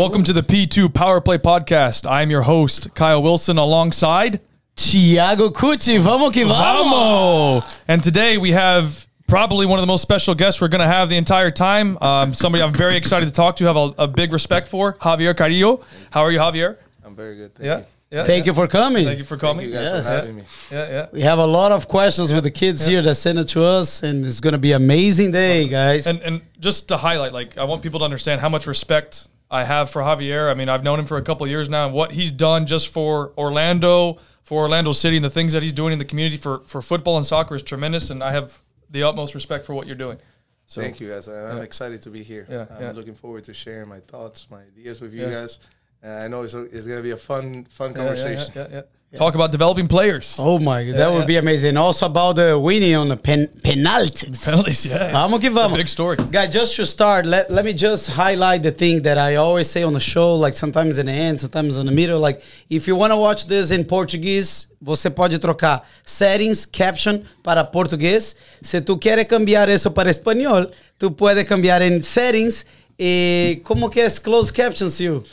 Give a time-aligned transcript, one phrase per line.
[0.00, 2.08] Welcome to the P2 Power Play Podcast.
[2.10, 4.40] I am your host, Kyle Wilson, alongside
[4.74, 7.62] Tiago Cucci, vamos que vamos!
[7.62, 7.64] Vamo.
[7.86, 11.10] And today we have probably one of the most special guests we're going to have
[11.10, 11.98] the entire time.
[12.02, 15.36] Um, somebody I'm very excited to talk to, have a, a big respect for, Javier
[15.36, 15.84] Carrillo.
[16.10, 16.78] How are you, Javier?
[17.04, 17.54] I'm very good.
[17.56, 17.78] Thank Yeah.
[17.80, 17.84] you.
[18.10, 18.24] Yeah.
[18.24, 19.04] Thank you for coming.
[19.04, 19.66] Thank you for Thank coming.
[19.66, 20.06] you guys Yes.
[20.06, 20.42] for having me.
[20.72, 21.06] Yeah, yeah.
[21.12, 24.02] We have a lot of questions with the kids here that sent it to us,
[24.02, 26.06] and it's going to be amazing day, guys.
[26.06, 29.64] And and just to highlight, like I want people to understand how much respect I
[29.64, 30.50] have for Javier.
[30.50, 32.66] I mean, I've known him for a couple of years now, and what he's done
[32.66, 36.36] just for Orlando, for Orlando City, and the things that he's doing in the community
[36.36, 38.10] for for football and soccer is tremendous.
[38.10, 38.58] And I have
[38.90, 40.18] the utmost respect for what you're doing.
[40.66, 41.26] So Thank you guys.
[41.26, 42.46] I'm excited to be here.
[42.48, 42.92] Yeah, I'm yeah.
[42.92, 45.30] looking forward to sharing my thoughts, my ideas with you Yeah.
[45.30, 45.58] guys.
[46.02, 48.84] And I know it's, it's going to be a fun, fun Yeah, yeah, conversation.
[49.16, 50.36] Talk about developing players.
[50.38, 51.18] oh my God, that yeah.
[51.18, 51.76] would be amazing.
[51.76, 54.44] Also about uh, the winning on the pen, penalties.
[54.44, 55.10] Penalties, yeah.
[55.10, 55.76] Vamos que vamos.
[55.76, 56.16] Big story.
[56.30, 59.82] Guys, just to start, let, let me just highlight the thing that I always say
[59.82, 62.20] on the show, like sometimes in the end, sometimes in the middle.
[62.20, 67.64] Like, if you want to watch this in Portuguese, você pode trocar settings, caption para
[67.64, 68.36] português.
[68.62, 72.64] Se tu quieres cambiar isso para español, tu puedes cambiar en settings.
[72.96, 75.24] Eh, e como que es closed captions, you?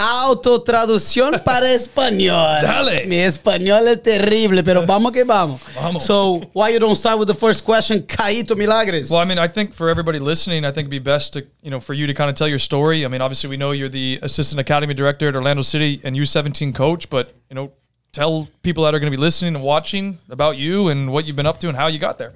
[0.00, 2.62] Autotraducción para español.
[2.62, 3.04] Dale.
[3.06, 5.60] Mi español es terrible, pero vamos que vamos.
[5.74, 6.02] Vamos.
[6.04, 9.10] So, why you don't start with the first question, Caíto Milagres?
[9.10, 11.70] Well, I mean, I think for everybody listening, I think it'd be best to, you
[11.70, 13.04] know, for you to kind of tell your story.
[13.04, 16.74] I mean, obviously, we know you're the assistant academy director at Orlando City and U17
[16.74, 17.72] coach, but, you know,
[18.12, 21.36] tell people that are going to be listening and watching about you and what you've
[21.36, 22.32] been up to and how you got there.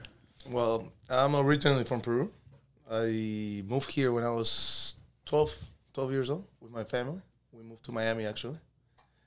[0.50, 2.30] Well, I'm originally from Peru.
[2.90, 5.54] I moved here when I was 12,
[5.94, 7.22] 12 years old with my family.
[7.64, 8.58] We moved to Miami, actually.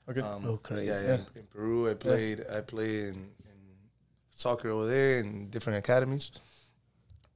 [0.08, 0.20] Okay.
[0.20, 0.86] Um, Oh, crazy.
[0.86, 1.18] Yeah, yeah.
[1.34, 2.44] In Peru, I played.
[2.50, 3.58] I played in, in
[4.30, 6.30] soccer over there in different academies.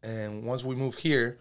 [0.03, 1.39] And once we moved here,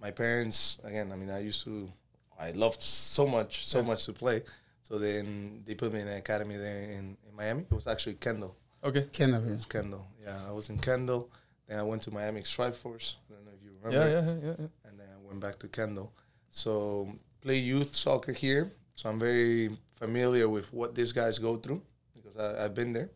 [0.00, 1.12] my parents again.
[1.12, 1.90] I mean, I used to.
[2.38, 4.42] I loved so much, so much to play.
[4.82, 7.62] So then they put me in an academy there in, in Miami.
[7.62, 8.56] It was actually Kendall.
[8.82, 9.06] okay.
[9.12, 10.06] Can I It was Kendall.
[10.24, 11.30] Yeah, I was in Kendall.
[11.66, 13.16] Then I went to Miami Strike Force.
[13.28, 14.08] I don't know if you remember.
[14.08, 14.88] Yeah, yeah, yeah, yeah.
[14.88, 16.12] And then I went back to Kendall.
[16.50, 18.72] So play youth soccer here.
[18.98, 21.80] So I'm very familiar with what these guys go through
[22.16, 23.10] because I, I've been there.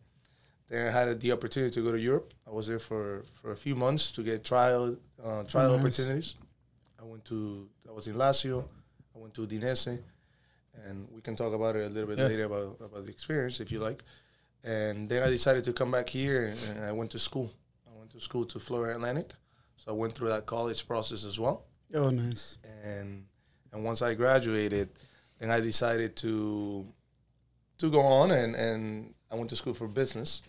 [0.69, 2.33] Then I had the opportunity to go to Europe.
[2.47, 5.79] I was there for, for a few months to get trial uh, trial Nice.
[5.81, 6.35] opportunities.
[7.01, 8.63] I went to I was in Lazio.
[9.13, 9.99] I went to Udinese,
[10.85, 12.27] and we can talk about it a little bit Yeah.
[12.27, 14.03] later about about the experience if you like.
[14.63, 17.51] And then I decided to come back here, and, and I went to school.
[17.85, 19.29] I went to school to Florida Atlantic,
[19.75, 22.57] so I went through that college process as well Oh, nice.
[22.85, 23.25] and
[23.73, 24.87] and once I graduated,
[25.43, 26.87] then I decided to
[27.79, 30.41] to go on and and I went to school for business.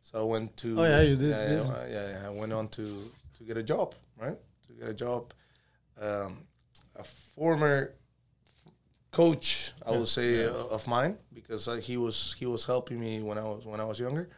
[0.00, 2.26] So I went to Oh, yeah, you did yeah, yeah, yeah, yeah.
[2.26, 4.38] I went on to to get a job, right?
[4.66, 5.34] To get a job.
[6.00, 6.38] Um,
[6.96, 7.92] a former
[9.10, 13.36] coach, I would say, of mine because uh, he was he was helping me when
[13.36, 14.30] I was when I was younger.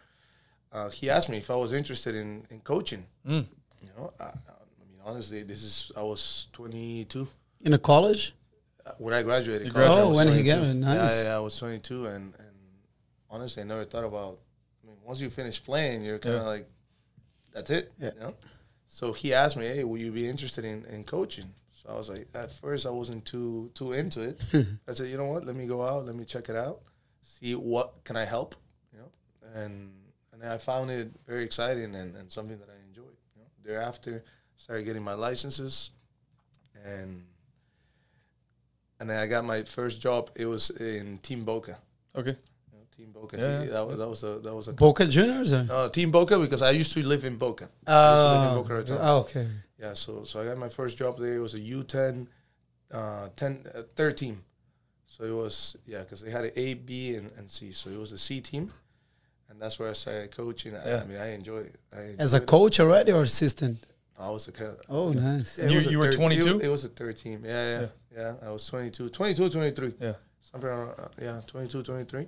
[0.72, 3.04] Uh, he asked me if I was interested in in coaching.
[3.24, 3.46] Mm.
[3.82, 7.28] You know, I, I mean, honestly, this is I was 22
[7.60, 8.34] In a college?
[8.86, 9.72] Uh, when I graduated.
[9.72, 9.90] College.
[9.92, 11.16] Oh, when he got it, nice.
[11.16, 12.56] Yeah, yeah, I was 22, and and
[13.30, 14.38] honestly, I never thought about.
[14.82, 16.48] I mean, once you finish playing, you're kind of Yeah.
[16.48, 16.68] like,
[17.52, 17.92] that's it.
[18.00, 18.10] Yeah.
[18.14, 18.34] You know.
[18.86, 22.08] So he asked me, "Hey, will you be interested in, in coaching?" So I was
[22.10, 24.40] like, at first, I wasn't too too into it.
[24.88, 25.44] I said, "You know what?
[25.46, 26.04] Let me go out.
[26.06, 26.80] Let me check it out.
[27.22, 28.54] See what can I help."
[28.92, 29.10] You know,
[29.60, 29.92] and
[30.32, 33.16] and I found it very exciting and, and something that I enjoyed.
[33.36, 34.24] You know, thereafter,
[34.56, 35.90] started getting my licenses,
[36.84, 37.24] and
[39.02, 40.30] and then I got my first job.
[40.36, 41.76] It was in Team Boca.
[42.14, 42.36] Okay.
[42.70, 43.36] You know, Team Boca.
[43.36, 45.52] Yeah, He- that was that was a that was a Boca Juniors?
[45.52, 45.64] Or?
[45.64, 47.68] no, Team Boca because I used to live in Boca.
[47.86, 49.46] I used to live in Oh, Boca oh, okay.
[49.82, 51.34] Yeah, so so I got my first job there.
[51.34, 52.28] It was a U10,
[52.92, 54.36] uh, 10, uh, third team.
[55.06, 57.72] So it was yeah, because they had an A, B, and, and C.
[57.72, 58.72] So it was the C team,
[59.48, 60.72] and that's where I started coaching.
[60.76, 61.00] I, Yeah.
[61.02, 61.76] I mean, I enjoyed it.
[61.92, 62.46] I enjoyed As a it.
[62.46, 63.78] coach already or assistant?
[64.22, 65.58] I was a co- Oh, nice.
[65.58, 66.58] Yeah, it You- was a you were 22?
[66.60, 67.42] It, it was a third team.
[67.44, 67.86] Yeah, yeah,
[68.16, 69.94] yeah, I was 22, 22, 23.
[70.00, 70.12] Yeah.
[70.40, 72.26] Something around, uh, yeah, 22, 23.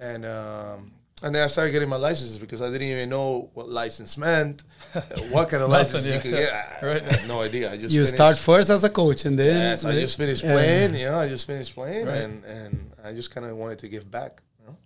[0.00, 0.92] And um,
[1.22, 4.62] and then I started getting my licenses because I didn't even know what license meant,
[5.30, 6.52] what kind of license Nothing, you could get.
[6.82, 7.02] I, Right.
[7.02, 7.72] I had no idea.
[7.72, 9.56] I just You finished- start first as a coach and then.
[9.70, 10.94] Yes, I just finished playing.
[10.94, 12.20] You know, I just finished playing, Right.
[12.22, 14.42] and and I just kind of wanted to give back.
[14.60, 14.76] You know,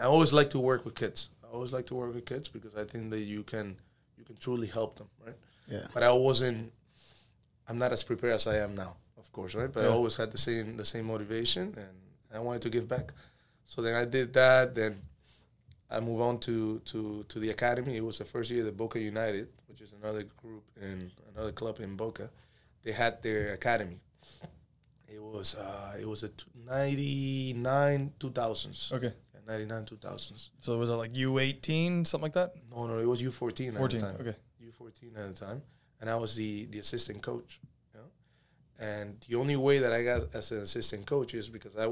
[0.00, 1.28] I always like to work with kids.
[1.44, 3.76] I always like to work with kids because I think that you can
[4.18, 5.36] you can truly help them, right?
[5.70, 5.86] Yeah.
[5.94, 6.72] But I wasn't.
[7.68, 9.72] I'm not as prepared as I am now, of course, right?
[9.72, 11.94] But I always had the same the same motivation, and
[12.34, 13.12] I wanted to give back.
[13.64, 14.74] So then I did that.
[14.74, 15.00] Then
[15.88, 17.96] I moved on to to to the academy.
[17.96, 21.78] It was the first year that Boca United, which is another group in another club
[21.80, 22.28] in Boca,
[22.82, 24.00] they had their academy,
[25.08, 28.92] It was uh, it was a t- 99 2000s.
[28.92, 29.12] Okay.
[29.46, 30.50] 99 2000s.
[30.60, 32.52] So was it like U eighteen, something like that?
[32.70, 34.04] No, no, it was U14 at the Fourteen.
[34.20, 34.36] Okay.
[34.80, 35.62] U14 at the time,
[36.00, 37.60] and I was the the assistant coach.
[37.94, 38.06] You know?
[38.86, 41.86] And the only way that I got as an assistant coach is because I,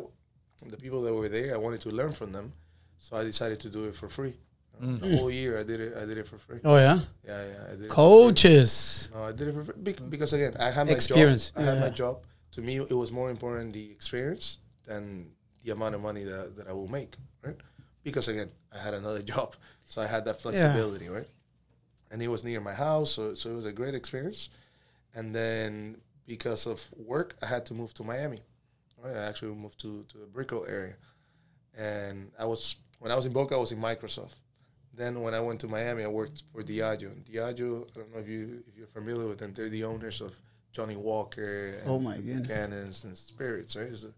[0.66, 2.52] the people that were there, I wanted to learn from them,
[2.96, 4.34] so I decided to do it for free.
[4.80, 4.96] You know?
[4.98, 5.96] The whole year I did it.
[5.96, 6.60] I did it for free.
[6.64, 7.64] Oh yeah, Yeah, yeah.
[7.66, 9.08] I did it coaches.
[9.14, 11.50] No, I did it for free bec- because again, I had my Experience.
[11.50, 11.62] job.
[11.62, 12.22] I had my job.
[12.52, 15.30] To me, it was more important the experience than
[15.64, 17.14] the amount of money that, that I will make,
[17.44, 17.56] right?
[18.02, 21.28] Because again, I had another job, so I had that flexibility, right?
[22.10, 24.48] And it was near my house, so so it was a great experience.
[25.14, 25.96] And then
[26.26, 28.40] because of work, I had to move to Miami.
[29.02, 29.16] Right?
[29.16, 30.96] I actually moved to to the Brickell area,
[31.76, 34.36] and I was when I was in Boca, I was in Microsoft.
[34.94, 37.12] Then when I went to Miami, I worked for Diageo.
[37.12, 39.52] And Diageo, I don't know if you if you're familiar with them.
[39.54, 40.32] They're the owners of
[40.72, 42.48] Johnnie Walker and Oh my goodness.
[42.48, 43.76] Cannons and Spirits.
[43.76, 43.88] Right?
[43.88, 44.12] It's a,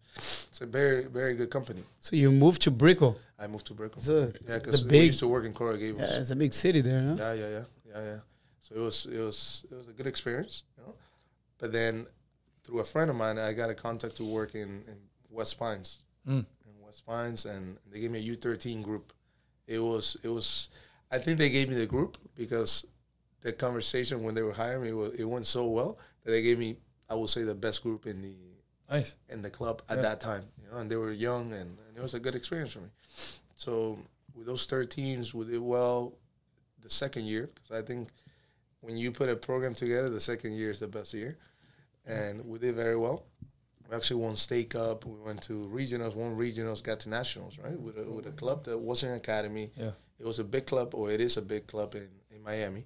[0.48, 1.82] it's a very very good company.
[2.00, 3.19] So you moved to Brickell.
[3.38, 4.02] I moved to Brickell.
[4.04, 6.02] Yeah, because we used to work in Coral Gables.
[6.02, 7.14] Yeah, it's a big city there, no?
[7.16, 8.16] Yeah, yeah, yeah, yeah, yeah.
[8.60, 10.94] So it was, it was, it was a good experience, you know.
[11.58, 12.06] But then,
[12.62, 14.96] through a friend of mine, I got a contact to work in, in
[15.31, 16.44] West Pines, Mm.
[16.66, 19.12] in West Pines, and they gave me a U thirteen group.
[19.66, 20.69] It was, it was.
[21.10, 22.87] I think they gave me the group because
[23.40, 26.58] the conversation when they were hiring me, was, it went so well that they gave
[26.58, 26.76] me,
[27.08, 28.34] I would say, the best group in the
[28.90, 29.14] Nice.
[29.31, 30.02] in the club at Yeah.
[30.02, 30.44] that time.
[30.62, 32.90] You know, and they were young, and, and it was a good experience for me.
[33.56, 33.98] So
[34.34, 36.12] with those 13s, we did well
[36.82, 38.08] the second year because I think
[38.80, 41.36] when you put a program together, the second year is the best year,
[42.06, 43.24] and we did very well.
[43.88, 45.04] We actually won state cup.
[45.04, 47.78] We went to regionals, won regionals, got to nationals, right?
[47.78, 49.70] With a, with a club that wasn't an academy.
[49.76, 49.90] Yeah.
[50.18, 52.84] It was a big club, or it is a big club in, in Miami,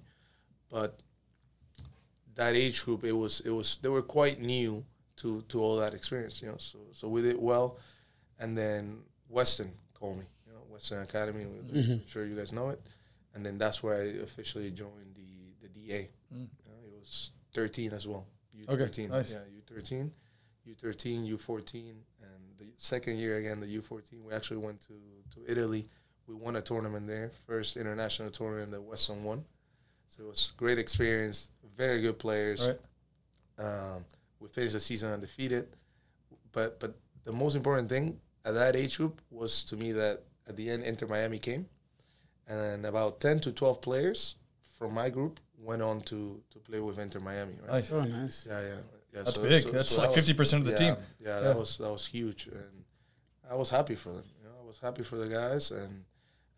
[0.69, 0.99] but
[2.35, 4.83] that age group, it was it was they were quite new
[5.17, 6.57] to to all that experience, you know.
[6.57, 7.77] So so we did well,
[8.39, 8.99] and then
[9.29, 11.45] Weston called me, you know, Weston Academy.
[11.45, 11.91] Mm-hmm.
[11.91, 12.81] I'm sure you guys know it,
[13.35, 16.09] and then that's where I officially joined the the DA.
[16.33, 16.39] Mm.
[16.65, 18.25] Know, it was 13 as well.
[18.53, 19.31] U Okay, 13, nice.
[19.31, 20.11] yeah, U 13,
[20.65, 24.23] U 13, U 14, and the second year again, the U 14.
[24.23, 24.93] We actually went to
[25.35, 25.87] to Italy.
[26.27, 29.45] We won a tournament there, first international tournament that Weston won.
[30.07, 31.49] So it was a great experience.
[31.77, 32.67] Very good players.
[32.67, 32.79] Right.
[33.67, 34.05] Um,
[34.39, 35.67] we finished the season undefeated,
[36.51, 36.95] but but
[37.25, 40.83] the most important thing at that age group was to me that at the end
[40.83, 41.67] Inter Miami came,
[42.47, 44.35] and about ten to twelve players
[44.77, 47.53] from my group went on to to play with Inter Miami.
[47.61, 47.71] Right?
[47.83, 47.91] Nice.
[47.91, 48.47] Oh, nice.
[48.49, 48.75] Yeah, yeah, yeah.
[49.23, 49.63] That's big.
[49.71, 50.95] That's like that was- 50% of the yeah, team.
[51.19, 51.39] Yeah, Yeah.
[51.41, 52.83] that was that was huge, and
[53.49, 54.25] I was happy for them.
[54.37, 56.03] You know, I was happy for the guys, and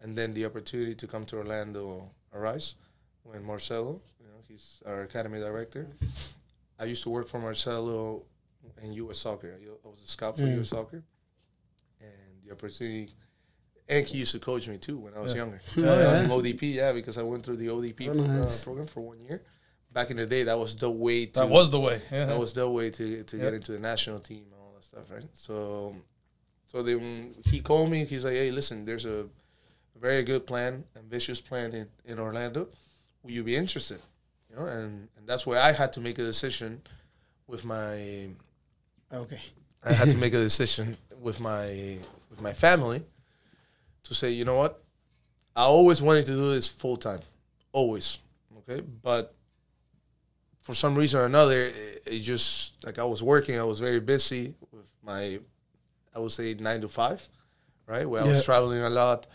[0.02, 2.76] and then the opportunity to come to Orlando arise
[3.24, 5.88] when Marcelo, you know, he's our academy director.
[6.80, 8.24] I used to work for Marcelo
[8.84, 9.18] in U.S.
[9.20, 9.52] Soccer.
[9.58, 10.56] I I was a scout for Mm.
[10.58, 10.70] U.S.
[10.70, 11.04] Soccer,
[12.02, 13.14] and the opportunity.
[13.90, 15.38] And he used to coach me too when I was Yeah.
[15.42, 15.62] younger.
[15.76, 18.24] Yeah, When I was in ODP, yeah, because I went through the ODP Oh, pro-
[18.26, 18.62] nice.
[18.62, 19.42] uh, program for one year.
[19.94, 22.02] Back in the day, that was the way to That was the way.
[22.12, 22.26] Yeah.
[22.26, 25.10] that was the way to to get into the national team and all that stuff,
[25.10, 25.26] right?
[25.34, 25.96] So,
[26.66, 28.04] so then he called me.
[28.06, 29.26] He's like, "Hey, listen, there's a
[29.96, 32.68] very good plan, ambitious plan in, in Orlando.
[33.24, 34.00] Will you be interested?"
[34.50, 36.82] You know, and and that's where I had to make a decision
[37.48, 38.28] with my
[39.12, 39.42] Okay.
[39.84, 41.98] I had to make a decision with my
[42.30, 43.02] with my family
[44.08, 44.82] to say, you know what,
[45.56, 47.20] I always wanted to do this full time,
[47.72, 48.20] always,
[48.60, 49.34] okay, but
[50.62, 54.00] for some reason or another, it, it just like I was working, I was very
[54.00, 55.40] busy with my,
[56.16, 57.28] I would say nine to five,
[57.86, 59.28] right, where I was traveling a lot,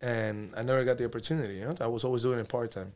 [0.00, 1.54] and I never got the opportunity.
[1.54, 2.92] You know, I was always doing it part time.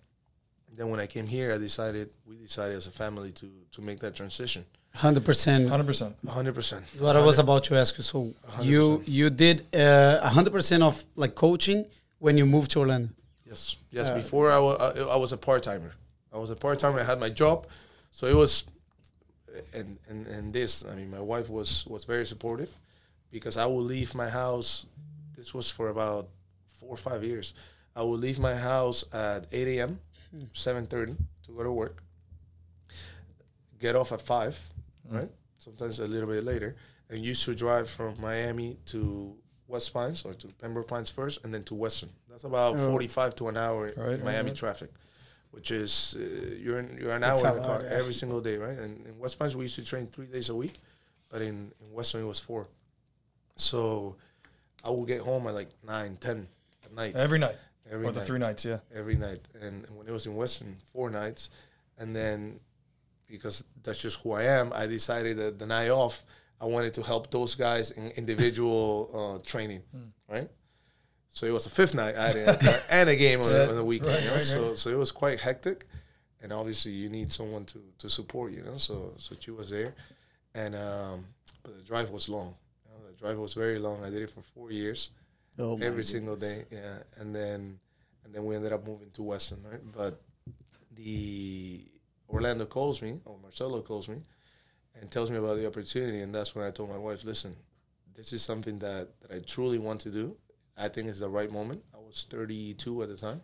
[0.76, 4.00] Then when I came here, I decided we decided as a family to to make
[4.00, 4.64] that transition.
[4.94, 5.68] Hundred percent.
[5.68, 6.28] 100%.
[6.28, 6.84] hundred percent.
[7.00, 8.04] What I was about to ask you.
[8.04, 9.02] So you 100%.
[9.08, 11.86] you did uh, hundred percent of like coaching
[12.20, 13.08] when you moved to Orlando.
[13.44, 14.10] Yes, yes.
[14.10, 15.92] Uh, Before I wa- I I was a part timer.
[16.32, 17.00] I was a part timer.
[17.00, 17.66] I had my job,
[18.12, 18.66] so it was,
[19.72, 20.84] and and and this.
[20.84, 22.70] I mean, my wife was was very supportive,
[23.30, 24.86] because I would leave my house.
[25.36, 26.28] This was for about
[26.78, 27.52] four or five years.
[27.96, 29.98] I would leave my house at eight a.m.,
[30.52, 31.14] seven thirty
[31.46, 32.02] to go to work.
[33.80, 34.56] Get off at five,
[35.10, 35.30] right?
[35.58, 36.76] Sometimes a little bit later,
[37.10, 39.34] and used to drive from Miami to
[39.68, 42.10] West Pines or to Pembroke Pines first, and then to Weston.
[42.28, 42.90] That's about Oh.
[42.90, 44.56] forty-five to an hour Right, in Miami right.
[44.58, 44.90] traffic,
[45.52, 48.76] which is uh, you're in, you're an hour in the car every single day, right?
[48.78, 50.74] And in West Pines we used to train three days a week,
[51.30, 52.68] but in, in Weston it was four.
[53.56, 54.16] So
[54.84, 56.48] I would get home at like nine, ten
[56.84, 57.56] at night Every night.
[57.90, 58.78] every or the three nights, yeah.
[58.94, 59.40] every night.
[59.60, 61.50] And when it was in Weston, four nights.
[61.98, 62.58] And then
[63.26, 66.24] because that's just who I am, I decided that the night off,
[66.60, 69.82] I wanted to help those guys in individual uh, training,
[70.28, 70.48] right?
[71.30, 73.76] So it was a fifth night I had a, and a game on, the- on
[73.76, 74.12] the weekend.
[74.14, 74.34] Right, you know?
[74.36, 75.86] right, so so it was quite hectic,
[76.42, 78.76] and obviously you need someone to, to support you know.
[78.76, 79.94] So so she was there,
[80.54, 81.26] and um,
[81.64, 82.54] but the drive was long.
[82.86, 84.04] You know, the drive was very long.
[84.04, 85.10] I did it for four years
[85.58, 86.64] Oh my every single day.
[86.70, 87.80] Yeah, and then
[88.24, 89.80] and then we ended up moving to Weston, right?
[89.92, 90.20] But
[90.94, 91.84] the
[92.34, 94.18] Orlando calls me, or Marcelo calls me,
[95.00, 97.54] and tells me about the opportunity, and that's when I told my wife, "Listen,
[98.14, 100.36] this is something that that I truly want to do.
[100.76, 101.82] I think it's the right moment.
[101.94, 103.42] I was 32 at the time,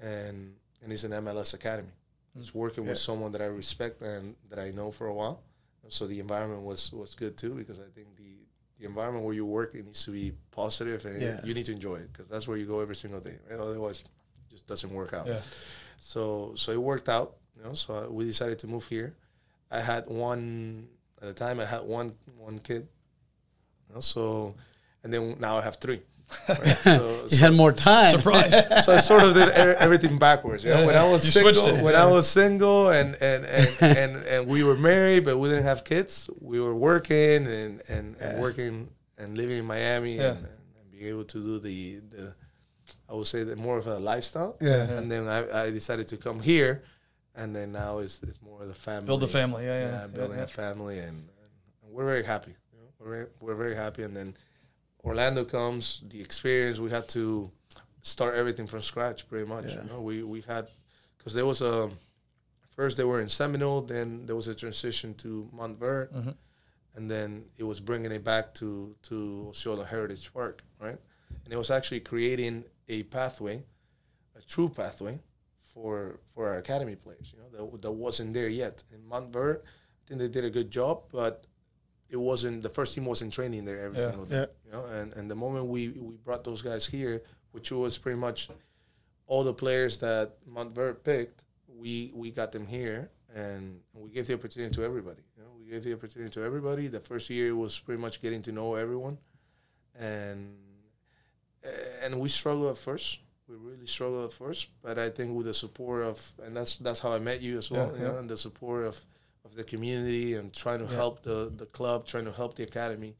[0.00, 1.88] and and it's an MLS academy.
[2.36, 2.40] Mm.
[2.40, 5.42] It's working with someone that I respect and that I know for a while.
[5.88, 8.34] So the environment was was good too because I think the
[8.78, 11.40] the environment where you work it needs to be positive and Yeah.
[11.44, 13.38] you need to enjoy it because that's where you go every single day.
[13.48, 13.60] Right?
[13.60, 15.26] Otherwise, it just doesn't work out.
[15.26, 15.40] Yeah.
[15.98, 17.36] So so it worked out.
[17.64, 19.14] You know, so we decided to move here.
[19.70, 20.86] I had one
[21.22, 21.60] at the time.
[21.60, 22.86] I had one one kid.
[23.88, 24.54] You know, so
[25.02, 26.02] and then now I have three.
[26.48, 26.76] Right?
[26.82, 28.16] So, You had more time.
[28.16, 28.52] Surprise.
[28.84, 30.62] so I sort of did everything backwards.
[30.64, 30.86] You know?
[30.86, 31.82] When I was You single, switched it.
[31.82, 33.68] when I was single, and and, and,
[33.98, 36.28] and and we were married, but we didn't have kids.
[36.40, 40.32] We were working and and, and working and living in Miami Yeah.
[40.32, 40.38] and,
[40.80, 42.34] and being able to do the the
[43.08, 44.56] I would say that more of a lifestyle.
[44.60, 44.82] Yeah.
[44.98, 46.82] And then I, I decided to come here,
[47.34, 49.06] and then now it's it's more of the family.
[49.06, 49.64] Build a family.
[49.64, 50.00] Yeah, yeah.
[50.00, 50.44] yeah, building yeah.
[50.44, 51.28] a family, and,
[51.82, 52.54] and we're very happy.
[52.72, 52.88] You know?
[52.98, 54.36] We're very, we're very happy, and then
[55.04, 56.78] Orlando comes, the experience.
[56.78, 57.50] We had to
[58.02, 59.66] start everything from scratch, pretty much.
[59.66, 59.82] Yeah.
[59.82, 60.68] You know, we we had
[61.18, 61.90] because there was a
[62.70, 66.34] first they were in Seminole, then there was a transition to Montverde, Mhm.
[66.96, 70.98] and then it was bringing it back to to Osceola Heritage Park, right?
[71.44, 73.62] And it was actually creating a pathway,
[74.36, 75.20] a true pathway
[75.74, 77.32] for for our academy players.
[77.34, 79.60] You know, that that wasn't there yet in Montverde.
[79.60, 81.46] I think they did a good job, but
[82.08, 84.06] it wasn't the first team wasn't training there every Yeah.
[84.06, 84.36] single day.
[84.36, 84.46] Yeah.
[84.66, 88.18] You know, and, and the moment we, we brought those guys here, which was pretty
[88.18, 88.50] much
[89.26, 94.34] all the players that Montverde picked, we we got them here and we gave the
[94.34, 95.22] opportunity to everybody.
[95.36, 96.86] You know, we gave the opportunity to everybody.
[96.88, 99.18] The first year was pretty much getting to know everyone,
[99.98, 100.54] and
[102.02, 103.18] and we struggled at first.
[103.62, 107.00] We really struggled at first, but I think with the support of and that's that's
[107.00, 107.86] how I met you as well.
[107.92, 108.18] Yeah, you know, yeah.
[108.20, 109.00] and the support of
[109.44, 110.96] of the community and trying to Yeah.
[110.96, 113.16] help the the club, trying to help the academy,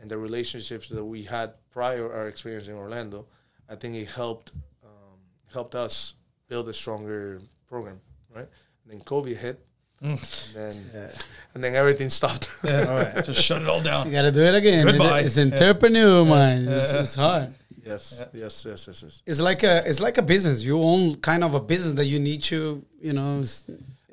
[0.00, 3.26] and the relationships that we had prior our experience in Orlando.
[3.68, 4.52] I think it helped
[4.84, 5.18] um,
[5.52, 6.14] helped us
[6.48, 8.00] build a stronger program,
[8.34, 8.48] right?
[8.82, 9.64] And then COVID hit,
[10.04, 10.56] Mm.
[10.56, 11.10] and then Yeah.
[11.54, 12.48] and then everything stopped.
[12.64, 13.20] Yeah.
[13.26, 14.06] Just shut it all down.
[14.06, 14.24] You down.
[14.24, 14.84] gotta do it again.
[14.86, 15.20] Goodbye.
[15.20, 15.44] It's Yeah.
[15.44, 16.68] entrepreneur, man.
[16.68, 17.00] It's, Yeah.
[17.00, 17.54] it's hard.
[17.84, 19.22] yes, yes, yes, yes, yes.
[19.26, 20.60] It's like a it's like a business.
[20.60, 23.42] You own kind of a business that you need to you know.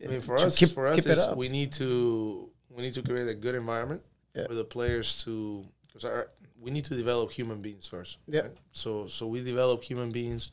[0.03, 1.37] I mean, for us, keep, for us, keep it up.
[1.37, 4.01] we need to we need to create a good environment
[4.35, 4.47] Yeah.
[4.47, 6.05] for the players to because
[6.59, 8.17] we need to develop human beings first.
[8.27, 8.41] Yeah.
[8.41, 8.57] right?
[8.73, 10.51] So so we develop human beings,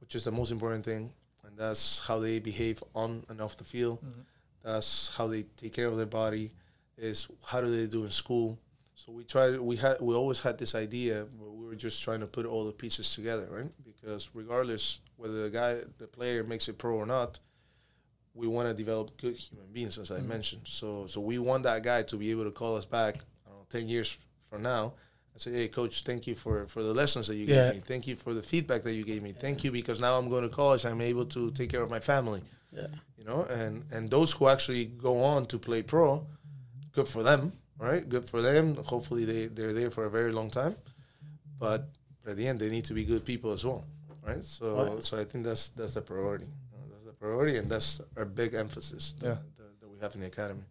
[0.00, 1.12] which is the most important thing,
[1.44, 3.98] and that's how they behave on and off the field.
[3.98, 4.20] Mm-hmm.
[4.62, 6.52] That's how they take care of their body.
[6.98, 8.58] Is how do they do in school?
[8.94, 9.58] So we tried.
[9.58, 10.00] We had.
[10.00, 13.14] We always had this idea, but we were just trying to put all the pieces
[13.14, 13.70] together, right?
[13.82, 17.38] Because regardless whether the guy, the player makes it pro or not,
[18.34, 20.26] we want to develop good human beings, as I mm.
[20.26, 20.62] mentioned.
[20.64, 23.58] So, so we want that guy to be able to call us back, I don't
[23.58, 24.18] know, ten years
[24.50, 24.92] from now,
[25.32, 27.66] and say, "Hey, coach, thank you for for the lessons that you Yeah.
[27.66, 27.82] gave me.
[27.86, 29.32] Thank you for the feedback that you gave me.
[29.32, 30.84] Thank you because now I'm going to college.
[30.84, 32.42] I'm able to take care of my family.
[32.72, 32.86] Yeah.
[33.16, 36.26] You know, and and those who actually go on to play pro,
[36.92, 38.08] good for them, right?
[38.08, 38.76] Good for them.
[38.76, 40.76] Hopefully, they they're there for a very long time,
[41.58, 41.88] but
[42.26, 43.84] at the end, they need to be good people as well,
[44.26, 44.42] right?
[44.44, 45.04] So, Right.
[45.04, 46.46] so I think that's that's the priority.
[46.92, 49.36] That's the priority, and that's our big emphasis that, Yeah.
[49.58, 50.62] that, that we have in the academy.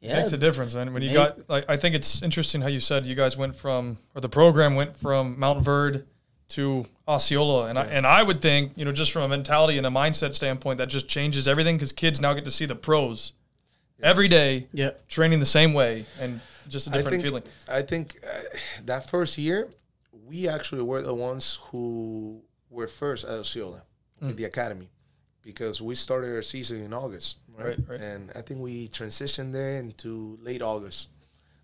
[0.00, 0.20] Yeah.
[0.20, 0.92] Makes a difference, man.
[0.92, 3.56] When you Make- got, like, I think it's interesting how you said you guys went
[3.56, 6.04] from, or the program went from Montverde
[6.48, 9.86] to Osceola, and I and I would think, you know, just from a mentality and
[9.86, 13.32] a mindset standpoint, that just changes everything because kids now get to see the pros
[14.02, 14.90] every day Yeah.
[15.08, 17.42] training the same way and just a different think, feeling.
[17.68, 18.40] I think uh,
[18.84, 19.70] that first year,
[20.26, 23.82] we actually were the ones who were first at Osceola
[24.20, 24.88] with the academy
[25.42, 27.66] because we started our season in August, right?
[27.66, 28.00] Right, right.
[28.00, 31.10] And I think we transitioned there into late August.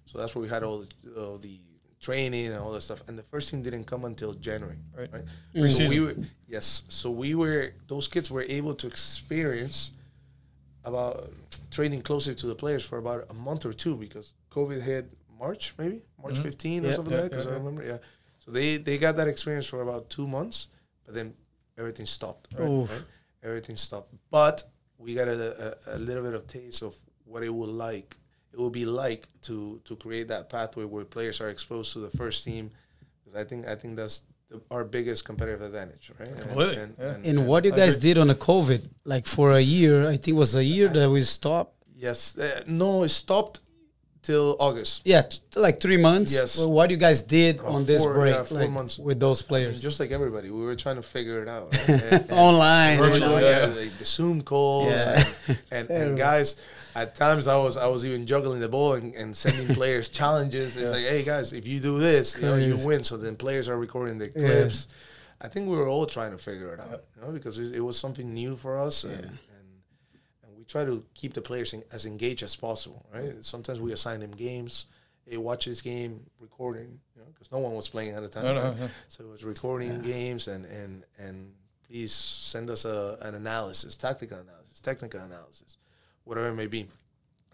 [0.07, 1.59] So that's where we had all the, all the
[2.03, 3.03] training and all that stuff.
[3.09, 5.11] And the first team didn't come until January, Right.
[5.13, 5.25] right?
[5.55, 5.67] Mm-hmm.
[5.69, 6.17] So we were,
[6.47, 6.83] yes.
[6.89, 9.93] So we were, those kids were able to experience
[10.85, 11.31] about
[11.71, 15.07] training closer to the players for about a month or two because COVID hit
[15.39, 16.43] March, maybe March mm-hmm.
[16.43, 17.37] 15 or Yeah, something yeah, like that.
[17.37, 17.99] Because yeah, I remember, yeah.
[18.45, 20.69] So they they got that experience for about two months,
[21.05, 21.33] but then
[21.79, 22.49] everything stopped.
[22.59, 22.69] Right?
[22.69, 22.91] Oof.
[22.91, 23.05] right?
[23.45, 24.13] Everything stopped.
[24.31, 24.65] But
[24.99, 25.37] we got a,
[25.93, 28.17] a, a little bit of taste of what it would like
[28.53, 32.11] it would be like to to create that pathway where players are exposed to the
[32.17, 32.71] first team.
[33.25, 36.29] Because I think I think that's the, our biggest competitive advantage, right?
[36.29, 37.07] And- Completely, And, yeah.
[37.15, 40.17] and- And and- what you guys did on the COVID, like for a year, I
[40.17, 41.75] think it was a year that we stopped.
[41.97, 43.61] yes, uh, no, it stopped
[44.23, 45.03] till August.
[45.05, 46.33] Yeah, t- like three months.
[46.33, 46.59] Yes.
[46.59, 48.99] Well, what you guys did Uh, on this four- break, yeah, four like months.
[48.99, 51.67] with those And players just like everybody, we were trying to figure it out.
[51.75, 51.89] Right?
[51.89, 52.99] And- and- online.
[52.99, 53.49] you Virtually, know?
[53.51, 53.81] yeah, yeah.
[53.83, 55.25] like the Zoom calls Yeah.
[55.49, 56.57] and, and, and guys.
[56.95, 60.77] At times, I was I was even juggling the ball and, and sending players challenges.
[60.77, 63.03] It's like, hey guys, if you do this, you know, you win.
[63.05, 64.29] So then players are recording Yeah.
[64.29, 64.89] clips.
[65.41, 67.81] I think we were all trying to figure it out, you know, because it, it
[67.81, 69.39] was something new for us, and, and
[70.45, 73.05] and we try to keep the players en- as engaged as possible.
[73.13, 73.35] Right?
[73.45, 74.87] Sometimes we assign them games.
[75.27, 78.45] Hey, watch this game, recording, you know, because no one was playing at the time.
[78.45, 78.77] No, no, right?
[78.79, 78.89] yeah.
[79.09, 81.53] So it was recording games and and and
[81.89, 85.77] please send us a, an analysis, tactical analysis, technical analysis,
[86.25, 86.87] whatever it may be.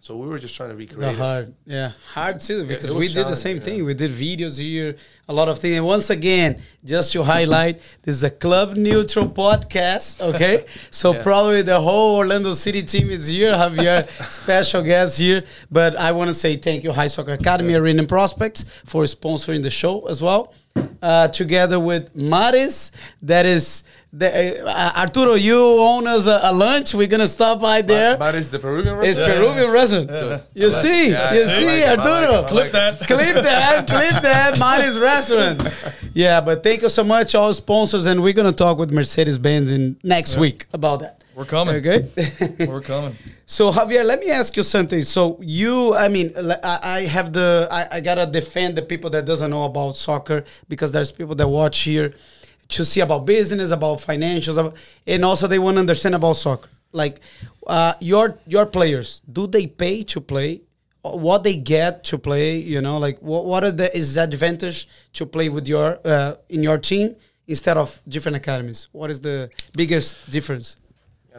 [0.00, 3.08] So we were just trying to be It's a hard, yeah, hard too because we
[3.08, 3.78] did the same thing.
[3.78, 3.84] yeah.
[3.84, 4.94] We did videos here,
[5.28, 5.76] a lot of things.
[5.76, 10.20] And once again, just to highlight, this is a club neutral podcast.
[10.20, 11.22] Okay, so Yeah.
[11.24, 13.52] probably the whole Orlando City team is here.
[13.54, 15.42] Javier, special guest here.
[15.68, 19.70] But I want to say thank you, High Soccer Academy Arena Prospects, for sponsoring the
[19.70, 20.54] show as well.
[21.00, 22.92] Uh, together with Maris,
[23.22, 23.84] that is.
[24.10, 26.94] The, uh, Arturo, you own us a, a lunch.
[26.94, 28.16] We're gonna stop by there.
[28.16, 29.32] But the Peruvian It's restaurant.
[29.34, 30.42] Peruvian restaurant.
[30.54, 32.42] You like- see, yeah, you I see, like like Arturo.
[32.44, 33.00] I Clip that.
[33.00, 34.58] clip that, clip that.
[34.58, 35.62] Mine is restaurant.
[36.14, 39.70] Yeah, but thank you so much, all sponsors, and we're gonna talk with Mercedes Benz
[39.70, 41.17] in next week about that.
[41.38, 41.76] We're coming.
[41.76, 42.66] Okay.
[42.66, 43.16] We're coming.
[43.46, 45.02] so Javier, let me ask you something.
[45.04, 49.48] So you, I mean, I have the, I, I gotta defend the people that doesn't
[49.48, 52.12] know about soccer because there's people that watch here
[52.70, 54.74] to see about business, about financials,
[55.06, 56.68] and also they want to understand about soccer.
[56.90, 57.20] Like
[57.68, 60.62] uh, your your players, do they pay to play?
[61.02, 62.56] What they get to play?
[62.56, 66.34] You know, like what what are the is the advantage to play with your uh,
[66.48, 67.14] in your team
[67.46, 68.88] instead of different academies?
[68.90, 70.76] What is the biggest difference?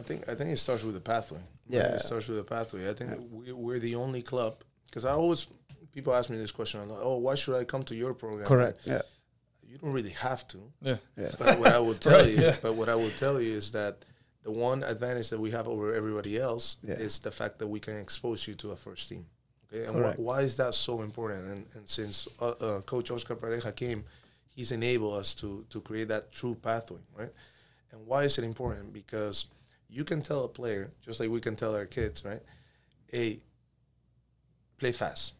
[0.00, 1.38] I think I think it starts with the pathway.
[1.38, 1.46] right?
[1.76, 1.94] Yeah.
[1.94, 2.88] it starts with the pathway.
[2.90, 4.54] I think we, we're the only club
[4.86, 5.46] because I always
[5.92, 7.00] people ask me this question a lot.
[7.02, 8.46] Oh, why should I come to your program?
[8.46, 8.80] Correct.
[8.84, 9.02] Yeah.
[9.68, 10.58] You don't really have to.
[10.82, 10.96] Yeah.
[11.16, 11.30] yeah.
[11.38, 12.56] But what I will tell Right, you, yeah.
[12.62, 14.04] but what I will tell you is that
[14.42, 16.94] the one advantage that we have over everybody else Yeah.
[16.94, 19.26] is the fact that we can expose you to a first team.
[19.72, 20.18] Okay, and Correct.
[20.18, 21.42] wh- why is that so important?
[21.52, 24.04] And, and since uh, uh, Coach Oscar Pareja came,
[24.56, 27.32] he's enabled us to to create that true pathway, right?
[27.92, 28.92] And why is it important?
[28.92, 29.46] Because
[29.90, 32.40] you can tell a player, just like we can tell our kids, right?
[33.12, 33.40] Hey,
[34.78, 35.34] play fast.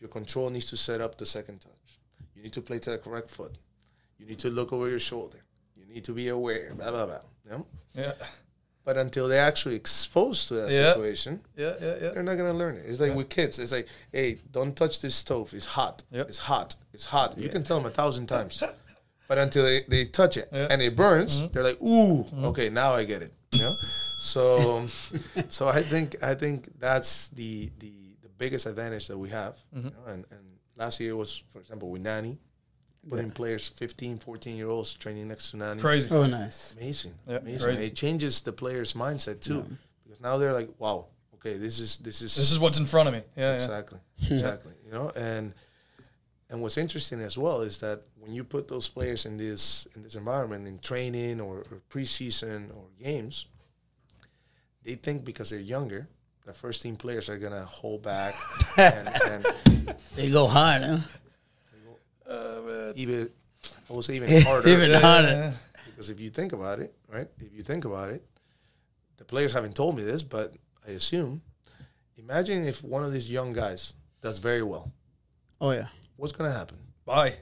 [0.00, 1.72] Your control needs to set up the second touch.
[2.34, 3.58] You need to play to the correct foot.
[4.18, 5.38] You need to look over your shoulder.
[5.76, 6.72] You need to be aware.
[6.74, 7.20] Blah blah blah.
[7.48, 7.58] Yeah?
[7.94, 8.12] Yeah.
[8.84, 10.92] But until they're actually exposed to that Yeah.
[10.92, 11.74] situation, Yeah.
[11.80, 11.86] Yeah.
[12.00, 12.08] Yeah.
[12.10, 12.86] they're not gonna learn it.
[12.86, 13.58] It's like with kids.
[13.58, 15.52] It's like, hey, don't touch this stove.
[15.52, 16.04] It's hot.
[16.10, 16.28] Yep.
[16.28, 16.76] It's hot.
[16.92, 17.36] It's hot.
[17.36, 18.62] You can tell them a thousand times,
[19.26, 20.68] but until they, they touch it Yeah.
[20.70, 21.52] and it burns, mm-hmm.
[21.52, 22.44] they're like, ooh, mm-hmm.
[22.46, 23.32] okay, now I get it.
[23.52, 23.74] You know.
[24.18, 24.86] So,
[25.48, 29.56] so I think I think that's the the, the biggest advantage that we have.
[29.72, 29.88] You mm-hmm.
[29.88, 30.12] know?
[30.12, 30.40] and, and
[30.76, 32.38] last year was, for example, with Nani,
[33.08, 35.80] putting players 15, 14 year olds training next to Nani.
[35.80, 36.08] Crazy.
[36.10, 36.74] Oh, nice.
[36.76, 37.66] Amazing, Yeah, amazing.
[37.66, 37.86] crazy.
[37.86, 39.64] It changes the player's mindset too,
[40.04, 43.08] because now they're like, "Wow, okay, this is this is This is what's in front
[43.08, 43.22] of me.
[43.36, 43.50] Yeah.
[43.50, 43.54] Yeah.
[43.54, 43.98] exactly,
[44.30, 45.54] exactly." You know, and
[46.50, 50.02] and what's interesting as well is that when you put those players in this in
[50.02, 53.46] this environment in training or, or preseason or games,
[54.84, 56.08] they think because they're younger,
[56.46, 58.34] the first team players are gonna hold back
[58.76, 59.46] and, and
[60.14, 60.98] They go hard, huh?
[62.28, 63.30] Uh, even
[63.88, 64.68] I will say even harder.
[64.74, 65.54] Even harder.
[65.86, 67.28] Because if you think about it, right?
[67.40, 68.24] If you think about it,
[69.16, 70.54] the players haven't told me this, but
[70.86, 71.42] I assume.
[72.16, 74.92] Imagine if one of these young guys does very well.
[75.60, 75.88] Oh yeah.
[76.18, 76.76] What's gonna happen?
[77.04, 77.34] Bye.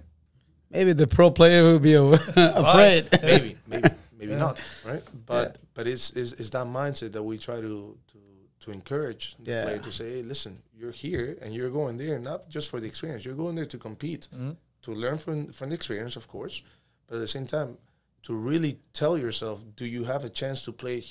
[0.71, 3.09] Maybe the pro player will be afraid.
[3.23, 5.03] Maybe, maybe, maybe not, right?
[5.25, 8.19] But but it's, it's it's that mindset that we try to to
[8.61, 9.65] to encourage the Yeah.
[9.65, 12.87] player to say, hey, listen, you're here and you're going there not just for the
[12.87, 13.25] experience.
[13.25, 14.53] You're going there to compete, mm-hmm.
[14.83, 16.63] to learn from from the experience, of course,
[17.07, 17.79] but at the same time,
[18.25, 21.03] to really tell yourself, do you have a chance to play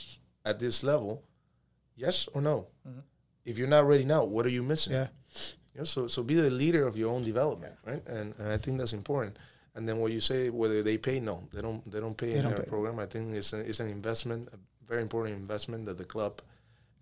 [0.44, 1.24] at this level?
[1.96, 2.68] Yes or no?
[2.88, 3.00] Mm-hmm.
[3.46, 4.94] If you're not ready now, what are you missing?
[4.94, 5.08] Yeah.
[5.76, 8.02] You know, so so be the leader of your own development, right?
[8.08, 9.38] And, and I think that's important.
[9.76, 11.84] And then what you say, whether they pay, no, they don't.
[11.92, 12.70] They don't pay They in don't their pay.
[12.70, 12.98] program.
[12.98, 14.58] I think it's a, it's an investment, a
[14.88, 16.42] very important investment that the club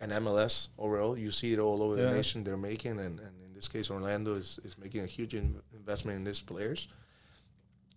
[0.02, 2.06] and MLS overall, you see it all over Yeah.
[2.10, 2.44] the nation.
[2.44, 6.18] They're making, and, and in this case, Orlando is, is making a huge in, investment
[6.18, 6.88] in these players.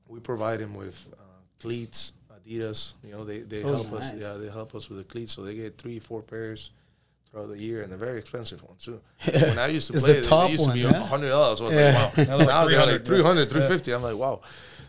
[0.08, 1.22] We provide them with uh,
[1.58, 2.94] cleats, Adidas.
[3.02, 4.12] You know, they they Oh, help us.
[4.14, 6.70] Yeah, they help us with the cleats, so they get three, four pairs
[7.36, 9.00] throughout the year, and a very expensive one too.
[9.32, 11.00] when I used to play, the it, top it used to one, be yeah?
[11.06, 11.60] hundred dollars.
[11.60, 12.10] I was Yeah.
[12.16, 12.24] like, wow.
[12.24, 13.46] Now they're like now they're 300, like 300, yeah.
[13.46, 13.92] 350.
[13.94, 14.40] I'm like, wow.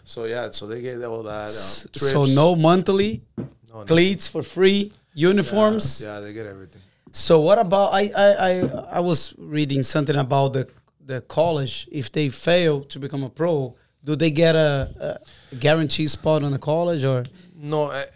[0.04, 1.50] So yeah, so they get all that.
[1.50, 1.98] Uh.
[2.14, 3.84] So no monthly No, no.
[3.86, 6.02] cleats for free, uniforms.
[6.02, 6.82] Yeah, they get everything.
[7.12, 8.52] So what about I, I I
[8.98, 10.68] I was reading something about the
[11.06, 11.88] the college.
[11.92, 15.20] If they fail to become a pro, do they get a,
[15.52, 17.24] a guaranteed spot on the college or?
[17.60, 18.08] No, I- I-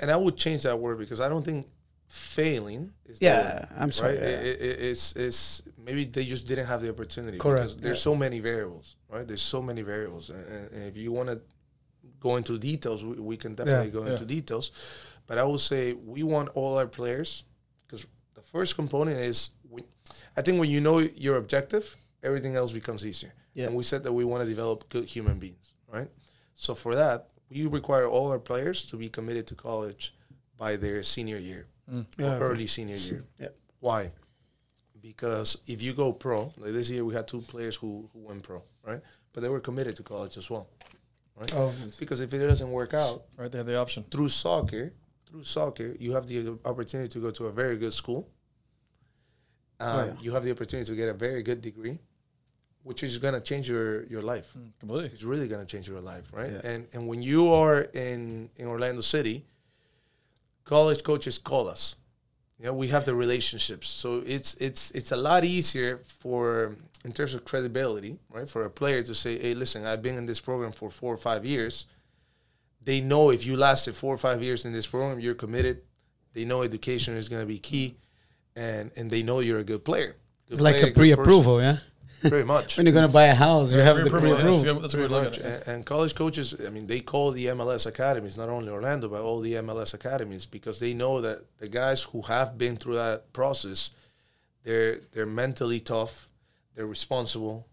[0.00, 1.66] and I would change that word because I don't think
[2.10, 4.22] failing is Yeah, word, I'm sorry, Right?
[4.22, 4.28] yeah.
[4.50, 7.38] It- it- it's it's maybe they just didn't have the opportunity.
[7.38, 9.26] Correct, Because there's so many variables, right?
[9.26, 10.44] There's so many variables, and,
[10.74, 11.40] and- if you want to
[12.18, 14.72] go into details, we, we can definitely go into details.
[15.26, 17.44] But I would say we want all our players
[17.86, 19.84] because the first component is we,
[20.36, 23.32] I think when you know your objective, everything else becomes easier.
[23.54, 23.66] Yeah.
[23.66, 26.10] And we said that we want to develop good human beings, right?
[26.54, 30.14] So for that, we require all our players to be committed to college
[30.56, 31.66] by their senior year,
[32.18, 32.36] Yeah.
[32.36, 33.24] or early senior year.
[33.38, 33.48] Yeah.
[33.80, 34.12] Why?
[35.00, 38.42] Because if you go pro, like this year we had two players who, who went
[38.42, 39.00] pro, right?
[39.32, 40.68] But they were committed to college as well,
[41.36, 41.52] right?
[41.54, 44.04] Oh, Because if it doesn't work out, Right, they have the option.
[44.10, 44.92] through soccer,
[45.26, 48.28] through soccer, you have the opportunity to go to a very good school.
[49.78, 50.12] Um, Oh, yeah.
[50.20, 51.98] You have the opportunity to get a very good degree,
[52.82, 54.54] which is going to change your, your life.
[54.80, 55.08] Completely.
[55.14, 56.52] It's really going to change your life, right?
[56.52, 56.60] Yeah.
[56.70, 59.46] And and when you are in in Orlando City,
[60.70, 61.96] college coaches call us.
[62.58, 67.12] You know, we have the relationships, so it's it's it's a lot easier for in
[67.12, 68.48] terms of credibility, right?
[68.48, 71.22] For a player to say, "Hey, listen, I've been in this program for four or
[71.30, 71.86] five years."
[72.82, 75.76] They know if you lasted four or five years in this program, you're committed.
[76.34, 77.96] They know education is going to be key,
[78.54, 80.12] and and they know you're a good player.
[80.46, 81.78] Good It's like a pre-approval, yeah.
[82.20, 82.76] Pretty much.
[82.76, 84.50] When you're gonna buy a house, you have the Pre-approval, yeah.
[84.50, 85.38] That's a good, that's Pretty much.
[85.38, 89.20] And, and college coaches, I mean, they call the MLS academies, not only Orlando, but
[89.22, 93.32] all the MLS academies, because they know that the guys who have been through that
[93.32, 93.90] process,
[94.64, 96.28] they're they're mentally tough,
[96.74, 97.66] they're responsible.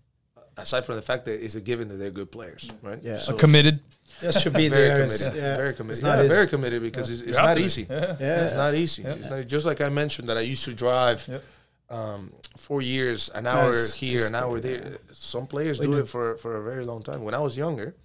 [0.60, 3.00] Aside from the fact that it's a given that they're good players, right?
[3.04, 3.18] Yeah.
[3.18, 3.80] So Committed.
[4.22, 5.04] Just should be very there.
[5.06, 5.36] committed.
[5.36, 5.58] Yeah.
[5.58, 5.98] Very committed.
[5.98, 7.86] It's not yeah, very committed because it's, it's not easy.
[7.88, 8.16] Yeah.
[8.20, 8.46] Yeah.
[8.46, 9.04] It's not easy.
[9.04, 11.44] It's not just like I mentioned that I used to drive Yep.
[11.90, 14.98] Um, four years, an hour Yes, here, it's an hour there.
[15.14, 17.24] Some players do it for, for a very long time.
[17.24, 17.96] When I was younger,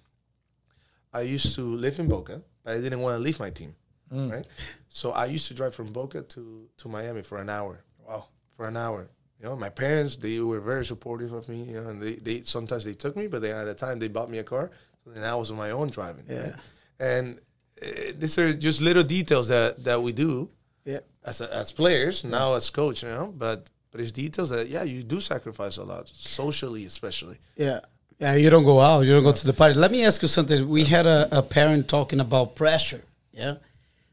[1.13, 3.75] I used to live in Boca, but I didn't want to leave my team,
[4.11, 4.31] Mm.
[4.31, 4.47] right?
[4.89, 8.25] So I used to drive from Boca to, to Miami for an hour, Wow.
[8.55, 9.07] for an hour.
[9.39, 11.63] You know, my parents they were very supportive of me.
[11.63, 14.07] You know, and they, they sometimes they took me, but they at a time they
[14.07, 14.71] bought me a car.
[15.03, 16.25] So then I was on my own driving.
[16.29, 16.53] right?
[16.53, 16.55] Yeah.
[16.99, 17.39] And
[17.81, 20.49] uh, these are just little details that that we do
[20.85, 20.99] Yeah.
[21.25, 23.33] as a, as players now as coach, you know.
[23.35, 27.37] But but it's details that yeah you do sacrifice a lot socially, especially.
[27.55, 27.79] Yeah.
[28.19, 29.75] Yeah, you don't go out, you don't go to the party.
[29.75, 30.69] Let me ask you something.
[30.69, 33.03] We had a, a parent talking about pressure.
[33.31, 33.55] Yeah.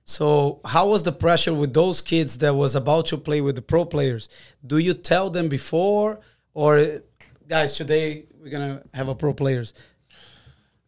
[0.05, 3.63] So how was the pressure with those kids that was about to play with the
[3.63, 4.29] pro players?
[4.67, 6.21] Do you tell them before
[6.55, 7.03] or
[7.47, 9.75] guys today we're gonna have a pro players?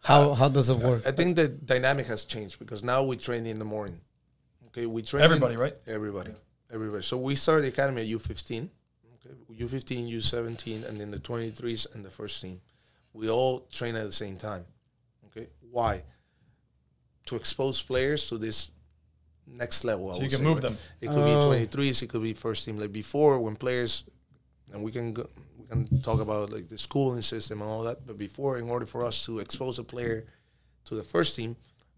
[0.00, 1.06] How uh, how does it work?
[1.06, 4.00] I think the dynamic has changed because now we train in the morning.
[4.68, 5.78] Okay, we train Everybody, right?
[5.86, 6.32] Everybody,
[6.72, 7.02] everybody.
[7.02, 8.70] So we started the academy at U fifteen,
[9.26, 12.60] okay, U fifteen, U seventeen, and then the twenty threes and the first team.
[13.12, 14.64] We all train at the same time.
[15.26, 16.02] Okay, why?
[17.26, 18.72] To expose players to this
[19.46, 20.10] next level.
[20.10, 20.62] I So you can say, move right?
[20.62, 20.78] them.
[21.00, 21.40] It could Oh.
[21.40, 22.02] be twenty threes.
[22.02, 22.78] It could be first team.
[22.78, 24.04] Like before, when players,
[24.72, 25.26] and we can go,
[25.58, 28.06] we can talk about like the schooling system and all that.
[28.06, 30.26] But before, in order for us to expose a player
[30.86, 31.56] to the first team,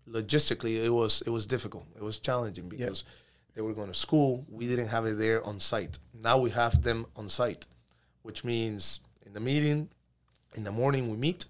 [0.09, 1.87] logistically it was it was difficult.
[1.97, 3.05] It was challenging because
[3.55, 4.45] they were going to school.
[4.51, 5.99] We didn't have it there on site.
[6.13, 7.67] Now we have them on site,
[8.23, 9.89] which means in the meeting,
[10.55, 11.47] in the morning we meet.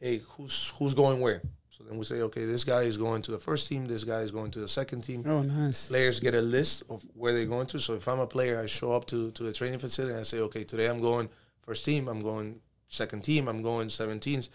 [0.00, 1.42] Hey, who's who's going where?
[1.70, 3.86] So then we say, okay, this guy is going to the first team.
[3.86, 5.88] This guy is going to the second team Oh nice.
[5.88, 7.78] players get a list of where they're going to.
[7.78, 10.24] So if I'm a player, I show up to to the training facility and I
[10.24, 11.28] say, okay, today I'm going
[11.62, 14.48] first team, I'm going second team, I'm going 17s.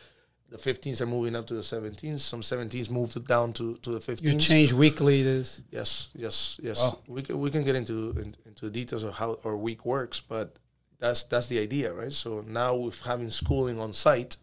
[0.53, 2.19] The 15s are moving up to the 17s.
[2.19, 4.21] Some 17s moved down to, to the 15s.
[4.21, 5.63] You change weekly this.
[5.71, 6.79] Yes, yes, yes.
[6.79, 6.99] Wow.
[7.07, 10.19] We can, we can get into in, into the details of how our week works,
[10.19, 10.59] but
[10.99, 12.13] that's that's the idea, right?
[12.13, 14.37] So now with having schooling on site,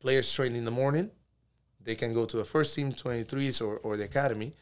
[0.00, 1.10] players train in the morning,
[1.82, 4.52] they can go to the first team 23s or, or the academy,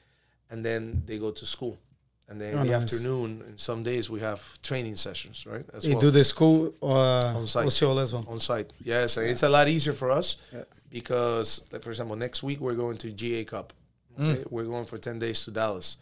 [0.50, 1.80] and then they go to school.
[2.28, 2.82] And then Oh, in the nice.
[2.82, 5.64] afternoon, and some days we have training sessions, right?
[5.72, 7.66] As You well do the school uh, On site.
[7.66, 8.24] Osceola as well.
[8.28, 8.72] on site.
[8.82, 10.62] Yes, and it's a lot easier for us Yeah.
[10.90, 13.72] because, like, for example, next week we're going to GA Cup.
[14.18, 14.42] Okay?
[14.50, 15.98] We're going for ten days to Dallas.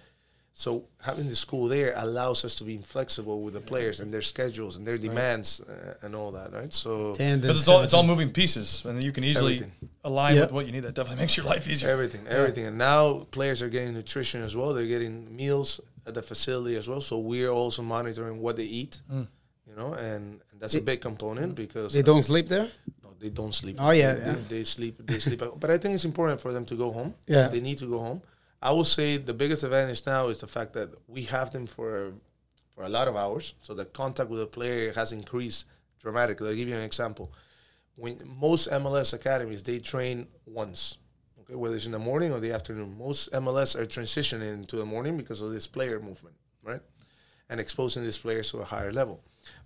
[0.56, 4.22] So having the school there allows us to be flexible with the players and their
[4.22, 6.72] schedules and their demands uh, and all that, right?
[6.72, 9.88] So Because it's all it's all moving pieces, and you can easily Everything.
[10.04, 10.42] align Yeah.
[10.42, 10.84] with what you need.
[10.84, 11.90] That definitely makes your life easier.
[11.90, 14.72] everything, everything, and now players are getting nutrition as well.
[14.74, 17.00] They're getting meals at the facility as well.
[17.00, 19.00] So we're also monitoring what they eat.
[19.10, 19.28] Mm.
[19.68, 22.68] You know, and, and that's a big component because They don't uh, sleep there.
[23.02, 23.76] no, they don't sleep.
[23.78, 24.32] Oh, yeah, they, yeah.
[24.32, 25.00] They, they sleep.
[25.06, 25.42] They sleep.
[25.58, 27.14] But I think it's important for them to go home.
[27.26, 27.48] Yeah.
[27.48, 28.22] they need to go home.
[28.62, 32.12] I will say the biggest advantage now is the fact that we have them for
[32.74, 35.66] for a lot of hours, so the contact with the player has increased
[36.00, 36.48] dramatically.
[36.48, 37.32] I'll give you an example.
[37.94, 40.96] When most MLS academies they train once,
[41.44, 42.96] okay, whether it's in the morning or the afternoon.
[42.98, 46.80] Most MLS are transitioning into the morning because of this player movement, right?
[47.48, 49.20] And exposing these players to a higher level.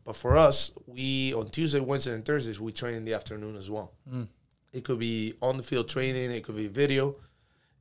[0.04, 3.70] But for us, we on Tuesday, Wednesday, and Thursdays we train in the afternoon as
[3.70, 3.92] well.
[4.12, 4.28] Mm.
[4.72, 6.30] It could be on the field training.
[6.30, 7.16] It could be video.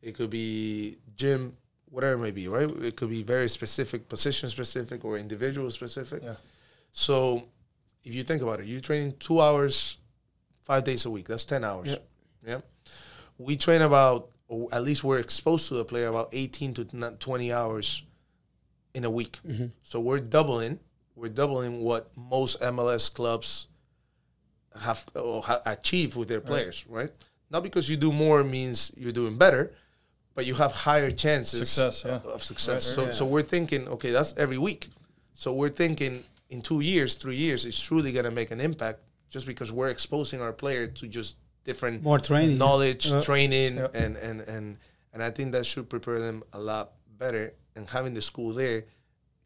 [0.02, 1.58] It could be gym,
[1.90, 2.70] whatever it may be, right?
[2.70, 6.24] It could be very specific, position specific, or individual specific.
[6.24, 6.36] Yeah.
[6.92, 7.44] So
[8.04, 9.98] if you think about it, you're training two hours,
[10.62, 11.28] five days a week.
[11.28, 11.90] That's 10 hours.
[11.90, 11.98] Yeah.
[12.46, 12.62] Yeah.
[13.38, 14.30] We train about,
[14.72, 18.04] at least we're exposed to the player about 18 to 20 hours
[18.94, 19.40] in a week.
[19.48, 19.68] Mm-hmm.
[19.84, 20.80] So we're doubling,
[21.16, 23.68] we're doubling what most MLS clubs
[24.82, 27.12] have or ha- achieve with their players, right?
[27.50, 29.72] Not because you do more means you're doing better,
[30.36, 32.32] but you have higher chances Success, yeah.
[32.32, 32.88] of, success.
[32.90, 33.14] Right, so right.
[33.14, 34.90] so we're thinking, okay, that's every week.
[35.34, 39.48] So we're thinking in two years, three years, it's truly gonna make an impact just
[39.48, 42.58] because we're exposing our player to just different More training.
[42.58, 43.90] knowledge, Uh, training, Yeah.
[44.04, 44.66] and, and and
[45.14, 46.86] and I think that should prepare them a lot
[47.20, 47.54] better.
[47.76, 48.86] And having the school there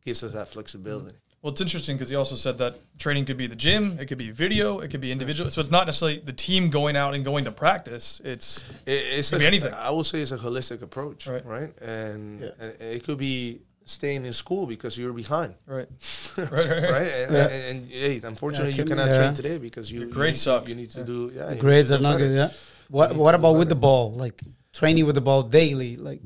[0.05, 1.15] gives us that flexibility.
[1.41, 4.19] Well, it's interesting because he also said that training could be the gym, it could
[4.19, 5.49] be video, it could be individual.
[5.51, 8.21] So it's not necessarily the team going out and going to practice.
[8.23, 9.73] It's It, it's Could a, be anything.
[9.73, 11.43] I would say it's a holistic approach, Right.
[11.45, 11.71] right?
[11.81, 15.87] And, and it could be staying in school because you're behind, right,
[16.37, 16.91] right, right, right.
[16.91, 17.11] right?
[17.23, 17.47] And, Yeah.
[17.47, 19.17] and, and, hey, unfortunately, Yeah, you cannot yeah.
[19.17, 20.67] train today because you Your grades you, suck.
[20.69, 21.55] You need to do yeah.
[21.55, 22.27] Grades are not better.
[22.27, 22.35] good.
[22.35, 22.49] Yeah.
[22.89, 24.11] What What about with the ball?
[24.13, 24.41] Like
[24.73, 25.95] training with the ball daily.
[25.97, 26.21] Like,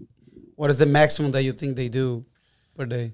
[0.56, 2.26] what is the maximum that you think they do
[2.76, 3.14] per day?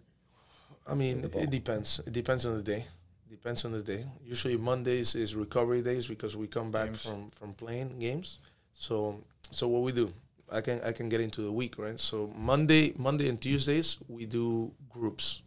[0.88, 2.00] I mean, it depends.
[2.08, 2.86] It depends on the day.
[3.30, 4.06] Depends on the day.
[4.24, 7.04] Usually Mondays is recovery days because we come back Games.
[7.06, 8.40] from from playing games.
[8.74, 10.12] So so what we do,
[10.52, 12.00] I can I can get into the week, right?
[12.00, 15.42] So Monday Monday and Tuesdays we do groups.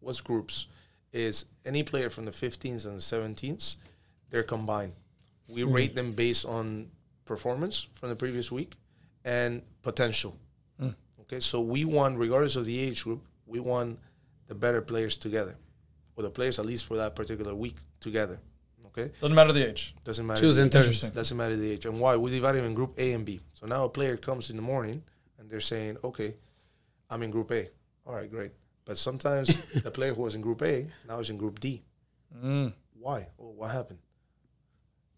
[0.00, 0.68] What's groups?
[1.12, 3.76] Is any player from the 15s and the 17s,
[4.30, 4.92] they're combined.
[5.48, 5.72] We hmm.
[5.72, 6.90] rate them based on
[7.24, 8.74] performance from the previous week
[9.24, 10.36] and potential.
[10.78, 10.90] Hmm.
[11.22, 13.98] Okay, so we want, regardless of the age group, we want
[14.48, 15.54] the better players together,
[16.16, 18.40] or the players at least for that particular week together.
[18.96, 19.92] Okay, Doesn't matter the age.
[20.04, 20.40] doesn't matter.
[20.40, 21.00] Tuesday the and age.
[21.00, 21.10] Thursday.
[21.14, 21.84] Doesn't matter the age.
[21.84, 22.16] And why?
[22.16, 23.40] We divide them in group A and B.
[23.54, 25.02] So now a player comes in the morning
[25.38, 26.34] and they're saying, "Okay,
[27.10, 27.68] I'm in group A.
[28.06, 28.52] All right, great."
[28.84, 31.82] But sometimes the player who was in group A now is in group D.
[32.44, 32.72] Mm.
[33.00, 33.26] Why?
[33.36, 33.98] Or what happened?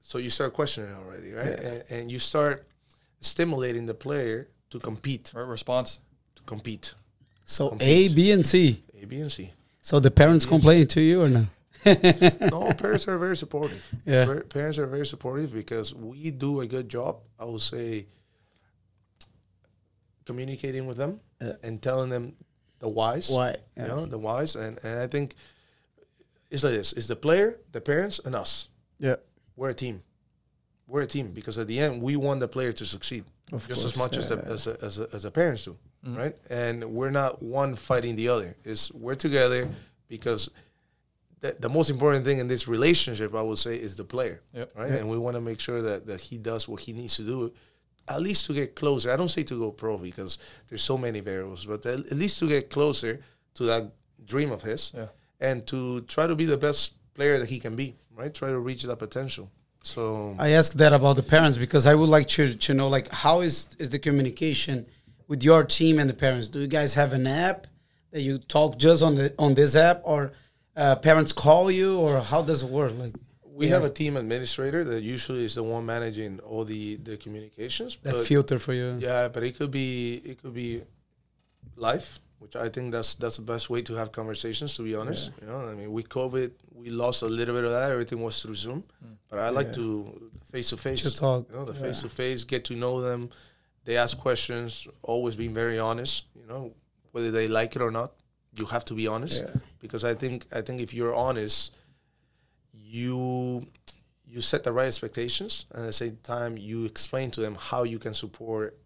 [0.03, 1.47] So you start questioning already, right?
[1.47, 2.67] And, and you start
[3.21, 6.01] stimulating the player to compete, Right response.
[6.37, 6.95] to compete.
[7.45, 8.15] So A, Compete.
[8.17, 8.83] B, and C.
[9.03, 9.51] A, B, and C.
[9.83, 10.51] So the parents Yes.
[10.51, 11.47] complaining to you or no?
[12.51, 13.89] no, parents are very supportive.
[14.05, 14.41] Yeah.
[14.49, 18.07] Parents are very supportive because we do a good job, I would say,
[20.25, 21.53] communicating with them Yeah.
[21.63, 22.35] and telling them
[22.81, 23.31] the whys.
[23.31, 23.57] Why?
[23.77, 24.57] You know, the whys.
[24.57, 25.35] And, and I think
[26.51, 28.69] it's like this it's the player, the parents, and us.
[28.99, 29.17] Yeah.
[29.57, 30.03] We're a team.
[30.87, 33.85] We're a team because at the end, we want the player to succeed Of just
[33.85, 34.53] as course, much as, the, yeah.
[34.53, 36.17] as, the, as, the, as the parents do, mm.
[36.17, 36.37] right?
[36.51, 38.55] And we're not one fighting the other.
[38.65, 39.69] It's we're together
[40.09, 40.51] because
[41.41, 44.73] the, the most important thing in this relationship, I would say, is the player, Yep.
[44.77, 44.91] right?
[44.91, 47.53] And we want to make sure that, that he does what he needs to do,
[48.09, 49.11] at least to get closer.
[49.11, 52.39] I don't say to go pro because there's so many variables, but at at least
[52.39, 53.21] to get closer
[53.55, 53.93] to that
[54.25, 55.07] dream of his Yeah.
[55.41, 58.33] and to try to be the best player that he can be, right?
[58.33, 59.51] Try to reach that potential.
[59.83, 63.09] So I ask that about the parents because I would like to to know like
[63.25, 64.87] how is is the communication
[65.29, 66.49] with your team and the parents?
[66.49, 67.67] Do you guys have an app
[68.13, 70.33] that you talk just on the on this app, or
[70.77, 72.93] uh, parents call you, or how does it work?
[72.99, 77.17] Like we have a team administrator that usually is the one managing all the the
[77.17, 77.99] communications.
[78.03, 78.97] that but- filter for you.
[79.01, 80.83] Yeah, but it could be it could be
[81.77, 84.77] life, which I think that's that's the best way to have conversations.
[84.77, 87.71] To be honest, you know, I mean, with COVID, we lost a little bit of
[87.73, 87.91] that.
[87.91, 88.85] Everything was through Zoom,
[89.29, 89.73] but I like Yeah.
[89.85, 91.03] to face to face.
[91.03, 93.31] To talk, you know, the face to face, get to know them.
[93.85, 96.25] They ask questions, always being very honest.
[96.35, 96.73] You know,
[97.13, 98.13] whether they like it or not,
[98.57, 99.43] you have to be honest.
[99.43, 99.61] Yeah.
[99.81, 101.77] because I think I think if you're honest,
[102.73, 103.67] you
[104.27, 107.85] you set the right expectations and at the same time you explain to them how
[107.85, 108.77] you can support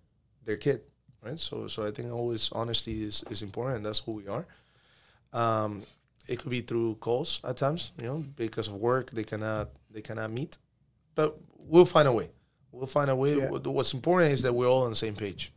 [0.45, 0.83] their kid
[1.23, 1.39] right?
[1.39, 4.47] So so i think always honesty is, is important and that's who we are.
[5.33, 5.83] Um,
[6.29, 10.03] it could be through calls at times you know because of work they cannot they
[10.03, 10.59] cannot meet
[11.15, 12.31] but we'll find a way.
[12.73, 13.37] We'll find a way.
[13.37, 13.51] Yeah.
[13.51, 15.53] What's important is that we're all on the same page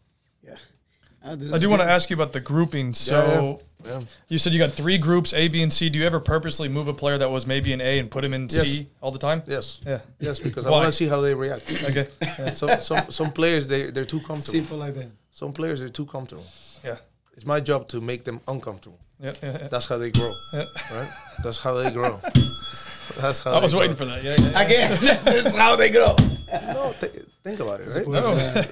[1.23, 2.93] Uh, I do want to ask you about the grouping.
[2.93, 4.01] So yeah, yeah.
[4.27, 5.89] you said you got three groups, A, B, and C.
[5.89, 8.33] Do you ever purposely move a player that was maybe an A and put him
[8.33, 8.62] in Yes.
[8.62, 9.41] C all the time?
[9.47, 9.79] Yes.
[9.86, 9.99] Yeah.
[10.19, 11.71] Yes, because I want to see how they react.
[11.83, 12.07] Okay.
[12.21, 12.51] Yeah.
[12.62, 14.59] some, some some players they they're too comfortable.
[14.59, 15.13] Simple like that.
[15.31, 16.45] Some players they're too comfortable.
[16.83, 16.97] Yeah.
[17.36, 18.99] It's my job to make them uncomfortable.
[19.19, 19.33] Yeah.
[19.41, 19.67] yeah, yeah.
[19.69, 20.33] That's how they grow.
[20.53, 20.65] Yeah.
[20.91, 21.09] Right?
[21.43, 22.19] That's how they grow.
[23.17, 24.23] That's how I was they waiting for that.
[24.23, 24.36] Yeah.
[24.39, 24.62] yeah, yeah.
[24.62, 26.15] Again, this is how they grow.
[26.51, 27.12] No, th-
[27.43, 28.07] think about it, right?
[28.07, 28.63] No.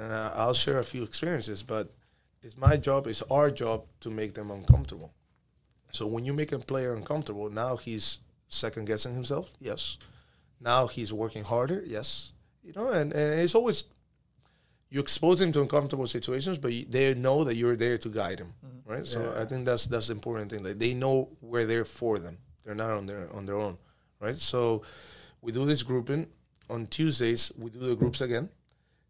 [0.00, 1.90] And uh, I'll share a few experiences, but
[2.42, 5.12] it's my job, it's our job to make them uncomfortable.
[5.92, 9.52] So when you make a player uncomfortable, now he's second guessing himself.
[9.60, 9.98] Yes.
[10.60, 11.82] Now he's working harder.
[11.86, 12.32] Yes.
[12.62, 13.84] You know, and, and it's always
[14.88, 18.40] you expose him to uncomfortable situations, but you, they know that you're there to guide
[18.40, 18.52] him,
[18.84, 19.06] right?
[19.06, 20.62] So I think that's that's the important thing.
[20.62, 22.38] That they know we're there for them.
[22.64, 23.78] They're not on their on their own,
[24.18, 24.36] right?
[24.36, 24.82] So
[25.42, 26.26] we do this grouping
[26.68, 27.52] on Tuesdays.
[27.56, 28.48] We do the groups again.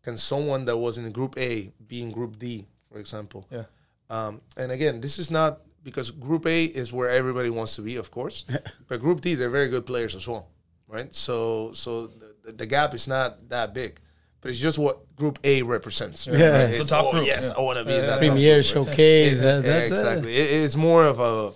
[0.02, 3.46] Can someone that was in Group A be in Group D, for example?
[3.50, 3.64] Yeah.
[4.08, 7.96] Um, and again, this is not because Group A is where everybody wants to be,
[7.96, 8.44] of course,
[8.88, 10.48] but Group D they're very good players as well,
[10.88, 11.14] right?
[11.14, 12.06] So so
[12.44, 14.00] the, the gap is not that big,
[14.40, 16.26] but it's just what Group A represents.
[16.26, 16.48] Yeah.
[16.50, 16.70] right?
[16.70, 17.58] It's the top oh, group, Yes, yeah.
[17.58, 18.86] I want to be Yeah, in that yeah, top Premier group, right?
[18.86, 19.42] showcase.
[19.42, 20.34] Yeah, that- that's exactly.
[20.34, 21.52] It, it's more of a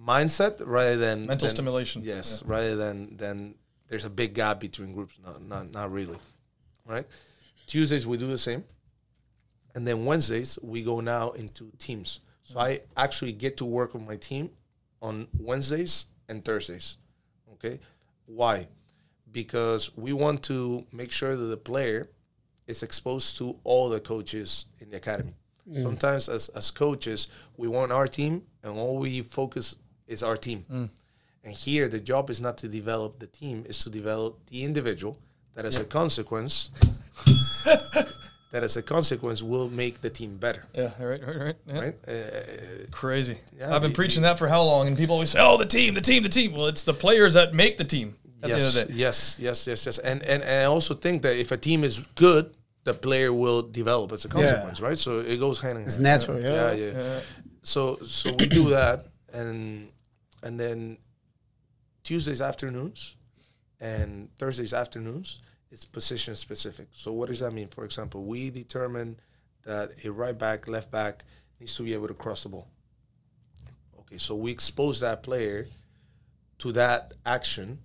[0.00, 2.02] mindset rather than Mental than- stimulation.
[2.02, 3.54] Yes, rather than than
[3.88, 5.18] there's a big gap between groups.
[5.24, 6.18] Not not not really,
[6.84, 7.06] right?
[7.70, 8.64] Tuesdays we do the same,
[9.76, 12.18] and then Wednesdays we go now into teams.
[12.42, 14.50] So I actually get to work with my team
[15.00, 16.98] on Wednesdays and Thursdays.
[17.52, 17.78] Okay,
[18.26, 18.66] why?
[19.30, 22.08] Because we want to make sure that the player
[22.66, 25.34] is exposed to all the coaches in the academy.
[25.70, 25.82] Mm.
[25.84, 29.76] Sometimes, as as coaches, we want our team, and all we focus
[30.08, 30.64] is our team.
[30.68, 30.88] Mm.
[31.44, 35.18] And here, the job is not to develop the team; is to develop the individual.
[35.54, 36.70] That, as a consequence,
[38.52, 40.64] that as a consequence will make the team better.
[40.74, 40.90] Yeah.
[40.98, 41.20] Right.
[41.26, 41.36] Right.
[41.36, 41.56] Right.
[41.66, 41.78] Yeah.
[41.80, 41.94] Right?
[42.08, 43.38] Uh, Crazy.
[43.58, 44.88] Yeah, I've been the- preaching that for how long?
[44.88, 47.34] And people always say, "Oh, the team, the team, the team." Well, it's the players
[47.34, 48.16] that make the team.
[48.42, 48.98] Yes, the end of the day.
[49.00, 49.98] yes, yes, yes, yes.
[49.98, 53.62] And, and and I also think that if a team is good, the player will
[53.62, 54.96] develop as a consequence, right?
[54.98, 55.86] So it goes hand in hand.
[55.88, 56.04] It's hand.
[56.04, 56.92] natural, Yeah, yeah.
[56.92, 57.20] yeah.
[57.62, 59.88] So so we do that, and
[60.42, 60.96] and then
[62.02, 63.16] Tuesdays afternoons
[63.78, 66.88] and Thursdays afternoons it's position specific.
[66.92, 67.68] So what does that mean?
[67.68, 69.20] For example, we determine
[69.64, 71.24] that a right back, left back
[71.58, 72.68] needs to be able to cross the ball.
[74.00, 75.66] Okay, so we expose that player
[76.58, 77.78] to that action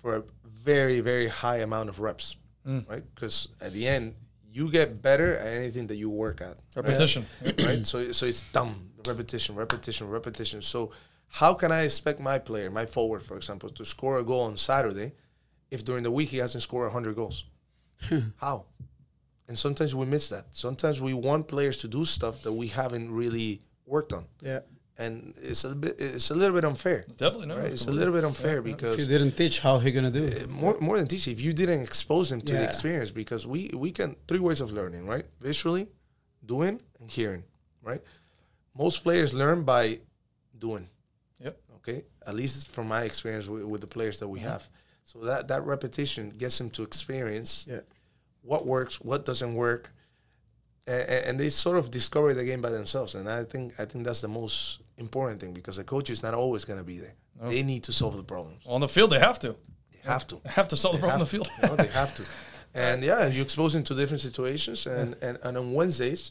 [0.00, 2.88] for a very very high amount of reps, mm.
[2.88, 3.02] right?
[3.14, 4.14] Because at the end
[4.52, 6.56] you get better at anything that you work at.
[6.76, 6.76] right?
[6.76, 7.26] Repetition.
[7.44, 7.86] right?
[7.86, 10.62] So so it's dumb repetition, repetition, repetition.
[10.62, 10.92] So
[11.28, 14.56] how can I expect my player, my forward, for example, to score a goal on
[14.56, 15.12] Saturday
[15.70, 17.44] if during the week he hasn't scored hundred goals?
[18.40, 18.64] how?
[19.48, 20.46] And sometimes we miss that.
[20.52, 24.60] Sometimes we want players to do stuff that we haven't really worked on, Yeah.
[24.96, 27.04] and it's a bit it's a little bit unfair.
[27.16, 27.58] Definitely no.
[27.58, 27.72] Right?
[27.72, 30.42] It's a little bit unfair because If you didn't teach, how he gonna do it?
[30.42, 33.70] Eh, more more than teach, if you didn't expose him to the experience, because we
[33.74, 35.26] we can three ways of learning, right?
[35.40, 35.88] Visually,
[36.46, 37.42] doing, and hearing,
[37.82, 38.02] right?
[38.76, 39.98] Most players learn by
[40.56, 40.86] doing.
[41.40, 41.58] Yep.
[41.78, 44.50] Okay, at least from my experience with, with the players that we mm-hmm.
[44.50, 44.68] have.
[45.04, 47.80] So that that repetition gets them to experience Yeah.
[48.42, 49.90] what works, what doesn't work,
[50.86, 53.14] and, and they sort of discover the game by themselves.
[53.14, 56.34] And I think I think that's the most important thing because the coach is not
[56.34, 57.14] always going to be there.
[57.42, 58.62] They need to solve the problems.
[58.66, 59.56] On the field, they have to.
[59.92, 60.40] They have to.
[60.44, 61.50] They have to solve the They problem on the field.
[61.78, 62.22] They have to.
[62.74, 64.86] And yeah, you expose them to different situations.
[64.86, 66.30] And, and, and on Wednesdays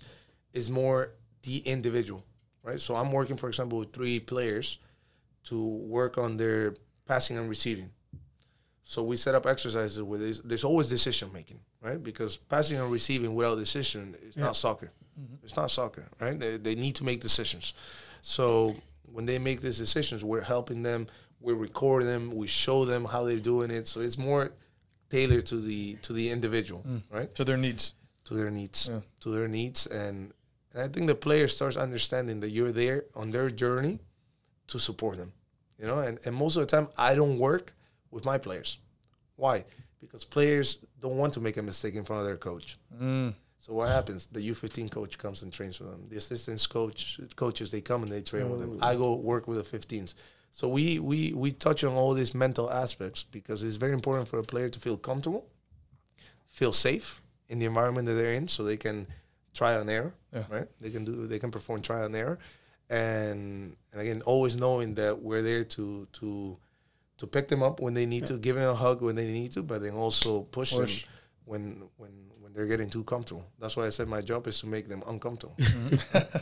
[0.54, 1.12] is more
[1.44, 2.24] the individual,
[2.64, 2.80] right?
[2.80, 4.78] So I'm working, for example, with three players
[5.46, 6.76] to work on their
[7.08, 7.90] passing and receiving.
[8.84, 12.02] So we set up exercises where there's, there's always decision making, right?
[12.02, 14.92] Because passing and receiving without decision is not soccer.
[15.20, 15.36] Mm-hmm.
[15.44, 16.40] It's not soccer, right?
[16.40, 17.74] They, they need to make decisions.
[18.22, 18.76] So
[19.12, 21.08] when they make these decisions, we're helping them.
[21.40, 22.36] We record them.
[22.36, 23.88] We show them how they're doing it.
[23.88, 24.52] So it's more
[25.10, 27.02] tailored to the to the individual, mm.
[27.12, 27.34] right?
[27.36, 27.94] to their needs.
[28.26, 29.00] To their needs, Yeah.
[29.22, 30.34] to their needs, and,
[30.74, 34.00] and I think the player starts understanding that you're there on their journey
[34.68, 35.34] to support them.
[35.80, 37.74] You know, and, and most of the time I don't work
[38.12, 38.80] with my players.
[39.36, 39.66] Why?
[40.02, 42.78] Because players don't want to make a mistake in front of their coach.
[43.02, 43.34] Mm.
[43.60, 44.28] So what happens?
[44.28, 46.06] The U15 coach comes and trains with them.
[46.10, 48.80] The assistants coach coaches they come and they train with them.
[48.82, 50.14] I go work with the 15s.
[50.52, 54.40] So we we we touch on all these mental aspects because it's very important for
[54.40, 55.46] a player to feel comfortable,
[56.48, 59.08] feel safe in the environment that they're in, so they can
[59.54, 60.14] try and error.
[60.34, 60.44] Yeah.
[60.50, 60.68] Right?
[60.80, 62.40] They can do they can perform trial and error,
[62.90, 66.58] and and again always knowing that we're there to to
[67.20, 69.52] to pick them up when they need to, give them a hug when they need
[69.54, 71.04] to, but then also push, Push.
[71.04, 71.12] them
[71.46, 72.12] when when when
[72.42, 73.46] when they're getting too comfortable.
[73.60, 75.56] That's why I said my job is to make them uncomfortable.
[75.58, 76.38] Mm-hmm.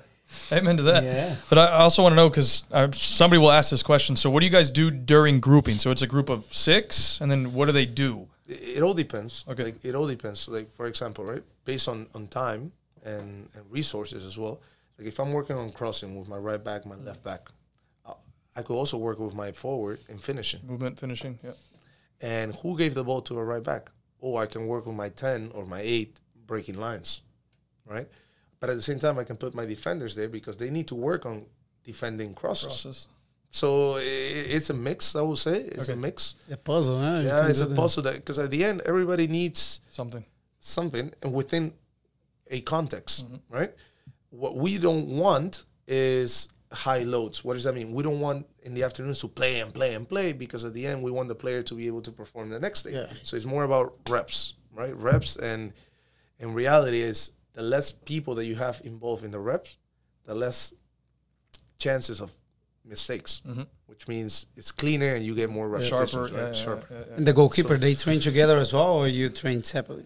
[0.51, 1.03] Amen to that.
[1.03, 1.35] Yeah.
[1.49, 2.63] But I I also want to know because
[2.93, 4.15] somebody will ask this question.
[4.15, 5.79] So, what do you guys do during grouping?
[5.79, 8.27] So, it's a group of six, and then what do they do?
[8.47, 9.45] it, it all depends.
[9.47, 9.63] Okay.
[9.63, 10.47] Like it all depends.
[10.47, 12.71] Like for example, right, based on on time
[13.03, 14.59] and and resources as well.
[14.97, 17.49] Like if I'm working on crossing with my right back, my left back,
[18.57, 20.61] I, I could also work with my forward in finishing.
[20.67, 21.39] Movement, finishing.
[21.43, 21.51] Yeah.
[22.21, 23.91] And who gave the ball to a right back?
[24.21, 27.21] Oh, I can work with my ten or my eight breaking lines,
[27.85, 28.07] right?
[28.59, 30.95] But at the same time, I can put my defenders there because they need to
[30.95, 31.45] work on
[31.83, 32.65] defending crosses.
[32.81, 33.07] Process.
[33.51, 35.15] So it's a mix.
[35.15, 36.35] I would say it's a mix.
[36.51, 37.21] A puzzle, huh?
[37.23, 37.75] Yeah, it's a that.
[37.75, 40.25] puzzle that because at the end, everybody needs Something.
[40.59, 41.73] something and within
[42.49, 43.55] a context, Mm-hmm.
[43.55, 43.73] right?
[44.31, 47.43] What we don't want is high loads.
[47.45, 47.93] What does that mean?
[47.93, 50.85] We don't want in the afternoons to play and play and play because at the
[50.85, 52.91] end we want the player to be able to perform the next day.
[52.93, 53.07] Yeah.
[53.23, 54.95] So it's more about reps, right?
[54.95, 55.71] Reps and
[56.39, 59.77] in reality is the less people that you have involved in the reps,
[60.25, 60.73] the less
[61.77, 62.31] chances of
[62.85, 63.41] mistakes,
[63.85, 66.25] which means it's cleaner and you get more repetitions, Mm-hmm.
[66.25, 66.35] Sharper.
[66.35, 66.41] right?
[66.41, 66.87] Yeah, yeah, Sharper.
[66.93, 67.15] yeah, yeah.
[67.17, 70.05] And the goalkeeper, So- they train together as well, or you train separately?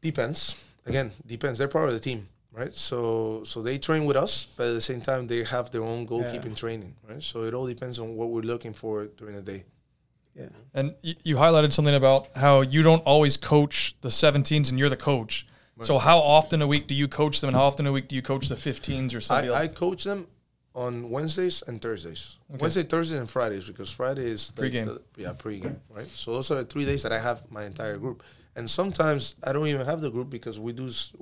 [0.00, 0.62] Depends.
[0.86, 1.58] Again, depends.
[1.58, 2.72] They're part of the team, right?
[2.72, 6.06] So so they train with us, but at the same time they have their own
[6.06, 7.22] goalkeeping training, right?
[7.22, 9.64] So it all depends on what we're looking for during the day.
[10.34, 10.48] Yeah.
[10.74, 14.88] And y- you highlighted something about how you don't always coach the 17s and you're
[14.88, 15.46] the coach.
[15.82, 18.14] So how often a week do you coach them, and how often a week do
[18.14, 19.50] you coach the 15s or something?
[19.50, 20.26] I, I coach them
[20.74, 22.36] on Wednesdays and Thursdays.
[22.50, 24.86] Wednesday, Thursdays, and Fridays because Friday is like Pre-game.
[24.86, 26.06] the- yeah, pregame, right?
[26.14, 28.22] So those are the three days that I have my entire group.
[28.56, 31.12] And sometimes I don't even have the group because we do s-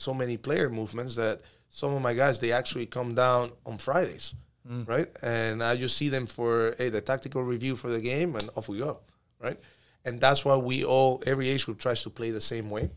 [0.00, 4.34] so many player movements that some of my guys they actually come down on Fridays,
[4.68, 4.88] mm.
[4.88, 5.08] right?
[5.22, 8.68] And I just see them for hey the tactical review for the game, and off
[8.68, 9.00] we go,
[9.38, 9.58] right?
[10.04, 12.90] And that's why we all every age group tries to play the same way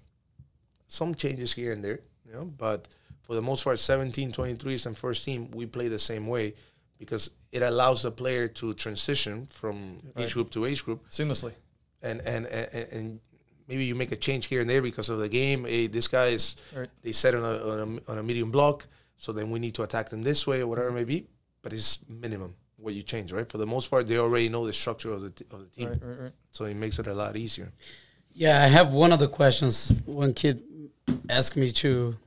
[0.94, 2.88] some changes here and there, you know, but
[3.24, 6.54] for the most part, 17, 23s and first team, we play the same way
[7.00, 11.54] because it allows the player to transition from age group to age group Seamlessly.
[12.04, 13.20] and, and, and, and
[13.68, 15.66] maybe you make a change here and there because of the game.
[15.66, 16.90] Hey, this guy is, Right.
[17.02, 18.86] they set on a, on a, on a medium block,
[19.18, 21.28] so then we need to attack them this way or whatever it may be,
[21.62, 23.48] but it's minimum what you change, right?
[23.50, 25.90] For the most part, they already know the structure of the, t- of the team,
[25.90, 26.32] Right, right, right.
[26.52, 27.72] so it makes it a lot easier.
[28.34, 29.96] Yeah, I have one of the questions.
[30.06, 30.64] One kid
[31.30, 32.18] asked me to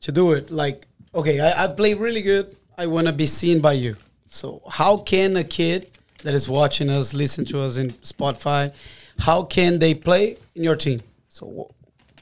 [0.00, 0.50] to do it.
[0.50, 2.56] Like, okay, I, I play really good.
[2.78, 3.96] I want to be seen by you.
[4.28, 5.90] So, how can a kid
[6.22, 8.72] that is watching us, listen to us in Spotify,
[9.18, 11.02] how can they play in your team?
[11.28, 11.46] So,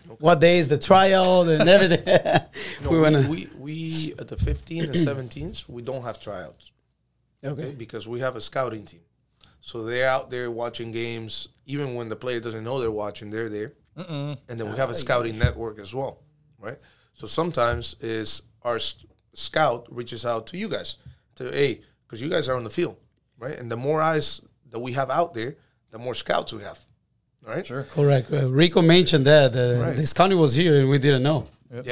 [0.09, 2.05] wh- what day is the tryout and everything?
[2.83, 3.29] No, we we, wanna.
[3.29, 6.73] we, we at the 15 and 17s, we don't have tryouts.
[7.45, 7.63] okay?
[7.63, 7.75] okay.
[7.75, 9.01] Because we have a scouting team.
[9.61, 13.49] So they're out there watching games, even when the player doesn't know they're watching, they're
[13.49, 13.73] there.
[13.97, 16.21] And then we ah, have a scouting network as well,
[16.61, 16.77] right?
[17.15, 18.79] So sometimes is our
[19.33, 20.97] scout reaches out to you guys
[21.37, 22.97] to hey, because you guys are on the field,
[23.39, 23.59] right?
[23.59, 25.57] And the more eyes that we have out there,
[25.97, 26.79] the more scouts we have,
[27.43, 27.67] right?
[27.67, 27.85] Sure.
[27.85, 28.31] Correct.
[28.33, 29.97] Uh, Rico mentioned that uh, Right.
[29.97, 31.41] this county was here and we didn't know.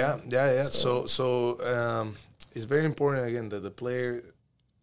[0.00, 0.62] Yeah, yeah, yeah.
[0.84, 1.26] So, so
[1.74, 2.16] um,
[2.54, 4.22] it's very important again that the player,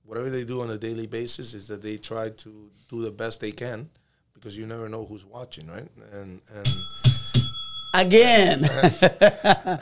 [0.08, 2.52] whatever they do on a daily basis, is that they try to
[2.90, 3.90] do the best they can,
[4.34, 5.88] because you never know who's watching, right?
[6.20, 6.68] And and
[7.94, 9.80] Again, I'm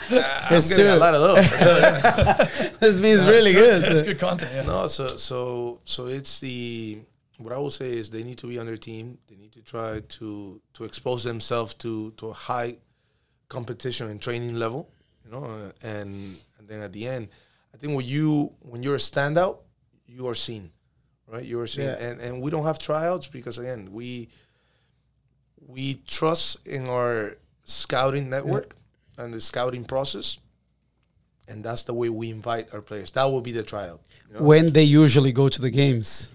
[0.57, 1.49] It's getting a lot of those.
[2.79, 3.83] this means really good.
[3.83, 4.51] That's good content.
[4.53, 4.63] Yeah.
[4.63, 6.99] no, so so so it's the
[7.39, 9.17] what I will say is they need to be on their team.
[9.27, 12.77] They need to try to to expose themselves to to a high
[13.47, 14.91] competition and training level,
[15.25, 17.29] you know, uh, and and then at the end,
[17.73, 19.59] I think when you when you're a standout,
[20.05, 20.71] you are seen,
[21.27, 21.43] right?
[21.45, 21.95] You are seen, Yeah.
[22.05, 24.29] and and we don't have tryouts because again we
[25.67, 28.75] we trust in our scouting network
[29.17, 30.39] and the scouting process.
[31.47, 33.11] And that's the way we invite our players.
[33.11, 34.01] That will be the tryout.
[34.27, 34.45] you know?
[34.45, 36.29] when they usually go to the games.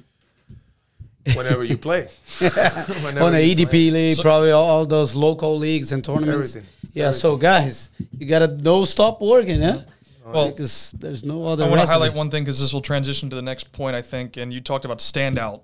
[1.35, 2.09] Whenever you play.
[2.39, 3.91] Whenever on the EDP play.
[3.91, 6.55] league, probably all, all those local leagues and tournaments.
[6.55, 6.71] Everything.
[6.93, 9.83] Yeah, so guys, you gotta no stop working, yeah.
[10.25, 11.65] Well, because there's no other.
[11.65, 14.03] I want to highlight one thing because this will transition to the next point, I
[14.03, 14.37] think.
[14.37, 15.63] And you talked about standout.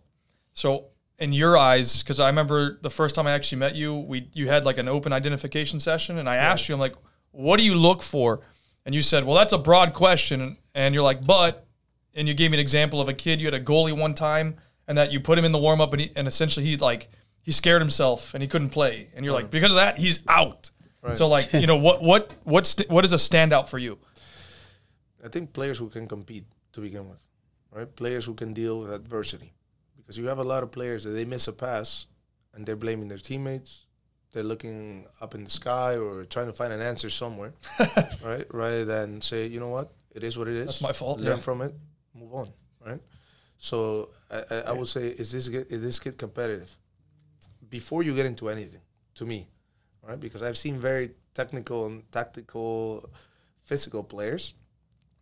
[0.53, 0.87] So,
[1.19, 4.49] in your eyes, because I remember the first time I actually met you, we you
[4.49, 6.95] had like an open identification session, and I asked you, I'm like,
[7.31, 8.41] "What do you look for?"
[8.85, 11.67] And you said, "Well, that's a broad question," and, and you're like, "But,"
[12.15, 14.57] and you gave me an example of a kid you had a goalie one time,
[14.91, 17.09] and that you put him in the warm up, and he, and essentially he like
[17.43, 19.51] he scared himself and he couldn't play, and you're like, mm.
[19.51, 20.72] because of that, he's out.
[21.14, 23.99] So like, you know, what what what st- what is a standout for you?
[25.24, 27.20] I think players who can compete to begin with,
[27.70, 27.95] right?
[27.95, 29.53] Players who can deal with adversity,
[29.97, 32.07] because you have a lot of players that they miss a pass
[32.53, 33.86] and they're blaming their teammates,
[34.32, 37.53] they're looking up in the sky or trying to find an answer somewhere,
[38.24, 38.45] right?
[38.51, 40.66] Rather than say, you know what, it is what it is.
[40.66, 41.43] That's my fault, Learn yeah.
[41.43, 41.74] from it,
[42.12, 42.49] move on,
[42.84, 43.01] right?
[43.61, 46.75] So I, I, I would say, is this kid- is this kid competitive?
[47.69, 48.81] Before you get into anything,
[49.17, 49.49] to me,
[50.03, 50.19] right?
[50.19, 53.09] Because I've seen very technical and tactical,
[53.65, 54.55] physical players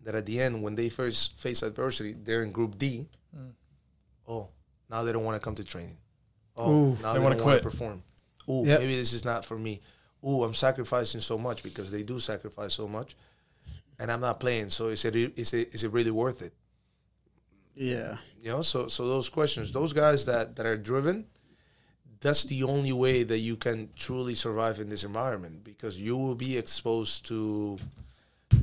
[0.04, 3.08] that at the end, when they first face adversity, they're in Group D.
[3.36, 3.52] Mm.
[4.28, 4.48] Oh,
[4.88, 5.98] now they don't want to come to training.
[6.56, 6.96] Oh, Ooh.
[7.02, 7.62] now They they, wanna quit.
[7.62, 8.02] perform.
[8.48, 8.80] Oh, Yep.
[8.80, 9.80] maybe this is not for me.
[10.22, 13.16] Oh, I'm sacrificing so much because they do sacrifice so much,
[13.98, 14.70] and I'm not playing.
[14.70, 16.54] So is it is it is it really worth it?
[17.74, 18.18] Yeah.
[18.40, 21.26] You know, so so those questions, those guys that that are driven,
[22.20, 26.34] that's the only way that you can truly survive in this environment because you will
[26.34, 27.78] be exposed to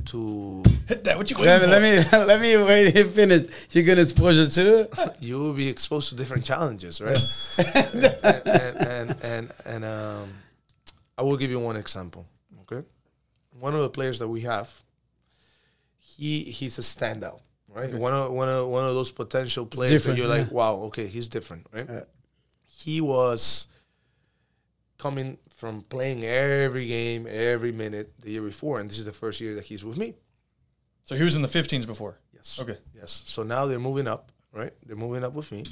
[0.06, 1.16] to Hit that.
[1.18, 2.16] What you Let waiting me, for?
[2.18, 3.46] let me let me wait to finish.
[3.70, 4.94] You're gonna exposure to it?
[5.20, 7.18] you will be exposed to different challenges, right?
[7.58, 8.46] and, and,
[8.78, 10.32] and and and um,
[11.18, 12.26] I will give you one example.
[12.62, 12.86] Okay,
[13.58, 14.82] one of the players that we have,
[15.98, 17.40] he he's a standout,
[17.76, 17.92] right?
[17.94, 21.28] One of one of one of those potential players that you're like, wow, okay, he's
[21.28, 21.86] different, right?
[21.88, 22.04] Yeah.
[22.66, 23.68] He was
[24.98, 29.40] coming from playing every game, every minute the year before, and this is the first
[29.40, 30.14] year that he's with me.
[31.04, 32.18] So he was in the 15s before.
[32.32, 32.58] Yes.
[32.60, 32.78] Okay.
[32.94, 33.22] Yes.
[33.26, 34.72] So now they're moving up, right?
[34.84, 35.64] They're moving up with me,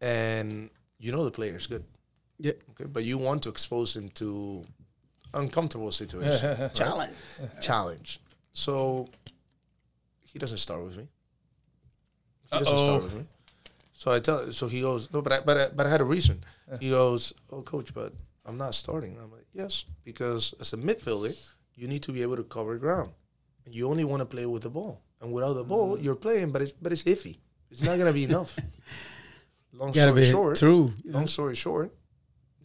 [0.00, 1.84] and you know the player's good.
[2.38, 2.52] Yeah.
[2.70, 4.64] Okay, but you want to expose him to
[5.34, 6.74] uncomfortable situations, right?
[6.74, 7.14] Challenge.
[7.60, 8.20] challenge.
[8.52, 9.08] So
[10.20, 11.08] he doesn't start with me.
[12.52, 12.84] He doesn't Uh-oh.
[12.84, 13.24] start with me.
[13.94, 14.52] So I tell.
[14.52, 16.42] So he goes, no, but I, but I, but I had a reason.
[16.80, 18.12] He goes, oh, coach, but
[18.44, 19.16] I'm not starting.
[19.22, 21.36] I'm like, yes, because as a midfielder,
[21.76, 23.10] you need to be able to cover ground,
[23.64, 25.00] and you only want to play with the ball.
[25.20, 26.02] And without the ball, Mm.
[26.04, 27.38] you're playing, but it's but it's iffy.
[27.70, 28.58] It's not gonna be enough.
[29.72, 30.92] Long story be short, true.
[31.04, 31.94] long story short,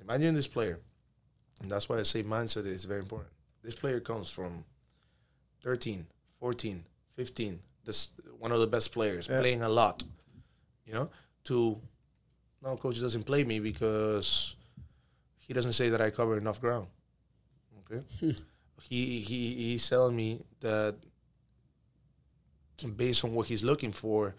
[0.02, 0.80] imagine this player.
[1.62, 3.32] And that's why I say mindset is very important.
[3.64, 4.64] This player comes from
[5.64, 6.06] 13,
[6.40, 6.84] 14,
[7.16, 9.40] 15, this one of the best players, Yeah.
[9.40, 10.04] playing a lot,
[10.86, 11.10] you know,
[11.46, 11.82] to
[12.62, 14.56] now coach doesn't play me because
[15.40, 16.88] he doesn't say that I cover enough ground.
[17.80, 18.06] Okay.
[18.20, 18.32] Hmm.
[18.90, 20.96] he he he's telling me that
[22.96, 24.36] based on what he's looking for,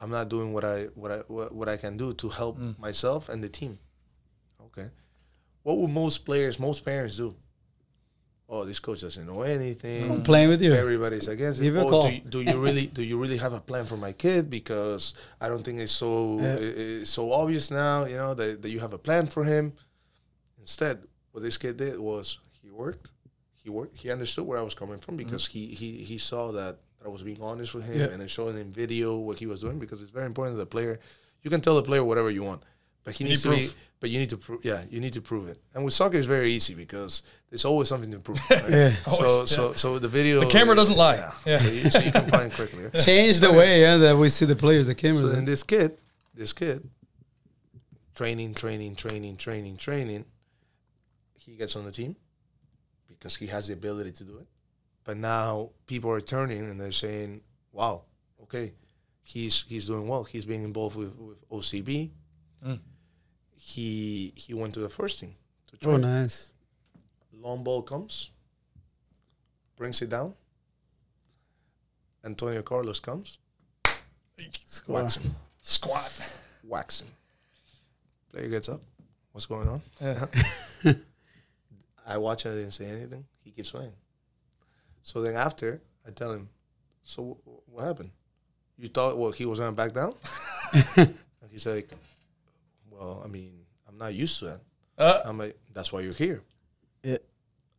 [0.00, 2.72] I'm not doing what I what I what, what I can do to help hmm.
[2.78, 3.78] myself and the team.
[4.66, 4.88] Okay.
[5.62, 7.34] What would most players, most parents do?
[8.54, 10.10] Oh, this coach doesn't know anything.
[10.10, 10.74] I'm playing with you.
[10.74, 11.62] Everybody's against it.
[11.64, 13.96] Give a Oh, do, you, do you really do you really have a plan for
[13.96, 14.50] my kid?
[14.50, 16.56] Because I don't think it's so Yeah.
[16.60, 18.04] it's so obvious now.
[18.04, 19.72] You know that, that you have a plan for him.
[20.60, 23.10] Instead, what this kid did was he worked.
[23.54, 23.96] He worked.
[23.96, 25.58] He understood where I was coming from because mm-hmm.
[25.58, 28.10] he he he saw that I was being honest with him Yeah.
[28.12, 30.74] and then showing him video what he was doing because it's very important that the
[30.76, 31.00] player.
[31.42, 32.62] You can tell the player whatever you want,
[33.04, 33.74] but he You needs need to be.
[34.00, 34.64] But you need to prove.
[34.64, 35.58] Yeah, you need to prove it.
[35.74, 38.40] And with soccer, it's very easy because there's always something to prove.
[38.50, 38.62] Right?
[38.70, 38.90] Yeah.
[38.90, 40.40] So Always, so so the video.
[40.40, 41.16] The camera doesn't lie.
[41.16, 41.32] Yeah.
[41.46, 41.56] Yeah.
[41.58, 42.84] So, you, so you can find quickly.
[42.92, 42.98] right?
[42.98, 45.32] Change the way yeah, that we see the players, the So cameras.
[45.32, 45.98] then this kid,
[46.34, 46.88] this kid,
[48.14, 50.24] training, training, training, training, training.
[51.38, 52.16] He gets on the team
[53.08, 54.46] because he has the ability to do it.
[55.04, 57.40] But now people are turning and they're saying,
[57.72, 58.02] "Wow,
[58.44, 58.72] okay,
[59.22, 60.24] he's he's doing well.
[60.24, 62.10] He's being involved with, with OCB.
[62.66, 62.78] Mm.
[63.64, 65.34] He he went to the first team
[65.68, 65.92] to try.
[65.92, 66.52] oh, nice.
[67.32, 68.30] Long ball comes,
[69.76, 70.34] brings it down.
[72.24, 73.38] Antonio Carlos comes,
[74.66, 74.96] Score.
[74.96, 76.32] whacks him, Squat.
[76.62, 77.08] whacks him.
[78.32, 78.80] Player gets up.
[79.32, 79.80] What's going on?
[80.00, 80.26] Yeah.
[80.84, 80.92] Uh-huh.
[82.06, 82.46] I watch.
[82.46, 83.24] I didn't say anything.
[83.44, 83.92] He keeps playing.
[85.04, 86.48] So then after, I tell him,
[87.02, 88.10] "So wh- what happened?
[88.76, 90.14] You thought well he was gonna back down?"
[90.96, 91.16] and
[91.50, 91.88] he's like,
[93.02, 93.52] "Well, I mean,
[93.88, 94.60] I'm not used to that."
[94.98, 96.42] Uh, I'm like, "That's why you're here."
[97.02, 97.18] Yeah.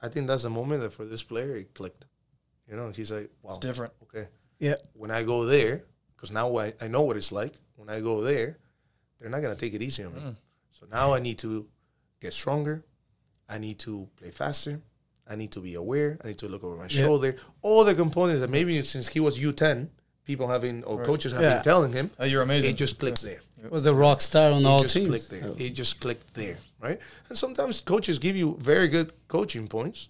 [0.01, 2.05] I think that's the moment that for this player it clicked.
[2.69, 3.93] You know, he's like, "Wow, it's different.
[4.03, 4.27] okay."
[4.59, 4.75] Yeah.
[4.93, 5.83] When I go there,
[6.15, 7.53] because now I, I know what it's like.
[7.75, 8.57] When I go there,
[9.19, 10.21] they're not gonna take it easy on me.
[10.21, 10.35] Mm.
[10.71, 11.67] So now I need to
[12.19, 12.83] get stronger.
[13.49, 14.81] I need to play faster.
[15.27, 16.17] I need to be aware.
[16.23, 17.01] I need to look over my Yeah.
[17.03, 17.35] shoulder.
[17.61, 19.89] All the components that maybe since he was U10,
[20.25, 21.05] people having or Right.
[21.05, 21.55] coaches have Yeah.
[21.55, 22.71] been telling him, Uh, you're amazing.
[22.71, 23.41] it just clicked there.
[23.71, 25.09] Was the rock star on all just teams.
[25.09, 25.51] clicked there.
[25.57, 26.99] It just clicked there, right?
[27.29, 30.09] And sometimes coaches give you very good coaching points,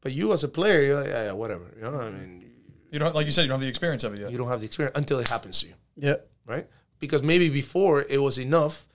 [0.00, 1.64] but you as a player, you're like, yeah, yeah whatever.
[1.76, 2.44] You know, I mean,
[2.90, 3.42] You don't like you said.
[3.42, 4.30] You don't have the experience of it yet.
[4.30, 5.74] you don't have the experience until it happens to you.
[5.96, 6.16] Yeah.
[6.46, 6.66] right?
[6.98, 8.86] Because maybe before it was enough,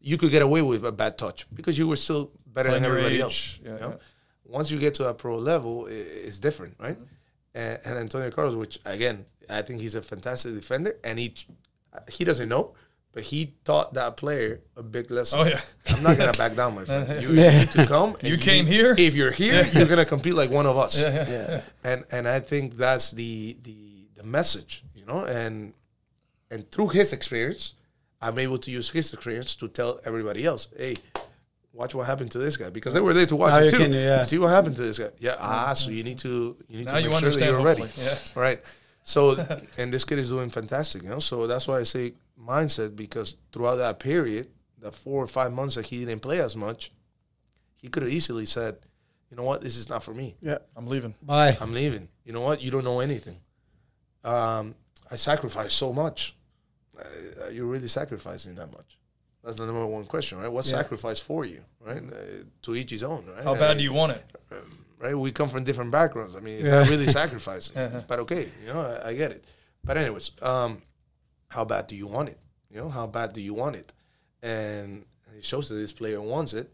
[0.00, 2.90] you could get away with a bad touch because you were still better Playing than
[2.90, 3.58] everybody age, else.
[3.64, 3.90] yeah, you know?
[3.90, 3.96] yeah.
[4.58, 6.94] Once you get to a pro level, it's different, right?
[6.96, 7.14] Mm-hmm.
[7.54, 11.34] And, and Antonio Carlos, which again, I think he's a fantastic defender, and he
[12.10, 12.74] he doesn't know,
[13.12, 15.40] but he taught that player a big lesson.
[15.40, 15.60] Oh, yeah.
[15.94, 17.06] I'm not gonna back down, my friend.
[17.22, 17.50] You, Yeah.
[17.52, 18.14] you need to come.
[18.14, 18.94] and You came need- here?
[18.98, 21.00] If you're here, you're gonna compete like one of us.
[21.00, 21.28] Yeah.
[21.28, 21.60] yeah.
[21.84, 23.76] And and I think that's the the
[24.16, 25.24] the message, you know.
[25.24, 25.72] And
[26.50, 27.74] and through his experience,
[28.20, 30.96] I'm able to use his experience to tell everybody else, hey.
[31.74, 33.76] Watch what happened to this guy because they were there to watch Now it too.
[33.76, 34.24] can, yeah.
[34.24, 35.10] See what happened to this guy.
[35.20, 37.52] Yeah, ah, so you need to you need Now to you make sure that understand,
[37.52, 37.84] you're ready.
[37.96, 38.18] Yeah.
[38.34, 38.60] Right.
[39.04, 39.46] So,
[39.78, 41.20] and this kid is doing fantastic, you know.
[41.20, 45.74] So that's why I say mindset because throughout that period, the four or five months
[45.74, 46.92] that he didn't play as much,
[47.80, 48.76] he could have easily said,
[49.30, 49.60] "You know what?
[49.62, 50.36] This is not for me.
[50.40, 50.58] Yeah.
[50.76, 51.14] I'm leaving.
[51.22, 51.56] Bye.
[51.60, 52.08] I'm leaving.
[52.24, 52.60] You know what?
[52.62, 53.38] You don't know anything.
[54.24, 54.74] Um,
[55.10, 56.36] I sacrificed so much.
[56.98, 58.98] Uh, you're really sacrificing that much.
[59.44, 60.48] That's the number one question, right?
[60.48, 60.72] What Yeah.
[60.78, 62.02] sacrifice for you, right?
[62.02, 62.16] Uh,
[62.62, 63.42] to each his own, right?
[63.44, 64.24] How I bad mean, do you want it?
[64.98, 65.14] right?
[65.16, 66.34] We come from different backgrounds.
[66.34, 66.80] I mean, it's Yeah.
[66.80, 69.44] not really sacrificing, but okay, you know, I, I get it.
[69.84, 70.82] But anyways, um,
[71.48, 72.38] how bad do you want it?
[72.70, 73.92] You know, how bad do you want it?
[74.42, 75.04] And
[75.36, 76.70] it shows that this player wants it.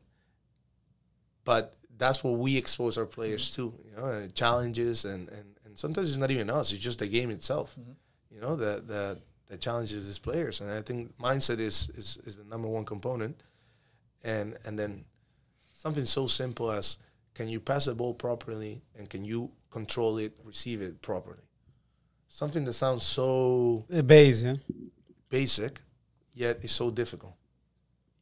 [1.44, 3.62] But that's what we expose our players mm-hmm.
[3.62, 6.98] to, you know, and challenges and, and, and sometimes it's not even us, it's just
[6.98, 7.76] the game itself.
[7.80, 7.92] Mm-hmm.
[8.34, 9.18] You know, that that
[9.48, 10.60] that challenges these players.
[10.60, 13.42] And I think mindset is, is is the number one component.
[14.24, 15.04] And and then
[15.72, 16.96] something so simple as
[17.34, 21.43] can you pass the ball properly and can you control it, receive it properly?
[22.34, 24.56] Something that sounds so The base, yeah.
[25.28, 25.80] basic,
[26.32, 27.36] yet it's so difficult.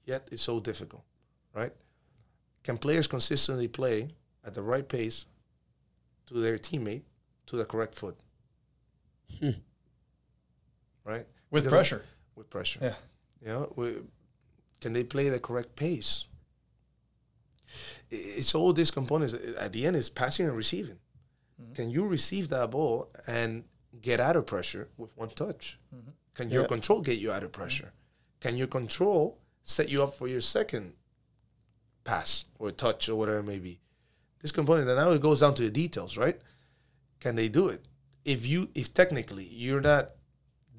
[0.04, 1.02] Yet it's so difficult,
[1.54, 1.72] right?
[2.62, 4.10] Can players consistently play
[4.44, 5.24] at the right pace
[6.26, 7.04] to their teammate
[7.46, 8.18] to the correct foot?
[9.40, 9.52] Hmm.
[11.04, 11.24] Right?
[11.50, 12.04] With Because- pressure.
[12.34, 12.80] With pressure.
[12.82, 12.94] Yeah.
[13.40, 13.94] You know, we,
[14.82, 16.26] can they play the correct pace?
[18.10, 19.32] It's all these components.
[19.58, 20.98] At the end, it's passing and receiving.
[21.58, 21.72] Mm-hmm.
[21.72, 23.64] Can you receive that ball and
[24.00, 25.78] get out of pressure with one touch?
[25.94, 26.10] Mm-hmm.
[26.34, 26.68] Can your Yeah.
[26.68, 27.86] control get you out of pressure?
[27.86, 28.40] Mm-hmm.
[28.48, 30.94] Can your control set you up for your second
[32.04, 33.80] pass or touch or whatever it may be?
[34.40, 36.40] This component, and now it goes down to the details, right?
[37.20, 37.84] Can they do it?
[38.24, 40.10] If you, if technically you're not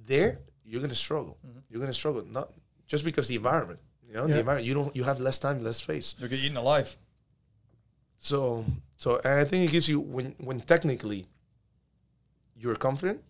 [0.06, 1.38] there, you're gonna struggle.
[1.46, 1.60] Mm-hmm.
[1.70, 2.52] You're gonna struggle, not
[2.88, 3.80] just because the environment.
[4.06, 4.68] You know, the environment.
[4.68, 4.96] You don't.
[4.96, 6.14] You have less time, less space.
[6.20, 6.98] You'll get eaten alive.
[8.18, 8.66] So,
[8.98, 11.26] so and I think it gives you when when technically
[12.56, 13.22] you're confident.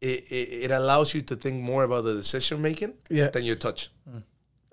[0.00, 3.28] It, it, it allows you to think more about the decision making Yeah.
[3.28, 3.90] than your touch.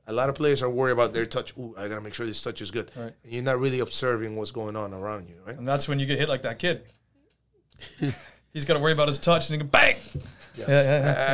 [0.09, 1.53] A lot of players are worried about their touch.
[1.57, 2.89] Ooh, I gotta make sure this touch is good.
[2.95, 3.11] Right.
[3.25, 5.57] And you're not really observing what's going on around you, right?
[5.57, 6.83] And that's when you get hit like that kid.
[8.53, 9.97] He's got to worry about his touch and he can bang.
[10.55, 10.67] Yes.
[10.69, 10.83] Yeah,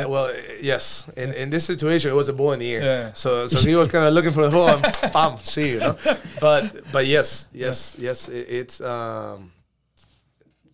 [0.02, 1.08] yeah, Uh, well, yes.
[1.16, 2.82] In in this situation, it was a ball in the air.
[2.82, 3.12] Yeah.
[3.14, 4.82] So so he was kind of looking for the ball and
[5.14, 5.96] bam, see you know.
[6.40, 8.28] But but yes, yes, yes.
[8.28, 9.52] It, it's um,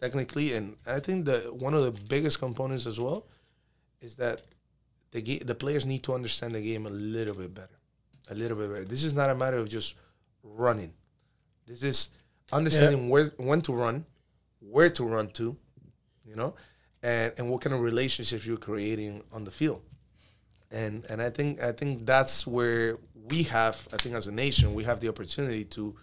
[0.01, 3.26] technically, and I think that one of the biggest components as well
[4.01, 4.42] is that
[5.11, 7.78] the ga- the players need to understand the game a little bit better,
[8.28, 8.84] a little bit better.
[8.84, 9.96] This is not a matter of just
[10.42, 10.92] running.
[11.66, 12.09] This is
[12.53, 14.05] understanding where when to run,
[14.61, 15.57] where to run to,
[16.24, 16.55] you know,
[17.03, 19.82] and and what kind of relationships you're creating on the field.
[20.70, 22.98] And and I think I think that's where
[23.28, 25.94] we have I think as a nation we have the opportunity to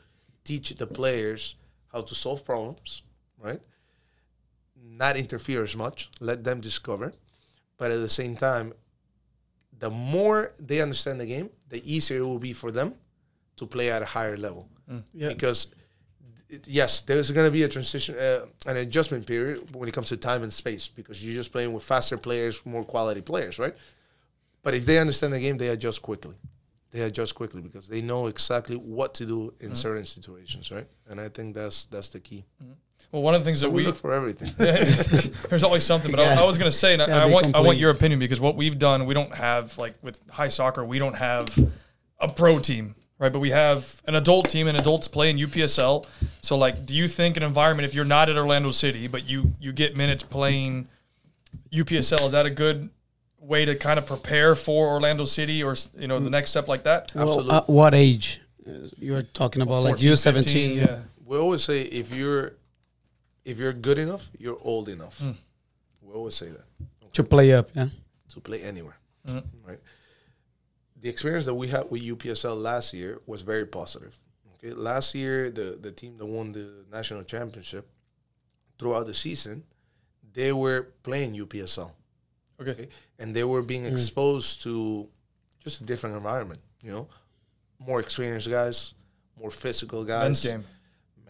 [0.43, 1.55] teach the players
[1.91, 3.01] how to solve problems,
[3.39, 3.61] right?
[4.97, 7.13] Not interfere as much, let them discover,
[7.77, 8.73] but at the same time,
[9.79, 12.95] the more they understand the game, the easier it will be for them
[13.57, 14.67] to play at a higher level.
[14.91, 15.03] Mm.
[15.13, 15.29] Yeah.
[15.29, 15.73] Because
[16.65, 20.17] yes, there's going to be a transition, uh, an adjustment period when it comes to
[20.17, 23.75] time and space because you're just playing with faster players, more quality players, right?
[24.63, 26.35] But if they understand the game, they adjust quickly.
[26.91, 29.75] They adjust quickly because they know exactly what to do in mm.
[29.75, 30.87] certain situations, right?
[31.09, 32.45] And I think that's that's the key.
[32.63, 32.75] Mm.
[33.11, 34.49] Well, one of the things that We we look for everything.
[35.49, 36.41] there's always something, but I, Yeah.
[36.41, 38.55] I was gonna say, and I, I be want I want your opinion because what
[38.55, 41.47] we've done, we don't have like with high soccer, we don't have
[42.19, 43.31] a pro team, right?
[43.31, 46.05] But we have an adult team, and adults play in UPSL.
[46.41, 49.53] So, like, do you think an environment if you're not at Orlando City, but you
[49.59, 50.89] you get minutes playing
[51.71, 52.89] UPSL, is that a good
[53.39, 56.83] way to kind of prepare for Orlando City or you know the next step like
[56.83, 57.11] that?
[57.15, 57.55] Well, Absolutely.
[57.55, 58.41] at what age?
[58.67, 60.75] Uh, You're talking about like you're seventeen.
[60.75, 60.99] 15, yeah.
[61.25, 62.53] we always say if you're
[63.49, 65.17] if you're good enough, you're old enough.
[65.19, 65.31] Hmm.
[66.01, 66.65] We always say that.
[67.13, 67.67] to play up.
[67.73, 67.89] Yeah.
[68.33, 69.69] to play anywhere, Mm-hmm.
[69.69, 69.81] right?
[71.01, 74.13] The experience that we had with UPSL last year was very positive.
[74.55, 76.65] Okay, last year the the team that won the
[76.97, 77.85] national championship
[78.77, 79.63] throughout the season,
[80.33, 81.91] they were playing UPSL,
[82.59, 82.71] Okay.
[82.71, 82.87] okay,
[83.19, 84.73] and they were being exposed to
[85.63, 86.59] just a different environment.
[86.85, 87.05] You know,
[87.79, 88.93] more experienced guys,
[89.39, 90.63] more physical guys, Men's game.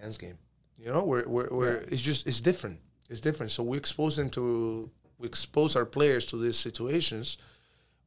[0.01, 0.38] men's game.
[0.78, 2.80] You know, where where where it's just it's different.
[3.09, 3.51] It's different.
[3.51, 7.38] So we expose them to we expose our players to these situations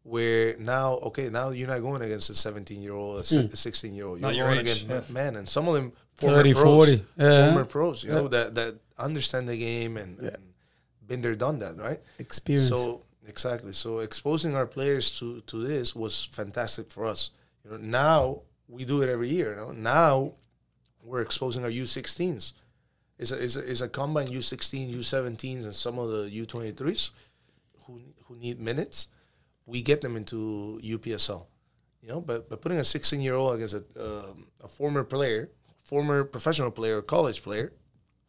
[0.03, 3.53] where now okay now you're not going against a 17 year old a hmm.
[3.53, 5.14] 16 year old you're your going age, against yeah.
[5.14, 7.47] men and some of them former 30, pros, 40, yeah.
[7.47, 10.39] former pros you know that that understand the game and, and
[11.07, 12.66] been there done that right Experience.
[12.66, 13.73] so exactly.
[13.73, 17.31] So exposing our players to to this was fantastic for us.
[17.64, 19.51] You know, now we do it every year.
[19.51, 20.33] You know, now
[21.03, 22.53] we're exposing our U16s.
[23.19, 27.11] It's a, a, a combine U16, U17s, and some of the U23s
[27.87, 29.09] who who need minutes.
[29.67, 31.45] We get them into UPSL.
[32.03, 35.51] You know, but but putting a 16 year old against a um, a former player,
[35.85, 37.73] former professional player, college player,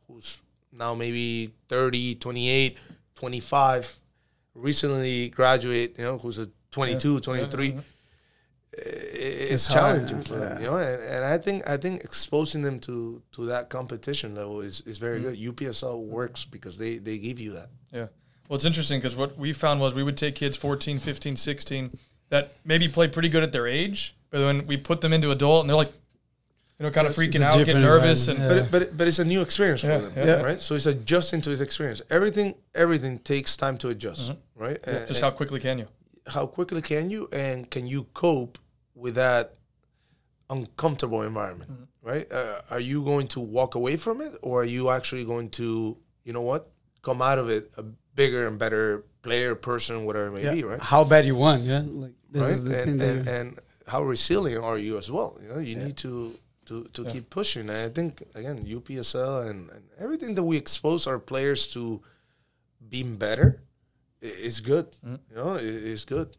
[0.08, 0.42] who's
[0.74, 2.78] now maybe 30, 28,
[3.16, 3.98] 25,
[4.56, 7.74] recently graduate, you know, who's a 22, 23.
[7.74, 7.82] uh,
[8.74, 12.62] It's, It's hard, challenging for them, you know, and, and I think I think exposing
[12.62, 15.56] them to to that competition level is, is very mm-hmm.
[15.56, 15.56] good.
[15.56, 17.70] UPSL works because they they give you that.
[17.92, 18.08] Yeah.
[18.48, 21.98] Well, it's interesting because what we found was we would take kids 14, 15, 16
[22.30, 25.62] that maybe play pretty good at their age, but when we put them into adult
[25.62, 25.92] and they're like,
[26.80, 29.08] you know, kind of freaking out, getting nervous, and environment, But it, but it, but
[29.08, 30.42] it's a new experience for Yeah, them, yeah.
[30.42, 30.62] right?
[30.62, 32.02] So it's adjusting to this experience.
[32.10, 34.64] Everything everything takes time to adjust, mm-hmm.
[34.64, 34.80] right?
[34.88, 35.88] And- just how quickly can you?
[36.28, 38.58] How quickly can you and can you cope
[38.96, 39.56] with that
[40.50, 42.32] uncomfortable environment right?
[42.32, 45.98] Uh, are you going to walk away from it or are you actually going to
[46.24, 46.70] you know what
[47.02, 47.84] come out of it a
[48.16, 50.80] bigger and better player person whatever it may be right?
[50.80, 51.64] How bad you won?
[51.64, 55.10] Yeah, like this right is the and, That and, and how resilient are you as
[55.10, 55.38] well?
[55.42, 59.70] You know you need to to, to keep pushing and i think again upsl and,
[59.72, 62.02] and everything that we expose our players to
[62.88, 63.62] being better
[64.24, 65.16] i- is good Mm-hmm.
[65.30, 66.30] you know i- is good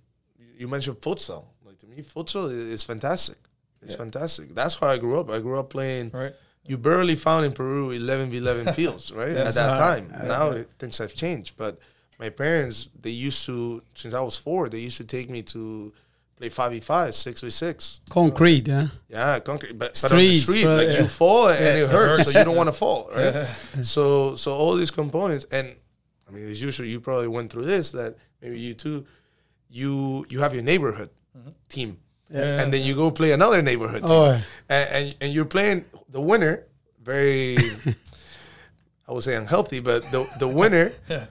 [0.59, 3.39] you mentioned futsal like to me futsal is fantastic
[3.83, 6.35] it's fantastic that's how i grew up i grew up playing Right.
[6.65, 9.37] you barely found in Peru 11 v 11 fields, right?
[9.37, 10.05] At that time.
[10.37, 11.79] Now it- things have changed, but
[12.21, 15.93] my parents they used to since I was four they used to take me to
[16.39, 18.01] play 5v5, 6v6.
[18.09, 18.89] concrete, yeah.
[19.09, 21.01] Yeah, concrete, but, but on the street, bro, like yeah.
[21.01, 22.33] you fall and it hurts, hurts.
[22.33, 23.49] so you don't want to fall, right?
[23.83, 25.75] So, so all these components, and
[26.33, 27.93] I mean, as usual, you probably went through this.
[27.93, 29.05] That maybe you too,
[29.69, 31.51] you you have your neighborhood mm-hmm.
[31.69, 31.99] team,
[32.31, 32.61] Yeah.
[32.63, 36.21] and then you go play another neighborhood team, Oh, and, and and you're playing the
[36.21, 36.65] winner.
[37.03, 37.57] Very,
[39.09, 41.27] I would say unhealthy, but the the winner Yeah.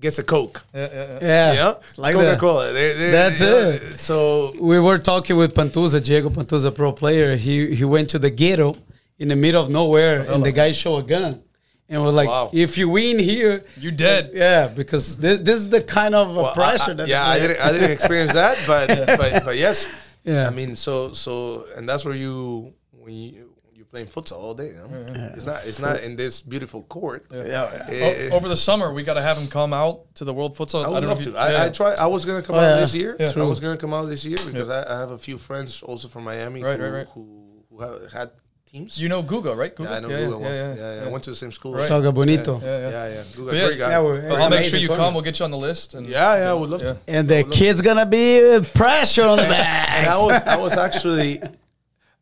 [0.00, 0.62] gets a Coke.
[0.74, 1.18] Yeah, yeah, yeah.
[1.22, 1.52] yeah.
[1.54, 2.38] Yeah, It's like that.
[2.38, 2.72] Coca Cola.
[2.72, 3.98] That's it.
[3.98, 7.36] So We were talking with Pantuza, Diego Pantuza, pro player.
[7.36, 8.76] He he went to the ghetto
[9.18, 11.42] in the middle of nowhere, and the guy showed a gun,
[11.88, 12.50] and was like, Wow.
[12.52, 14.30] "If you win here, You dead.
[14.34, 17.38] yeah, because this, this is the kind of Well, I- pressure I- that yeah, I
[17.38, 19.88] didn't, I didn't experience that, but but but yes,
[20.24, 20.46] Yeah.
[20.46, 24.68] I mean, so so, and that's where you when you you're playing futsal all day.
[24.68, 25.30] You know?
[25.34, 27.24] It's not it's not in this beautiful court.
[27.32, 27.86] yeah.
[27.88, 30.56] Eh, O- over the summer, we got to have him come out to the World
[30.58, 30.84] Futsal.
[30.84, 31.30] I would don't love know to.
[31.30, 31.64] if you- I, yeah.
[31.64, 31.94] I try.
[31.94, 32.80] I was gonna come Oh, out yeah.
[32.80, 33.16] this year.
[33.18, 33.32] Yeah.
[33.34, 36.08] I was gonna come out this year because I, I have a few friends also
[36.08, 37.08] from Miami Right, who, right, right.
[37.14, 37.24] who
[37.70, 38.30] who have had
[38.70, 39.00] teams.
[39.02, 39.74] You know Guga, right?
[39.74, 39.84] Guga?
[39.84, 40.40] yeah, I know yeah, Guga.
[40.40, 41.72] yeah, Yeah, yeah, yeah, I went to the same school.
[41.74, 41.90] Right.
[41.90, 42.60] Joga Bonito.
[42.60, 42.90] Yeah, yeah.
[42.90, 43.22] Yeah, yeah.
[43.36, 43.90] Guga, yeah, great guy.
[43.90, 45.14] yeah, we're- I'll make sure you come.
[45.14, 45.94] We'll get you on the list.
[45.94, 46.50] And yeah, yeah.
[46.50, 46.88] I would love Yeah.
[46.88, 46.98] to.
[47.08, 50.06] And the kid's gonna be pressure on the back.
[50.08, 51.40] I was I was actually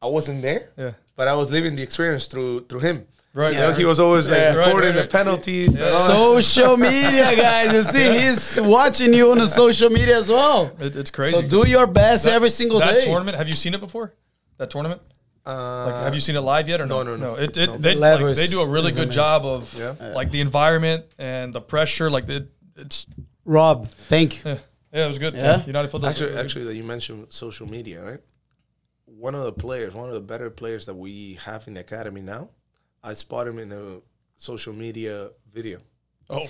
[0.01, 0.71] I wasn't there.
[0.77, 0.93] Yeah.
[1.17, 3.07] But I was living the experience through through him.
[3.35, 4.55] Right, You know, he was always like Yeah.
[4.55, 5.79] Right, recording right, the penalties.
[5.79, 6.41] and all.
[6.41, 7.71] Social media, guys.
[7.75, 10.71] You see, he's watching you on the social media as well.
[10.81, 11.35] It, it's crazy.
[11.35, 13.01] So do your best That- every single that day.
[13.01, 13.37] That tournament.
[13.37, 14.15] Have you seen it before?
[14.57, 15.03] That tournament?
[15.47, 17.03] Uh, Like, have you seen it live yet or no?
[17.03, 17.35] no, no, no.
[17.37, 17.79] It, it, No.
[17.79, 19.13] They, The like, they do a really good amazing.
[19.13, 20.13] job of Yeah.
[20.15, 22.11] like the environment and the pressure.
[22.11, 23.07] Like it, it's
[23.45, 24.51] Rob, thank you.
[24.53, 24.59] yeah,
[24.93, 25.35] yeah, it was good.
[25.35, 25.65] Yeah?
[25.65, 26.11] United Football.
[26.11, 28.21] Actually, actually, that you mentioned social media, right?
[29.05, 32.21] One of the players, one of the better players that we have in the academy
[32.23, 32.51] now,
[33.05, 34.01] I spot him in a
[34.37, 35.79] social media video.
[36.29, 36.47] oh,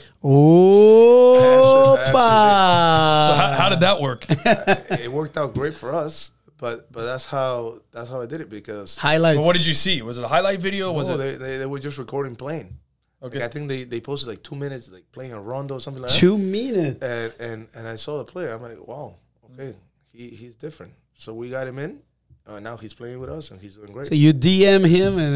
[1.99, 3.27] Opa!
[3.27, 4.25] so how, how did that work?
[4.29, 8.51] it worked out great for us, but but that's how that's how I did it
[8.51, 9.37] because Highlights.
[9.39, 10.03] Well, what did you see?
[10.03, 10.93] Was it a highlight video?
[10.93, 12.77] Was no, it they, they they were just recording playing.
[13.23, 13.39] okay?
[13.41, 16.03] Like, I think they, they posted like two minutes like playing a rondo or something
[16.03, 16.19] like that.
[16.19, 17.03] Two minutes.
[17.03, 18.53] and and and I saw the player.
[18.55, 19.15] I'm like, wow,
[19.53, 19.75] okay,
[20.13, 20.93] he he's different.
[21.15, 22.01] So we got him in.
[22.49, 24.07] Uh, now he's playing with us and he's doing great.
[24.07, 25.35] So you DM him and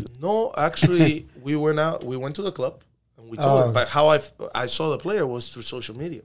[0.00, 2.04] uh, no, actually, we went out.
[2.04, 2.82] We went to the club
[3.16, 3.66] and we told Oh.
[3.68, 3.72] him.
[3.72, 6.22] But how I f- I saw the player was through social media.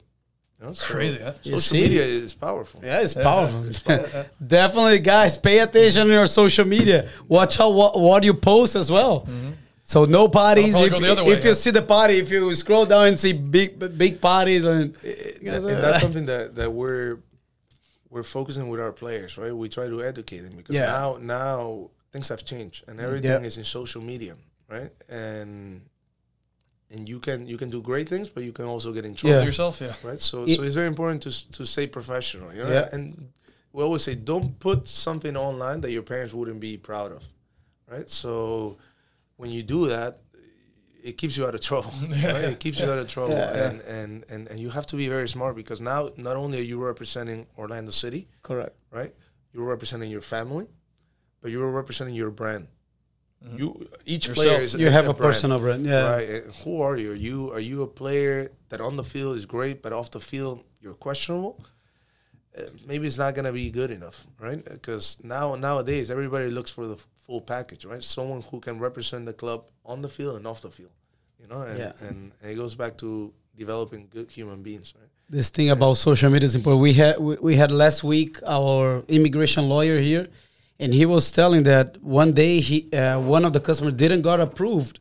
[0.59, 1.33] You know, so Crazy, huh?
[1.43, 1.81] You Social see?
[1.83, 2.81] media is powerful.
[2.83, 3.63] yeah, it's powerful.
[4.47, 7.09] Definitely, guys, pay attention to your social media.
[7.27, 9.21] Watch out what, what you post as well.
[9.21, 9.51] Mm-hmm.
[9.83, 10.75] So no parties.
[10.75, 11.55] I'll If, probably go the other way, if you yeah.
[11.55, 16.01] see the party, if you scroll down and see big big parties and and that's
[16.01, 17.19] something that, that we're
[18.09, 19.55] we're focusing with our players, right?
[19.55, 20.87] We try to educate them because Yeah.
[20.87, 23.05] now now things have changed and mm-hmm.
[23.07, 23.47] everything Yeah.
[23.47, 24.35] is in social media,
[24.67, 24.91] right?
[25.07, 25.81] And
[26.91, 29.17] and you can you can do great things, but you can also get in Yeah.
[29.17, 29.45] trouble.
[29.45, 29.93] yourself, yeah.
[30.09, 30.19] right?
[30.19, 32.71] So, It- so it's very important to to stay professional, you know.
[32.71, 32.89] Yeah.
[32.95, 33.31] And
[33.73, 37.23] we always say, don't put something online that your parents wouldn't be proud of,
[37.91, 38.09] right?
[38.09, 38.77] So,
[39.35, 40.19] when you do that,
[41.03, 41.91] it keeps you out of trouble.
[42.09, 42.51] Right?
[42.53, 43.67] It keeps you out of trouble, Yeah, yeah.
[43.69, 46.67] and, and and and you have to be very smart because now not only are
[46.71, 48.75] you representing Orlando City, Correct.
[48.99, 49.13] right?
[49.53, 50.67] You're representing your family,
[51.41, 52.67] but you're representing your brand.
[53.55, 54.47] You each Yourself.
[54.47, 55.33] player is You is have a brand.
[55.33, 55.85] personal brand.
[55.85, 56.09] Yeah.
[56.15, 56.29] Right.
[56.29, 57.11] And who are you?
[57.11, 60.19] Are you are you a player that on the field is great, but off the
[60.19, 61.63] field you're questionable?
[62.57, 64.63] Uh, maybe it's not gonna be good enough, right?
[64.65, 68.03] Because now nowadays everybody looks for the f- full package, right?
[68.03, 70.91] Someone who can represent the club on the field and off the field,
[71.39, 71.61] you know.
[71.61, 71.91] And, Yeah.
[72.07, 75.09] and, and it goes back to developing good human beings, right?
[75.29, 76.81] this thing about social media is important.
[76.81, 80.27] We had we, we had last week our immigration lawyer here,
[80.79, 84.39] and he was telling that one day he uh, one of the customers didn't got
[84.39, 84.99] approved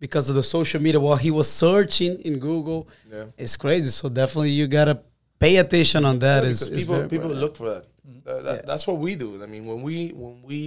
[0.00, 2.88] because of the social media while he was searching in Google.
[3.10, 3.26] Yeah.
[3.38, 3.90] It's crazy.
[3.90, 5.00] So definitely you gotta
[5.38, 6.42] pay attention on that.
[6.44, 7.40] Yeah, It's- because people very people important.
[7.44, 7.84] look for that.
[8.26, 8.62] That- that- Yeah.
[8.66, 9.42] That's what we do.
[9.42, 10.60] I mean, when we when we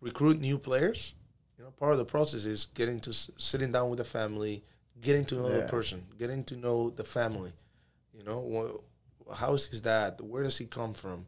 [0.00, 1.14] recruit new players,
[1.58, 4.62] you know, part of the process is getting to s- sitting down with the family,
[5.00, 7.52] getting to know the person, getting to know the family.
[8.16, 10.20] You know, wha- how is his dad?
[10.20, 11.26] Where does he come from?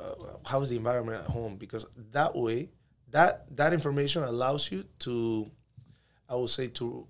[0.00, 0.14] Uh,
[0.46, 1.56] how is the environment at home?
[1.56, 2.70] Because that way,
[3.10, 5.50] that that information allows you to,
[6.28, 7.06] I would say to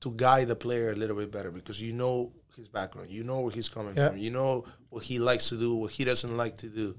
[0.00, 3.40] to guide the player a little bit better because you know his background, you know
[3.40, 4.08] where he's coming Yeah.
[4.10, 6.96] from, you know what he likes to do, what he doesn't like to do.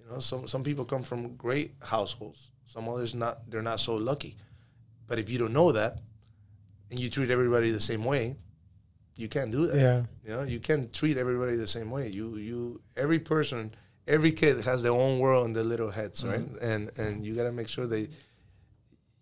[0.00, 3.48] You know, some some people come from great households, some others not.
[3.50, 4.36] They're not so lucky.
[5.06, 6.00] But if you don't know that,
[6.90, 8.36] and you treat everybody the same way,
[9.16, 9.76] you can't do that.
[9.76, 10.02] Yeah.
[10.24, 12.08] You know, you can't treat everybody the same way.
[12.08, 13.74] You you every person,
[14.08, 16.40] every kid has their own world in their little heads, right?
[16.40, 16.64] Mm-hmm.
[16.70, 18.10] And and you got to make sure that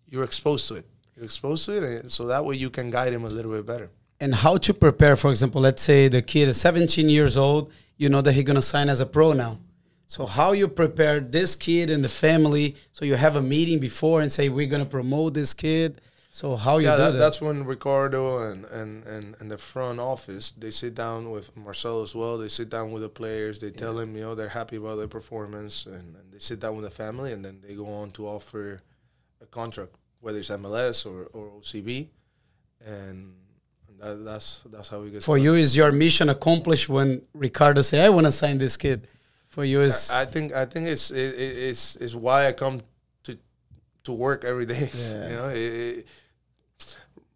[0.09, 0.85] you're exposed to it.
[1.15, 3.65] You're exposed to it, and so that way you can guide him a little bit
[3.65, 3.89] better.
[4.19, 8.09] and how to prepare for example let's say the kid is 17 years old you
[8.09, 9.59] know that he's to sign as a pro now
[10.07, 14.21] so how you prepare this kid and the family so you have a meeting before
[14.21, 16.01] and say we're to promote this kid
[16.39, 19.57] so how you yeah, do that, that, that's when Ricardo and, and, and, and the
[19.57, 22.37] front office they sit down with Marcelo as well.
[22.37, 23.57] They sit down with the players.
[23.63, 26.73] They tell them you know they're happy about their performance, and, and they sit down
[26.75, 28.81] with the family, and then they go on to offer
[29.41, 32.07] a contract, whether it's MLS or, or OCB,
[32.85, 33.33] and
[33.99, 35.23] that, that's that's how we get.
[35.23, 35.43] for started.
[35.43, 39.07] you is your mission accomplished when ricardo say i want to sign this kid
[39.47, 42.81] for you is I think I think it's it, it- it's it's why I come
[43.23, 43.31] to
[44.03, 44.89] to work every day.
[44.93, 45.29] Yeah.
[45.29, 46.07] You know, it, it-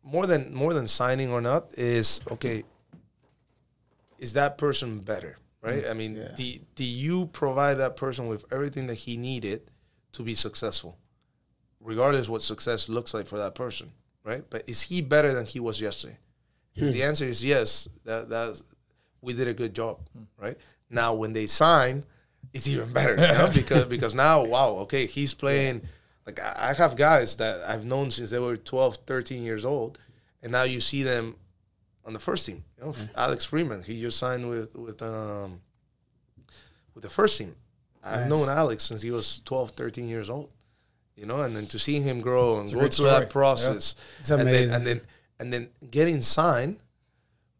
[0.04, 2.64] more than more than signing or not is okay.
[4.18, 5.38] Is that person better?
[5.62, 5.86] Right.
[5.88, 6.34] I mean, Yeah.
[6.36, 9.70] do do you provide that person with everything that he needed
[10.14, 10.98] to be successful,
[11.80, 13.92] regardless what success looks like for that person?
[14.24, 14.44] Right.
[14.50, 16.18] But is he better than he was yesterday?
[16.76, 16.92] If hmm.
[16.92, 18.64] the answer is yes, that that's
[19.22, 20.24] we did a good job, hmm.
[20.38, 20.58] right?
[20.90, 22.06] Now when they sign,
[22.54, 23.52] it's even better you know?
[23.56, 25.82] because because now wow, okay, he's playing.
[26.26, 29.98] Like I I have guys that I've known since they were 12, 13 years old,
[30.44, 31.36] and now you see them
[32.06, 32.64] on the first team.
[32.78, 35.62] You know, Alex Freeman, he just signed with with um
[36.94, 37.56] with the first team.
[38.04, 38.30] I've Nice.
[38.30, 40.50] known Alex since he was 12, 13 years old.
[41.16, 43.10] You know, and then to see him grow and go through story.
[43.12, 45.02] that process, It's and then and then
[45.40, 46.82] and then getting signed.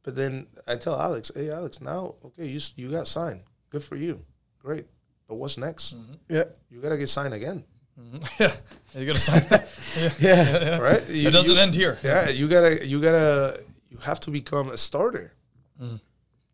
[0.04, 3.42] But then I tell Alex, "Hey, Alex, now okay, you you got signed.
[3.70, 4.26] Good for you,
[4.60, 4.88] great.
[5.28, 5.96] But what's next?
[6.28, 7.64] yeah You gotta get signed again,
[8.00, 8.18] Mm-hmm.
[8.44, 8.54] yeah,
[8.96, 9.68] you got to sign that.
[9.98, 10.14] Yeah.
[10.20, 11.08] yeah right?
[11.10, 11.98] You, It doesn't you- end here.
[12.04, 15.34] Yeah, you gotta you gotta you have to become a starter.
[15.82, 16.00] Mm.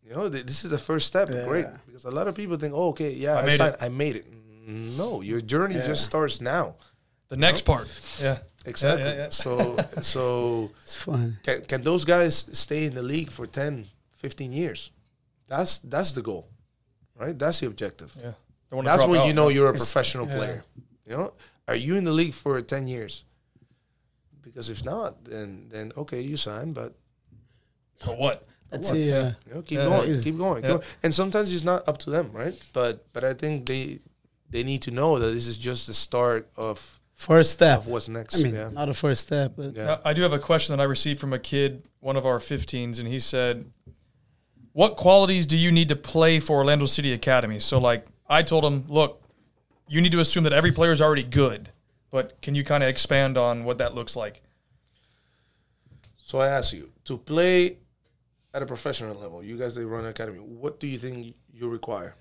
[0.04, 1.28] You know, th- this is the first step.
[1.30, 1.46] Yeah.
[1.46, 3.82] Great, because a lot of people think, "Oh, okay, yeah, I I, made signed, it."
[3.82, 4.26] I made it."
[4.66, 5.86] No, your journey Yeah.
[5.86, 6.74] just starts now.
[7.28, 7.88] The next part.
[8.20, 8.38] Yeah.
[8.66, 9.08] Exactly.
[9.10, 9.28] yeah, yeah.
[9.30, 13.86] So so it's fun can, can those guys stay in the league for 10,
[14.16, 14.90] 15 years?
[15.46, 16.48] That's that's the goal,
[17.16, 17.38] right?
[17.38, 18.14] That's the objective.
[18.20, 18.32] Yeah.
[18.82, 19.54] That's when out, you know yeah.
[19.54, 20.36] you're a It's- professional yeah.
[20.36, 20.64] player.
[21.08, 21.32] You know,
[21.66, 23.24] are you in the league for ten years?
[24.42, 26.94] Because if not, then then okay, you sign, but
[27.96, 28.46] For what?
[28.70, 28.98] that's What?
[28.98, 29.84] it yeah you know, keep Yeah.
[29.88, 30.24] going, Easy.
[30.24, 30.76] keep going, keep Yeah.
[30.76, 30.82] going.
[31.02, 32.54] And sometimes it's not up to them, right?
[32.72, 34.00] But but I think they
[34.50, 38.08] they need to know that this is just the start of first step of what's
[38.08, 38.38] next.
[38.38, 38.68] i mean yeah.
[38.70, 39.98] not a first step but Yeah.
[40.04, 42.38] I I do have a question that I received from a kid, one of our
[42.38, 43.64] 15s, and he said,
[44.72, 48.64] "What qualities do you need to play for Orlando City Academy?" So, like, I told
[48.64, 49.22] him, "Look,
[49.88, 51.70] you need to assume that every player is already good,
[52.10, 54.42] but can you kind of expand on what that looks like?"
[56.22, 57.78] So I ask you to play
[58.52, 59.42] at a professional level.
[59.42, 62.14] You guys that run an academy, what do you think you require?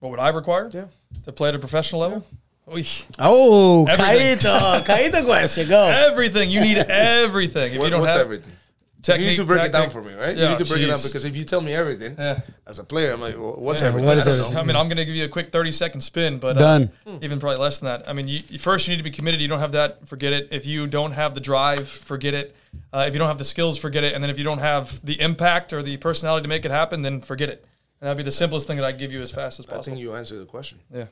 [0.00, 0.86] What would I require Yeah.
[1.24, 2.26] to play at a professional level?
[2.72, 2.84] Oy.
[3.18, 4.38] Oh, Everything.
[4.38, 5.80] Caíto, Caíto question, go.
[6.10, 6.50] Everything.
[6.50, 7.72] You need everything.
[7.74, 8.54] If What- you don't what's have everything?
[9.02, 10.36] Technique, you need to break it down for me, right?
[10.36, 12.40] Yeah, you need to break it down because if you tell me everything Yeah.
[12.66, 14.06] as a player, I'm like, well, what's Yeah, everything?
[14.06, 14.54] what is I don't everything?
[14.54, 14.60] know.
[14.60, 16.90] I mean, I'm going to give you a quick 30 second spin, but uh, Done.
[17.22, 18.08] even probably less than that.
[18.08, 19.40] I mean, you, you- first you need to be committed.
[19.40, 20.48] You don't have that, forget it.
[20.50, 22.54] If you don't have the drive, forget it.
[22.92, 24.14] Uh, if you don't have the skills, forget it.
[24.14, 27.02] And then if you don't have the impact or the personality to make it happen,
[27.02, 27.64] then forget it.
[28.00, 29.80] And that'd be the simplest thing that I give you as fast as possible.
[29.80, 30.78] I think you answered the question.
[30.94, 31.06] Yeah.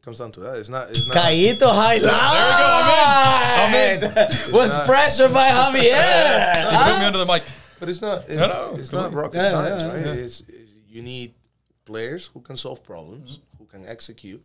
[0.00, 0.56] It comes down to that.
[0.58, 0.88] It's not.
[0.88, 1.14] It's not.
[1.14, 2.00] Caíto highlight.
[3.60, 4.52] I'm in.
[4.52, 6.72] Was not- pressured by Javier.
[6.72, 7.42] You put me under the mic.
[7.78, 8.22] But it's not.
[8.22, 10.06] It's, no, it's not rocket Yeah, science, yeah, right?
[10.06, 10.12] yeah.
[10.24, 11.34] It's, it's you need
[11.84, 13.58] players who can solve problems, mm-hmm.
[13.58, 14.42] who can execute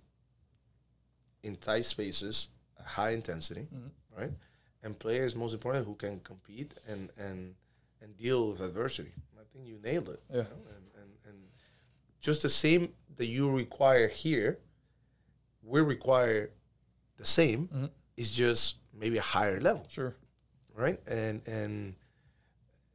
[1.44, 2.50] in tight spaces,
[2.84, 4.20] high intensity, mm-hmm.
[4.22, 4.32] right?
[4.84, 7.56] And players, most importantly, who can compete and and
[8.02, 9.14] and deal with adversity.
[9.40, 10.22] I think you nailed it.
[10.30, 10.44] you Yeah.
[10.44, 10.50] know?
[10.76, 11.38] And, and and
[12.20, 14.60] just the same that you require here,
[15.66, 16.50] we require
[17.18, 17.90] the same.
[18.18, 20.16] It's just maybe a higher level Sure.
[20.76, 21.00] right?
[21.08, 21.96] And and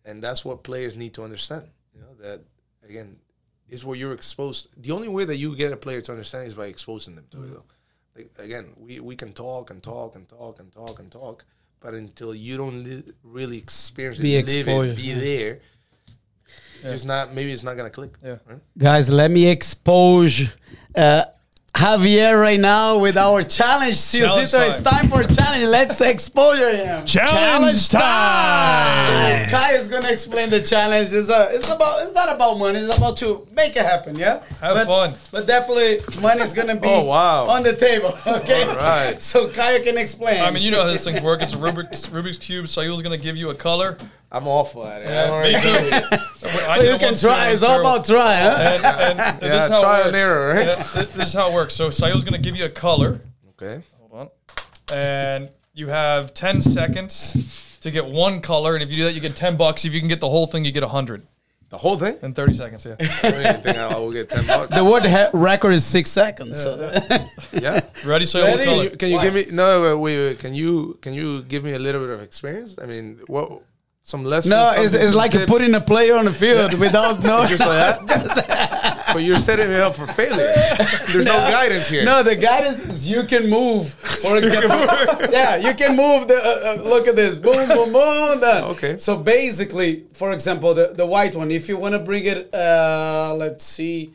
[0.04, 1.68] and that's what players need to understand.
[1.94, 2.40] You know that
[2.88, 3.16] again
[3.68, 4.68] is where you're exposed.
[4.82, 7.42] The only way that you get a player to understand is by exposing them to
[7.44, 7.46] it.
[7.54, 7.64] Though.
[8.16, 11.44] Like, again, we, we can talk and talk and talk and talk and talk,
[11.78, 15.18] but until you don't li- really experience Be it, live exposed, it, be yeah.
[15.20, 15.60] there,
[16.82, 17.32] it's just not.
[17.34, 18.14] Maybe it's not gonna click.
[18.24, 18.38] Yeah.
[18.46, 18.58] Right?
[18.76, 20.48] Guys, let me expose
[20.96, 21.24] uh,
[21.80, 24.12] Javier right now with our challenge.
[24.12, 25.64] Challenge Ciocito, it's time for a challenge.
[25.64, 27.06] Let's expose him.
[27.06, 29.48] Challenge time!
[29.48, 31.10] Kai is gonna explain the challenge.
[31.10, 32.02] It's, a, it's about.
[32.02, 32.80] It's not about money.
[32.80, 34.14] It's about to make it happen.
[34.16, 34.42] Yeah.
[34.60, 35.14] Have but, fun.
[35.32, 37.46] But definitely, money's gonna be Oh, wow.
[37.46, 38.12] on the table.
[38.26, 38.62] Okay.
[38.62, 39.20] All right.
[39.22, 40.42] So Kaya can explain.
[40.42, 41.44] I mean, you know how this thing works.
[41.44, 42.66] It's Rubik's, Rubik's Cube.
[42.66, 43.96] Sayul's going to give you a color.
[44.32, 45.08] I'm awful at it.
[45.08, 46.16] I Yeah, don't me already- too.
[46.68, 47.48] I But you can try.
[47.50, 48.56] It's all about try, huh?
[48.60, 50.16] And, and, and this is how it and works.
[50.16, 50.66] error, right?
[50.66, 51.74] Yeah, thi- this is how it works.
[51.74, 53.20] So Sayul's going to give you a color.
[53.60, 53.82] Okay.
[53.98, 54.12] Hold
[54.92, 54.96] on.
[54.96, 58.74] And you have 10 seconds to get one color.
[58.74, 59.84] And if you do that, you get 10 bucks.
[59.84, 61.26] If you can get the whole thing, you get 100
[61.68, 62.16] The whole thing?
[62.22, 62.84] in 30 seconds.
[62.86, 62.96] Yeah.
[63.00, 64.74] I don't even think I will get ten bucks.
[64.74, 66.60] The world ha- record is six seconds.
[66.62, 66.78] So
[67.52, 67.80] yeah.
[68.04, 68.24] Ready?
[68.26, 68.58] Sayul, Ready?
[68.58, 68.84] what color?
[68.90, 69.82] Can you, can you give me no?
[69.82, 70.38] Wait, wait, wait.
[70.40, 72.74] Can you can you give me a little bit of experience?
[72.82, 73.62] I mean, what
[74.02, 74.50] some lessons?
[74.50, 75.50] no, it's, it's like tips?
[75.50, 77.46] putting a player on the field without no.
[77.48, 79.10] just like that.
[79.12, 80.52] but you're setting me up for failure.
[81.08, 82.04] There's no, guidance here.
[82.04, 83.90] No, the guidance is you can move.
[83.90, 86.28] For example, yeah, you can move.
[86.28, 88.40] The uh, uh, look at this, boom, boom, boom.
[88.40, 88.64] done.
[88.72, 88.98] Okay.
[88.98, 91.50] So basically, for example, the the white one.
[91.50, 94.12] If you want to bring it, uh, let's see,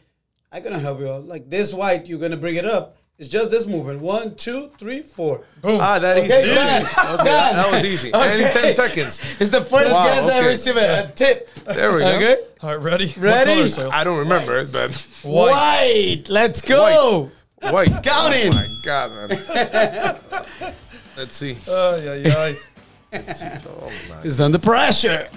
[0.51, 1.25] I'm gonna help you out.
[1.25, 2.97] Like this white, you're gonna bring it up.
[3.17, 4.01] It's just this movement.
[4.01, 5.45] One, two, three, four.
[5.61, 5.79] Boom.
[5.81, 6.53] Ah, that Okay, easy.
[6.53, 6.81] done.
[6.83, 8.11] Okay, that, that was easy.
[8.13, 9.21] And in ten seconds.
[9.39, 10.47] It's the first Wow, guest that okay.
[10.47, 11.49] received a, a tip.
[11.63, 12.15] There we go.
[12.15, 12.37] Okay.
[12.61, 13.13] All right, ready?
[13.17, 13.61] Ready?
[13.61, 14.93] What color, I don't remember it, but
[15.23, 15.51] White.
[15.51, 16.23] White.
[16.29, 17.31] Let's go.
[17.61, 17.87] white.
[18.03, 18.51] Counting.
[18.53, 20.73] Oh my god, man.
[21.17, 21.55] Let's see.
[21.69, 22.53] Oh, yeah, yeah.
[23.13, 23.47] Let's see.
[23.47, 24.21] Oh my.
[24.23, 25.29] is under pressure.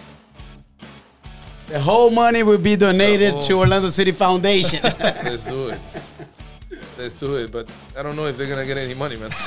[1.68, 4.82] The whole money will be donated to Orlando City Foundation.
[4.98, 5.80] Let's do it.
[6.99, 7.53] Let's do it.
[7.53, 9.30] But I don't know if they're gonna get any money, man.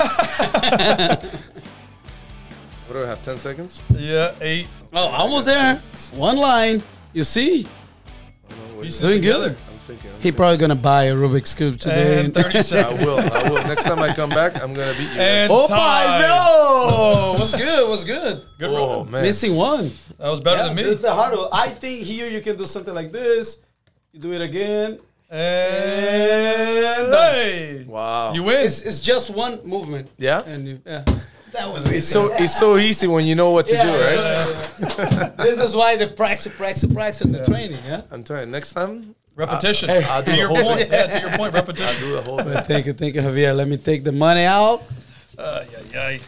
[2.86, 3.22] what do I have?
[3.22, 3.82] Ten seconds.
[3.94, 4.66] Yeah, eight.
[4.92, 5.82] oh, almost there.
[6.14, 6.82] One line.
[7.12, 7.66] You see?
[7.66, 9.20] I don't know what Piece it it Doing is.
[9.24, 9.32] good.
[9.50, 9.56] together.
[9.70, 10.10] I'm thinking.
[10.10, 10.36] I'm He thinking.
[10.36, 12.24] probably gonna buy a Rubik's cube today.
[12.24, 13.04] And 30 I seconds.
[13.04, 13.18] will.
[13.20, 13.62] I will.
[13.64, 15.20] Next time I come back, I'm gonna beat you.
[15.20, 15.50] And- guys.
[15.50, 16.20] Opa, Time.
[16.22, 16.28] no!
[16.38, 17.88] Oh, what's good?
[17.88, 18.46] What's good?
[18.58, 19.04] Good Oh roll.
[19.04, 19.22] man.
[19.22, 19.90] Missing one.
[20.18, 20.82] That was better Yeah, than me.
[20.84, 21.48] This is the hard one.
[21.52, 23.58] I think here you can do something like this.
[24.12, 24.98] You do it again.
[25.32, 28.34] And hey, Wow.
[28.34, 28.66] you win.
[28.66, 30.10] It's, it's just one movement.
[30.18, 30.42] Yeah.
[30.44, 31.04] And you, yeah.
[31.52, 34.14] That was It's so it's so easy when you know what to Yeah, do, right?
[34.14, 35.28] yeah, yeah.
[35.44, 37.78] this is why the practice, practice, practice in the training.
[37.86, 38.02] Yeah.
[38.10, 39.90] I'm telling you, next time repetition.
[39.90, 40.80] I- I'll do to your whole point.
[40.80, 40.92] thing.
[40.92, 41.54] Yeah, to your point.
[41.54, 41.86] repetition.
[41.86, 42.08] I'll Repetition.
[42.08, 42.64] do the whole thing.
[42.64, 43.54] Thank you, thank you, Javier.
[43.56, 44.82] Let me take the money out.
[45.38, 46.18] Uh, yeah, yeah.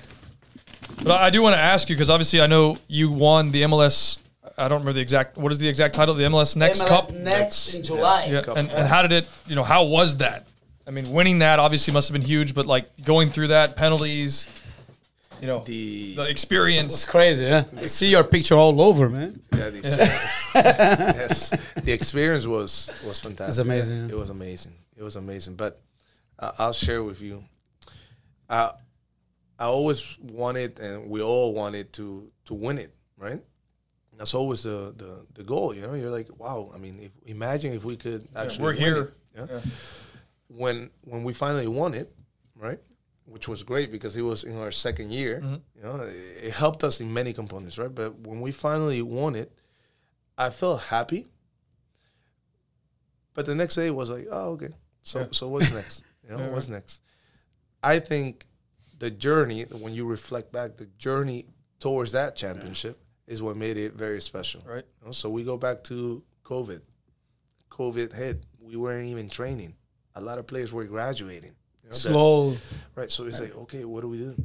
[1.03, 3.63] But I I do want to ask you because obviously I know you won the
[3.63, 4.19] MLS.
[4.57, 5.37] I don't remember the exact.
[5.37, 6.15] What is the exact title?
[6.15, 7.11] The MLS Next MLS Cup.
[7.13, 8.27] next in July.
[8.31, 8.43] Yeah.
[8.57, 9.29] And, and how did it?
[9.47, 10.47] You know, how was that?
[10.87, 14.47] I mean, winning that obviously must have been huge, but like going through that penalties,
[15.41, 17.65] you know, The- the It's crazy, huh?
[17.77, 19.41] I see your picture all over, man.
[19.53, 20.21] Yeah, the experience,
[20.55, 21.51] yes,
[21.83, 23.49] the experience was was fantastic.
[23.49, 24.15] It's amazing, yeah.
[24.15, 24.73] It was amazing.
[24.97, 25.55] It was amazing.
[25.57, 25.81] But
[26.39, 27.45] uh, I'll share with you.
[28.49, 28.73] I
[29.59, 33.43] I always wanted, and we all wanted to to win it, right?
[34.19, 35.75] That's always the the, the goal.
[35.75, 36.71] You know, you're like, wow.
[36.75, 38.63] I mean, if, imagine if we could actually.
[38.63, 39.13] we're win here.
[39.35, 39.61] it, yeah?
[40.49, 42.13] When when we finally won it,
[42.57, 42.79] right?
[43.27, 45.41] Which was great because it was in our second year.
[45.41, 45.55] Mm-hmm.
[45.77, 47.93] You know, it, it helped us in many components, right?
[47.93, 49.51] But when we finally won it,
[50.39, 51.27] I felt happy.
[53.35, 54.69] But the next day was like, oh, okay.
[55.03, 55.27] So Yeah.
[55.33, 56.05] so what's next?
[56.25, 57.03] You know, Yeah, what's next?
[57.83, 58.47] I think
[58.99, 61.45] the journey, when you reflect back, the journey
[61.81, 64.63] towards that championship is what made it very special.
[64.67, 64.85] Right.
[65.01, 66.81] You know, so we go back to COVID.
[67.71, 68.45] COVID hit.
[68.61, 69.75] We weren't even training.
[70.15, 71.55] A lot of players were graduating.
[71.83, 72.57] You know, that- Slow.
[72.95, 73.11] Right.
[73.11, 74.37] So it's like, okay, what do we do?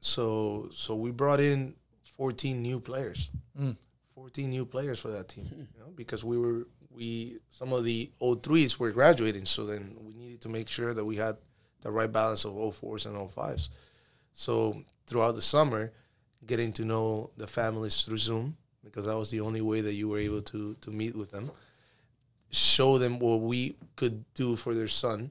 [0.00, 1.74] So so we brought in
[2.16, 3.30] 14 new players.
[3.56, 3.72] Hmm.
[4.14, 5.48] 14 new players for that team.
[5.74, 9.96] You know, because we were we some of the old threes were graduating, so then
[10.00, 11.36] we needed to make sure that we had
[11.80, 13.68] the right balance of 04s and 05s.
[14.32, 15.92] So throughout the summer,
[16.46, 20.08] getting to know the families through Zoom because that was the only way that you
[20.08, 21.50] were able to to meet with them,
[22.50, 25.30] show them what we could do for their son,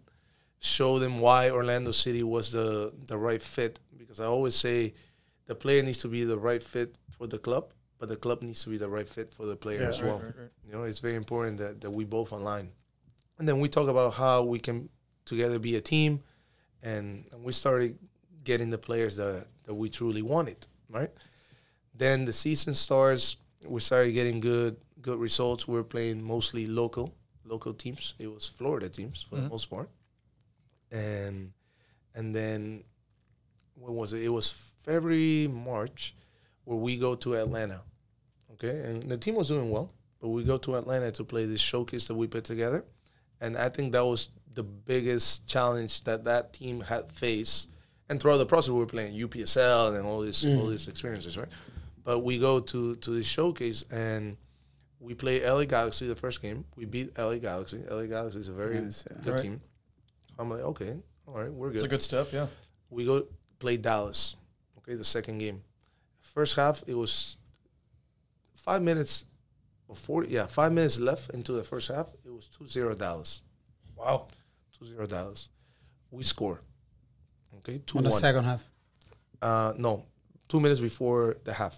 [0.59, 3.79] show them why Orlando City was the the right fit.
[3.97, 4.93] Because I always say,
[5.45, 8.63] the player needs to be the right fit for the club, but the club needs
[8.63, 10.19] to be the right fit for the player as well.
[10.19, 10.49] right, right.
[10.65, 12.71] You know, it's very important that, that we both align.
[13.39, 14.89] And then we talk about how we can
[15.25, 16.21] together be a team,
[16.81, 17.97] and, and we started
[18.43, 21.11] getting the players that, that we truly wanted, right?
[21.93, 23.37] Then the season starts.
[23.67, 25.67] We started getting good good results.
[25.67, 27.13] We were playing mostly local
[27.45, 28.15] local teams.
[28.19, 29.51] It was Florida teams for the mm-hmm.
[29.51, 29.89] most part,
[30.91, 31.51] and
[32.15, 32.83] and then
[33.75, 34.21] when was it?
[34.23, 34.51] It was
[34.83, 36.15] February March,
[36.63, 37.81] where we go to Atlanta.
[38.53, 41.61] Okay, and the team was doing well, but we go to Atlanta to play this
[41.61, 42.85] showcase that we put together,
[43.41, 47.69] and I think that was the biggest challenge that that team had faced.
[48.09, 50.69] And throughout the process, we were playing UPSL and all these all mm.
[50.71, 51.47] these experiences, right?
[52.03, 54.37] But we go to to this showcase and
[54.99, 56.65] we play LA Galaxy the first game.
[56.75, 57.83] We beat LA Galaxy.
[57.89, 59.17] LA Galaxy is a very Yes, yeah.
[59.23, 59.41] good Right.
[59.43, 59.61] team.
[60.39, 60.97] I'm like, okay,
[61.27, 62.27] all right, we're good It's a good step.
[62.31, 62.47] Yeah.
[62.89, 63.27] we go
[63.59, 64.35] play Dallas.
[64.79, 65.63] Okay, the second game.
[66.21, 67.37] First half, it was
[68.55, 69.25] five minutes
[69.87, 72.09] or 40, yeah, five minutes left into the first half.
[72.25, 73.41] It was 2 0 Dallas.
[73.95, 74.27] Wow.
[74.79, 75.49] 2 0 Dallas.
[76.11, 76.61] We score.
[77.67, 78.19] Okay, 2 On the 1.
[78.19, 78.63] second half.
[79.41, 80.05] Uh, no,
[80.47, 81.77] two minutes before the half.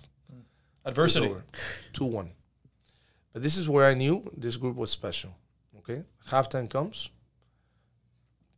[0.84, 1.34] Adversity.
[1.94, 2.32] 2 1.
[3.34, 5.32] But this is where I knew this group was special.
[5.80, 7.10] Okay, halftime comes.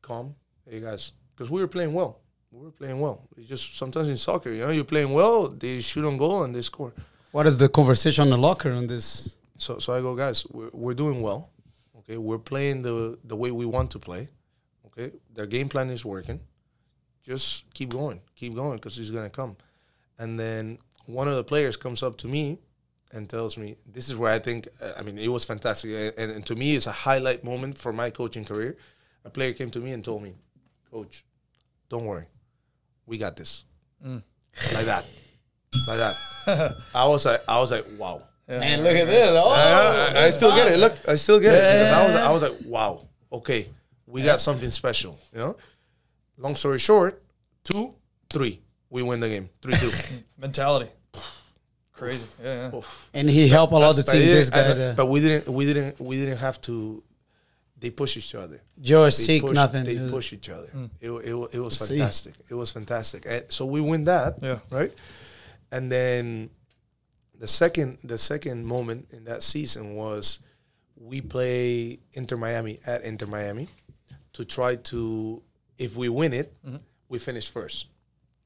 [0.01, 0.35] Calm.
[0.69, 2.19] Hey guys, because we were playing well.
[2.51, 3.27] We were playing well.
[3.37, 6.55] It's just sometimes in soccer, you know, you're playing well, they shoot on goal and
[6.55, 6.93] they score.
[7.31, 9.35] What is the conversation in the locker on this?
[9.57, 11.49] So, so I go, guys, we're, we're doing well.
[11.99, 14.29] Okay, we're playing the the way we want to play.
[14.87, 16.39] Okay, their game plan is working.
[17.27, 19.57] Just keep going, keep going, because he's gonna come.
[20.17, 22.57] And then one of the players comes up to me
[23.11, 24.67] and tells me, "This is where I think.
[24.81, 27.91] uh, I mean, it was fantastic, and, and to me, it's a highlight moment for
[27.91, 28.77] my coaching career."
[29.25, 30.33] A player came to me and told me,
[30.91, 31.25] "Coach,
[31.89, 32.27] don't worry,
[33.05, 33.65] we got this."
[34.73, 35.05] Like that,
[35.87, 36.17] like that.
[36.95, 38.21] I was like, I was like, wow.
[38.47, 39.29] Man, look at this.
[39.33, 40.77] Oh, I, I- I still get it.
[40.79, 41.61] Look, I still get it.
[41.83, 43.67] Because I was, I was like, wow, okay,
[44.05, 45.19] we got something special.
[45.33, 45.57] You know.
[46.37, 47.21] Long story short,
[47.63, 47.95] two,
[48.29, 49.89] three, we win the game, three two.
[50.37, 50.91] Mentality.
[51.93, 52.27] Crazy.
[52.43, 52.69] Yeah.
[52.71, 52.81] yeah.
[53.15, 54.21] and he helped a lot of the But team.
[54.21, 57.03] This guy, I- the, but we didn't, we didn't, we didn't have to.
[57.79, 58.59] They push each other.
[58.81, 59.83] Joe is They sick, push, nothing.
[59.83, 60.67] They was- push each other.
[60.67, 60.89] Mm.
[60.99, 61.97] It, it, it was See.
[61.97, 62.33] fantastic.
[62.49, 63.25] It was fantastic.
[63.27, 64.39] And so we win that.
[64.41, 64.59] Yeah.
[64.69, 64.91] Right.
[65.71, 66.49] And then
[67.37, 70.39] the second the second moment in that season was
[70.95, 73.67] we play Inter Miami at Inter Miami
[74.33, 75.41] to try to
[75.77, 76.55] if we win it,
[77.09, 77.87] we finish first.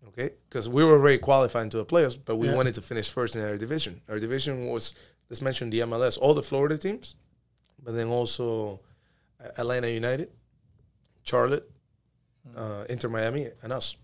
[0.08, 2.56] Okay, because we were already qualifying to the playoffs, but we Yeah.
[2.56, 4.02] wanted to finish first in our division.
[4.10, 4.94] Our division was
[5.30, 7.16] let's mention the MLS, all the Florida teams,
[7.84, 8.80] but then also
[9.40, 10.30] uh, Atlanta United,
[11.24, 11.70] Charlotte,
[12.56, 13.96] uh, Inter Miami, and us.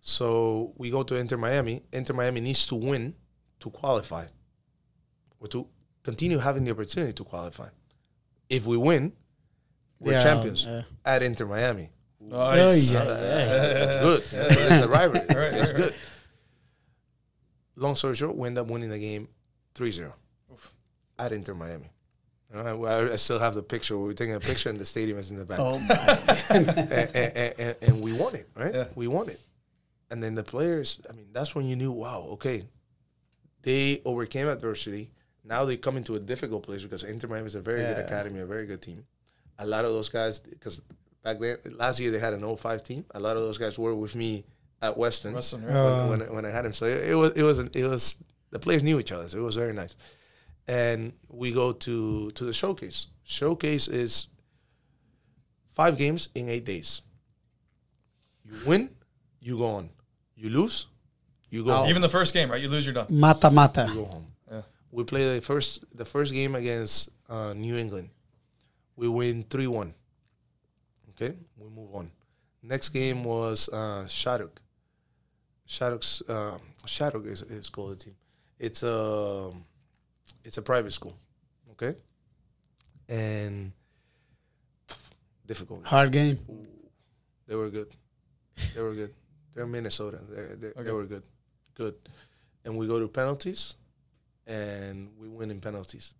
[0.00, 1.82] So we go to Inter Miami.
[1.92, 3.14] Inter Miami needs to win
[3.60, 4.26] to qualify,
[5.40, 5.68] or to
[6.02, 7.68] continue having the opportunity to qualify.
[8.48, 9.12] If we win,
[10.02, 10.82] we're Yeah, champions yeah.
[11.04, 11.90] at Inter Miami.
[12.20, 12.94] Nice.
[12.94, 13.04] Oh, yeah.
[13.04, 14.22] That's good.
[14.58, 15.20] That's a rivalry.
[15.28, 15.94] Right, That's right, good.
[17.76, 19.28] Long story short, we end up winning the game
[19.74, 20.12] 3-0
[21.18, 21.90] at Inter Miami.
[22.54, 23.96] Uh, I, I still have the picture.
[23.96, 26.18] We were taking a picture, and the stadium is in the back Oh, my.
[26.50, 28.74] and, and, and, and we won it, right?
[28.74, 28.84] Yeah.
[28.94, 29.40] We won it.
[30.10, 32.64] And then the players, I mean, that's when you knew, wow, okay,
[33.62, 35.10] they overcame adversity.
[35.44, 38.40] Now they come into a difficult place because Inter Miami is a very good academy,
[38.40, 39.06] a very good team.
[39.58, 40.82] A lot of those guys, because
[41.22, 43.04] back then, last year they had an 05 team.
[43.14, 44.44] A lot of those guys were with me
[44.80, 45.80] at Weston, Weston, when, right?
[45.80, 46.72] Uh, when, when I had him.
[46.72, 48.22] So it, it was, it was, it was.
[48.50, 49.94] The players knew each other, so it was very nice.
[50.68, 53.06] And we go to to the showcase.
[53.24, 54.26] Showcase is
[55.70, 57.02] five games in eight days.
[58.44, 58.90] You win,
[59.40, 59.90] you go on.
[60.36, 60.86] You lose,
[61.50, 61.88] you go home.
[61.88, 62.60] Even the first game, right?
[62.60, 63.06] You lose, you're done.
[63.10, 63.90] mata You mata.
[63.94, 64.26] go home.
[64.50, 64.62] Yeah.
[64.90, 68.10] We play the first the first game against uh, New England.
[68.96, 69.94] We win three one.
[71.10, 72.10] Okay, we move on.
[72.62, 74.60] Next game was uh, Shattuck.
[75.66, 78.14] Shattuck's uh, is, is called the team.
[78.58, 79.50] It's a
[80.44, 81.16] it's a private school,
[81.72, 81.96] okay,
[83.08, 83.72] and
[85.46, 85.86] difficult.
[85.86, 86.38] Hard game.
[87.46, 87.88] They were good.
[88.74, 89.14] They were good.
[89.54, 90.18] They're Minnesota.
[90.28, 90.82] They're, they Okay.
[90.84, 91.22] they were good,
[91.74, 91.94] good.
[92.64, 93.74] And we go to penalties,
[94.46, 96.14] and we win in penalties.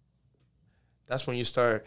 [1.07, 1.86] That's when you start.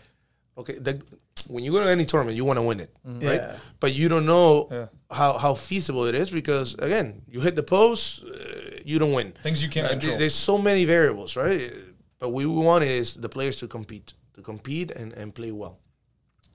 [0.57, 1.02] Okay, the,
[1.49, 3.22] when you go to any tournament, you want to win it, right?
[3.41, 3.56] Yeah.
[3.82, 4.86] But you don't know Yeah.
[5.11, 9.34] how, how feasible it is because again, you hit the post, uh, you don't win.
[9.44, 10.19] Things you can't Uh, th- control.
[10.19, 11.72] There's so many variables, right?
[12.19, 15.77] But what we want is the players to compete, to compete and, and play well.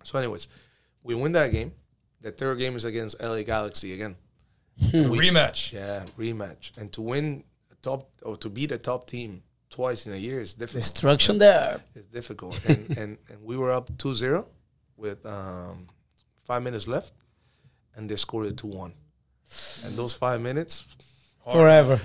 [0.02, 0.48] So, anyways,
[1.02, 1.72] we win that game.
[2.22, 4.16] The third game is against LA Galaxy again.
[4.93, 5.72] Rematch.
[5.72, 6.77] Yeah, rematch.
[6.78, 10.40] And to win a top or to beat a top team twice in a year
[10.40, 10.82] is difficult.
[10.82, 11.80] Destruction there.
[11.94, 12.64] It's difficult.
[12.68, 14.44] and, and and we were up 2-0
[14.97, 15.86] with um,
[16.44, 17.12] five minutes left,
[17.94, 18.92] and they scored it 2-1.
[19.84, 20.84] And those five minutes,
[21.44, 22.01] Forever.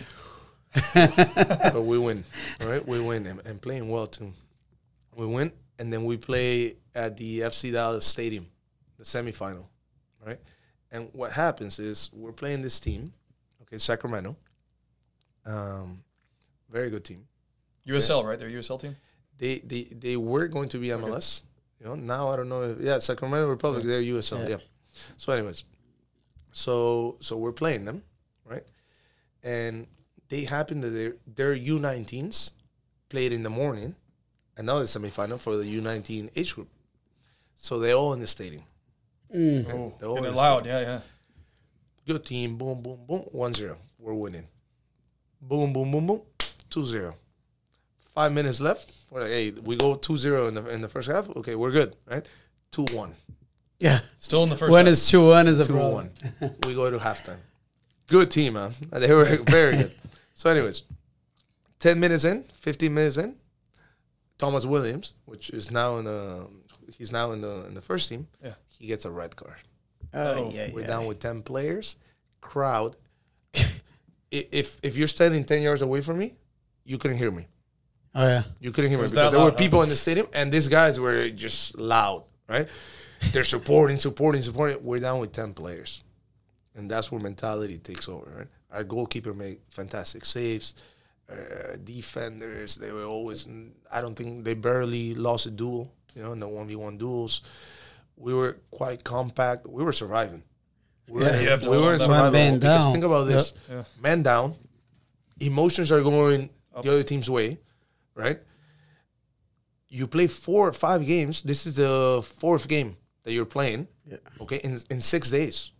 [0.93, 2.23] but we win.
[2.61, 4.31] All right, we win and, and playing well too.
[5.15, 8.47] We win, and then we play at the FC Dallas Stadium,
[8.97, 9.65] the semifinal.
[10.25, 10.39] Right,
[10.91, 13.13] and what happens is we're playing this team,
[13.61, 14.35] okay, Sacramento.
[15.45, 16.03] Um,
[16.69, 17.27] very good team.
[17.87, 18.39] USL, right?
[18.39, 18.95] Their USL team.
[19.37, 21.41] They they they were going to be MLS.
[21.79, 22.63] You know, now I don't know.
[22.63, 24.43] If, yeah, Sacramento Republic, they're USL.
[24.43, 24.55] Yeah.
[24.55, 24.57] Yeah.
[25.17, 25.63] So, anyways,
[26.51, 28.03] so so we're playing them,
[28.45, 28.63] right?
[29.43, 29.87] And
[30.29, 32.51] they happen that their their U19s
[33.09, 33.95] played in the morning,
[34.57, 36.69] another semifinal for the U19 age group.
[37.57, 38.63] So they're all in the stadium.
[39.33, 39.65] Mm.
[39.73, 40.65] Oh, They're all and in the loud.
[40.65, 40.99] Yeah, yeah.
[42.05, 42.57] Good team.
[42.57, 43.23] Boom, boom, boom.
[43.33, 43.75] 1-0.
[43.97, 44.47] We're winning.
[45.41, 46.21] Boom, boom, boom, boom.
[46.69, 47.13] 2-0.
[48.15, 48.91] Five minutes left.
[49.11, 51.29] We're like, hey, we go 2-0 in the in the first half.
[51.35, 52.25] Okay, we're good, right?
[52.71, 53.11] 2-1.
[53.79, 53.99] Yeah.
[54.19, 54.71] Still in the first.
[54.71, 54.93] When half.
[54.93, 56.09] it's 2 1 is a Two problem.
[56.39, 56.55] one.
[56.65, 57.39] we go to halftime.
[58.07, 58.71] Good team, man.
[58.91, 59.91] They were very good.
[60.33, 60.83] So, anyways,
[61.79, 63.35] ten minutes in, fifteen minutes in,
[64.37, 66.47] Thomas Williams, which is now in the
[66.97, 68.27] he's now in the in the first team.
[68.43, 68.53] Yeah.
[68.79, 69.57] he gets a red card.
[70.13, 70.51] Oh, oh.
[70.53, 70.87] yeah, We're yeah.
[70.87, 71.95] down with ten players.
[72.41, 72.95] Crowd.
[74.31, 76.33] If if you're standing ten yards away from me,
[76.83, 77.47] you couldn't hear me.
[78.15, 78.43] Oh, yeah.
[78.61, 79.57] You couldn't hear me because that there were loud, huh?
[79.57, 82.67] people in the stadium, and these guys were just loud, right?
[83.33, 84.77] They're supporting, supporting, supporting.
[84.83, 86.03] We're down with ten players,
[86.75, 88.29] and that's where mentality takes over.
[88.37, 88.47] Right?
[88.71, 90.75] Our goalkeeper made fantastic saves.
[91.29, 93.47] Uh, defenders, they were always.
[93.91, 95.91] I don't think they barely lost a duel.
[96.13, 97.41] You know, in the one v one duels,
[98.15, 99.67] we were quite compact.
[99.67, 100.43] We were surviving.
[101.09, 101.39] We were, Yeah.
[101.41, 102.05] You have to we were in them.
[102.07, 102.93] survival Man mode because down.
[102.93, 103.83] think about this: Yeah.
[103.99, 104.53] man down,
[105.39, 106.49] emotions are going
[106.81, 107.57] the other team's way,
[108.15, 108.39] right?
[109.87, 111.41] You play four or five games.
[111.41, 113.87] This is the fourth game that you're playing.
[114.09, 114.17] Yeah.
[114.41, 115.71] Okay, in in six days.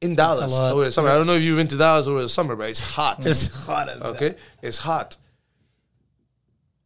[0.00, 1.10] In Dallas over the summer.
[1.10, 3.24] I don't know if you've been to Dallas over the summer, but it's hot.
[3.26, 5.16] It's hot as Okay, it's hot.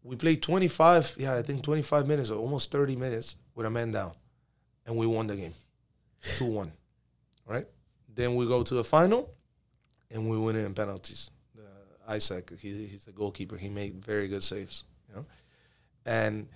[0.02, 3.90] We played 25, yeah, I think 25 minutes or almost 30 minutes with a man
[3.90, 4.12] down,
[4.84, 5.54] and we won the game,
[6.36, 6.70] two one,
[7.44, 7.66] right?
[8.14, 9.34] Then we go to the final,
[10.10, 11.30] and we win it in penalties.
[12.08, 13.56] Isaac, he, he's a goalkeeper.
[13.56, 15.24] He made very good saves, you know,
[16.04, 16.48] and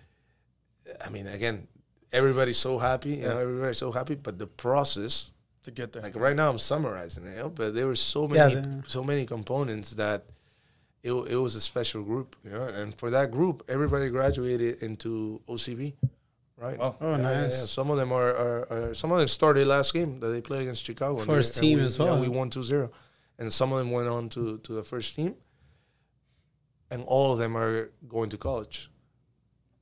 [1.05, 1.67] I mean, again,
[2.13, 5.31] everybody's so happy, you know, everybody's so happy, but the process
[5.65, 6.03] to get there.
[6.03, 8.83] like right now I'm summarizing it, you know, but there were so Yeah, many the-
[8.87, 10.25] so many components that
[11.03, 15.41] it, it was a special group, you know, and for that group, everybody graduated into
[15.49, 15.95] OCB,
[16.59, 16.79] right?
[16.79, 16.97] Wow.
[17.01, 17.59] Oh, nice.
[17.61, 20.41] Yeah, Some of them are, are, are some of them started last game that they
[20.43, 21.17] played against Chicago.
[21.19, 22.21] and First team we, as yeah, well.
[22.21, 22.91] we won 2-0.
[23.41, 25.35] And some of them went on to to the first team,
[26.91, 28.91] and all of them are going to college,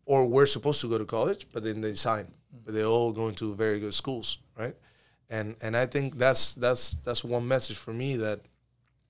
[0.06, 2.28] or were supposed to go to college, but then they signed.
[2.28, 2.64] Mm-hmm.
[2.64, 4.76] But they're all going to very good schools, right?
[5.28, 8.40] And and I think that's that's that's one message for me that,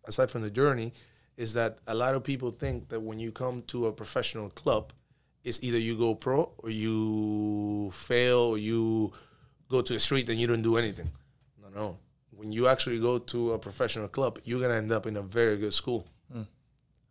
[0.04, 0.92] aside from the journey,
[1.36, 4.92] is that a lot of people think that when you come to a professional club,
[5.44, 9.12] it's either you go pro or you fail or you
[9.68, 11.10] go to the street and you don't do anything.
[11.62, 11.98] No, no.
[12.38, 15.56] When you actually go to a professional club, you're gonna end up in a very
[15.58, 16.06] good school.
[16.32, 16.42] Hmm.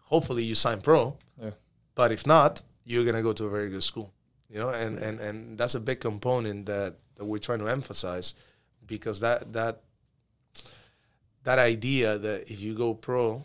[0.05, 1.51] Hopefully, you sign pro, Yeah.
[1.95, 4.13] but if not, you're gonna go to a very good school.
[4.49, 8.35] You know, and and and that's a big component that that we're trying to emphasize
[8.85, 9.81] because that that
[11.43, 13.43] that idea that if you go pro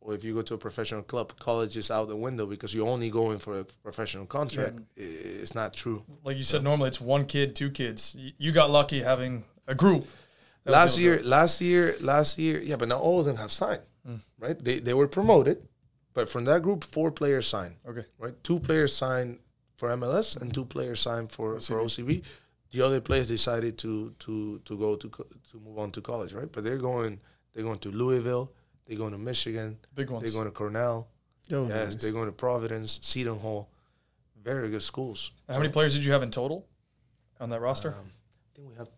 [0.00, 2.88] or if you go to a professional club, college is out the window because you're
[2.88, 4.80] only going for a professional contract.
[4.96, 5.02] i
[5.42, 6.04] It's not true.
[6.24, 8.16] Like you said, normally it's one kid, two kids.
[8.38, 10.06] You got lucky having a group.
[10.68, 14.20] Last year, last year, last year, yeah, but not all of them have signed, Mm.
[14.38, 14.58] right?
[14.58, 15.66] They they were promoted,
[16.14, 18.04] but from that group, four players signed, Okay.
[18.18, 18.34] right?
[18.44, 19.38] Two players signed
[19.76, 22.22] for MLS and two players signed for for OCB.
[22.70, 26.32] the other players decided to to to go to co- to move on to college,
[26.34, 26.50] right?
[26.52, 27.20] But they're going
[27.52, 28.52] they're going to Louisville,
[28.84, 30.22] they're going to Michigan, Big ones.
[30.22, 31.08] they're going to Cornell,
[31.50, 32.02] Oh, yes, nice.
[32.02, 33.70] they're going to Providence, Seton Hall,
[34.50, 35.32] very good schools.
[35.48, 36.66] How many players did you have in total
[37.40, 37.94] on that roster?
[37.94, 38.90] Um, I think we have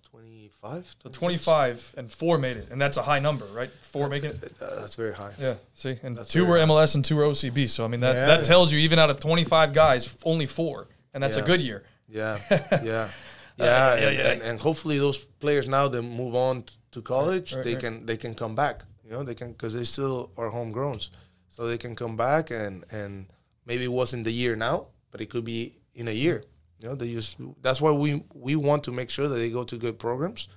[0.60, 0.96] 25.
[1.02, 3.70] so 25 and four made it, and that's a high number, right?
[3.82, 4.52] Four making it.
[4.60, 5.32] Uh, that's very high.
[5.38, 5.54] Yeah.
[5.74, 7.68] See, and That's two were MLS and two were OCB.
[7.70, 8.26] So I mean that Yeah.
[8.26, 11.84] that tells you even out of 25 guys, only four, and that's a good year.
[12.08, 13.08] Yeah, yeah, yeah,
[13.56, 14.30] yeah, and, yeah.
[14.32, 17.80] And, and hopefully those players now that move on to college, right, they right.
[17.82, 18.84] can they can come back.
[19.04, 21.10] You know, they can because they still are homegrowns,
[21.48, 23.26] so they can come back and and
[23.64, 26.44] maybe it wasn't the year now, but it could be in a year.
[26.80, 29.64] You know, they just that's why we we want to make sure that they go
[29.64, 30.48] to good programs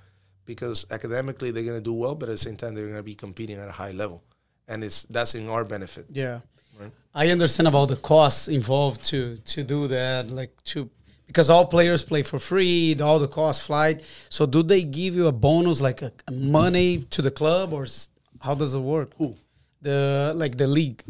[0.46, 3.56] because academically they're gonna do well, but at the same time they're gonna be competing
[3.58, 4.22] at a high level,
[4.68, 6.06] and it's that's in our benefit.
[6.10, 6.40] Yeah.
[6.80, 6.90] Right.
[7.14, 10.88] I understand about the costs involved to to do that, like to
[11.26, 14.02] because all players play for free, all the cost flight.
[14.28, 17.84] So do they give you a bonus like a, a money to the club or
[17.84, 18.08] s-
[18.40, 19.12] how does it work?
[19.18, 19.36] Who?
[19.82, 21.02] The like the league.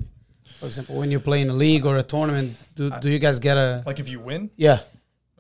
[0.61, 3.39] For example, when you play in a league or a tournament, do, do you guys
[3.39, 4.51] get a Like if you win.
[4.57, 4.81] Yeah.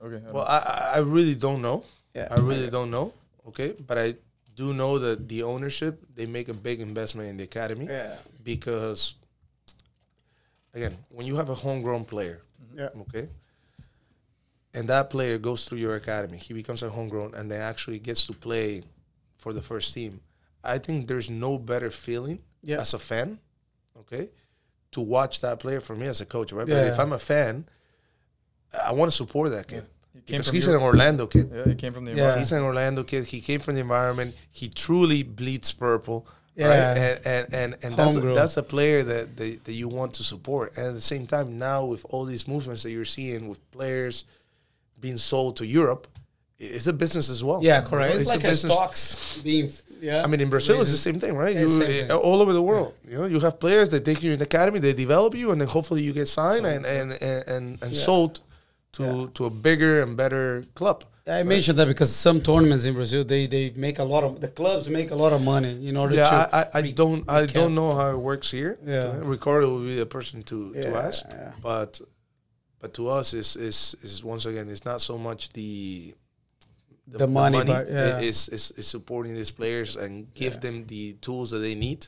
[0.05, 0.21] Okay.
[0.31, 1.85] Well, I, I- I really don't know.
[2.15, 2.29] Yeah.
[2.31, 3.13] I really don't know.
[3.49, 4.15] Okay, but I
[4.55, 8.17] do know that the ownership they make a big investment in the academy Yeah.
[8.43, 9.17] because,
[10.75, 12.79] again, when you have a homegrown player, mm-hmm.
[12.79, 12.89] Yeah.
[13.03, 13.29] okay,
[14.73, 18.27] and that player goes through your academy, he becomes a homegrown, and then actually gets
[18.27, 18.83] to play
[19.37, 20.21] for the first team.
[20.63, 22.81] I think there's no better feeling Yeah.
[22.81, 23.39] as a fan,
[24.01, 24.31] okay,
[24.93, 26.67] to watch that player for me as a coach, right?
[26.67, 27.67] But if I'm a fan,
[28.73, 29.85] I want to support that kid.
[30.15, 31.51] He came Because from he's your- an Orlando kid.
[31.53, 32.16] Yeah, he came from the Yeah.
[32.16, 32.39] environment.
[32.41, 33.24] He's an Orlando kid.
[33.27, 34.35] He came from the environment.
[34.51, 36.27] He truly bleeds purple.
[36.57, 36.69] Yeah.
[36.69, 36.99] Right?
[36.99, 40.23] And and and, and that's a, that's a player that, that that you want to
[40.23, 40.77] support.
[40.77, 44.24] And at the same time, now with all these movements that you're seeing with players
[45.01, 46.07] being sold to Europe,
[46.61, 47.61] it's a business as well.
[47.62, 48.11] Yeah, correct.
[48.11, 48.73] You know, It's, like a, business.
[48.73, 50.23] stocks being yeah.
[50.23, 51.57] I mean, in Brazil, it's the same thing, right?
[51.57, 52.11] You, same thing.
[52.12, 54.45] uh, all over the world, you know, you have players that take you in the
[54.45, 57.97] academy, they develop you, and then hopefully you get signed and and and and, and
[57.97, 58.41] sold
[58.95, 61.05] to to a bigger and better club.
[61.27, 64.49] I mentioned that because some tournaments in Brazil they, they make a lot of the
[64.61, 67.43] clubs make a lot of money in order Yeah, to I, I, I don't I
[67.43, 67.53] recap.
[67.55, 68.73] don't know how it works here.
[68.85, 69.21] Yeah.
[69.35, 71.25] Ricardo will be the person to, to ask.
[71.31, 71.53] yeah.
[71.62, 72.01] But
[72.81, 76.15] but to us is is is once again it's not so much the
[77.07, 78.19] The money, but, yeah.
[78.19, 82.01] It- it's, it's, it's supporting these players and give them the tools that they need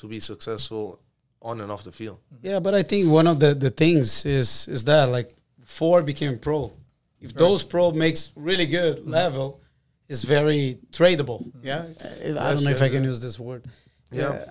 [0.00, 0.98] to be successful
[1.40, 2.18] on and off the field.
[2.42, 5.30] Yeah, but I think one of the, the things is is that like
[5.72, 6.72] four became pro.
[7.20, 9.10] If those pro makes really good Mm-hmm.
[9.10, 9.60] level,
[10.08, 11.40] it's very tradable.
[11.62, 13.10] Yeah, I, I don't know if I can yeah.
[13.10, 13.64] use this word.
[14.10, 14.44] Yeah.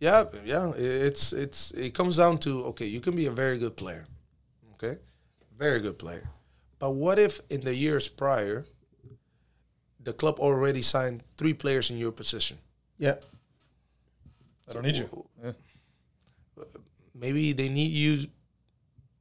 [0.00, 0.72] Yeah, yeah.
[0.76, 4.04] It's it's it comes down to okay, you can be a very good player,
[4.74, 4.98] okay,
[5.58, 6.28] very good player,
[6.78, 8.64] but what if in the years prior,
[10.04, 12.58] the club already signed three players in your position?
[12.98, 13.16] yeah,
[14.68, 15.08] I don't need you.
[15.42, 15.52] Yeah.
[17.14, 18.28] Maybe they need you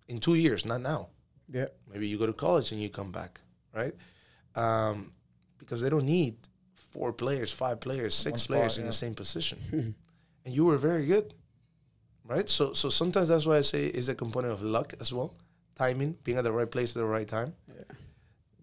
[0.08, 1.08] in two years, not now.
[1.54, 3.40] Yeah, Maybe you go to college and you come back,
[3.74, 3.94] right?
[4.56, 5.14] Um,
[5.60, 6.36] because they don't need
[6.92, 8.90] four players, five players, six spot, players in yeah.
[8.90, 9.60] the same position.
[10.46, 11.34] and you were very good,
[12.26, 12.50] right?
[12.50, 15.36] So, so sometimes that's why I say is a component of luck as well,
[15.76, 17.54] timing, being at the right place at the right time.
[17.68, 17.84] Yeah.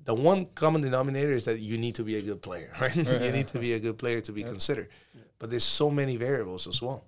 [0.05, 2.97] The one common denominator is that you need to be a good player, right?
[2.97, 4.89] you need to be a good player to be considered.
[5.39, 7.05] But there's so many variables as well.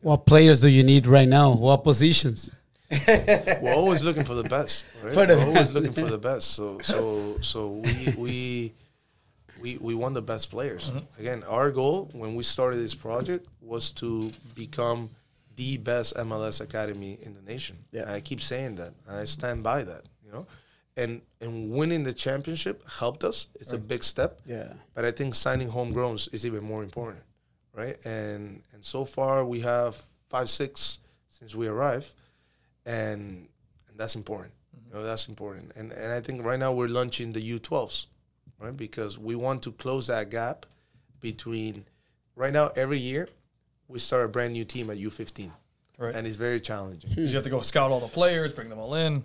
[0.00, 1.54] What players do you need right now?
[1.54, 2.50] What positions?
[3.62, 4.84] we're always looking for the best.
[5.02, 5.12] Right?
[5.12, 6.50] For the we're always looking for the best.
[6.50, 8.74] So so so we we
[9.60, 10.90] we we want the best players.
[10.90, 11.20] Mm-hmm.
[11.20, 15.10] Again, our goal when we started this project was to become
[15.56, 17.76] the best MLS academy in the nation.
[17.92, 18.02] Yeah.
[18.02, 18.94] And I keep saying that.
[19.08, 20.02] I stand by that.
[20.24, 20.46] You know,
[20.96, 23.46] and and winning the championship helped us.
[23.60, 24.40] It's a big step.
[24.46, 27.22] Yeah, But I think signing homegrowns is even more important,
[27.74, 27.96] right?
[28.04, 30.98] And and so far we have five, six
[31.28, 32.14] since we arrived,
[32.86, 33.48] and
[33.88, 34.52] and that's important.
[34.76, 34.88] Mm-hmm.
[34.88, 35.72] You know, that's important.
[35.76, 38.06] And and I think right now we're launching the U12s,
[38.58, 38.76] right?
[38.76, 40.66] Because we want to close that gap
[41.20, 41.84] between
[42.36, 43.28] right now every year
[43.88, 45.50] we start a brand new team at U15,
[45.98, 46.14] Right.
[46.14, 47.10] and it's very challenging.
[47.16, 49.24] you have to go scout all the players, bring them all in.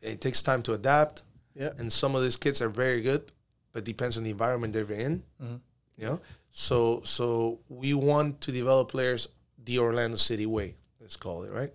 [0.00, 1.22] it takes time to adapt.
[1.54, 1.70] Yeah.
[1.78, 3.30] And some of these kids are very good,
[3.72, 5.22] but depends on the environment they're in.
[5.42, 5.56] Mm-hmm.
[5.98, 6.20] You know,
[6.50, 9.28] so so we want to develop players
[9.64, 10.74] the Orlando City way.
[11.00, 11.72] Let's call it right.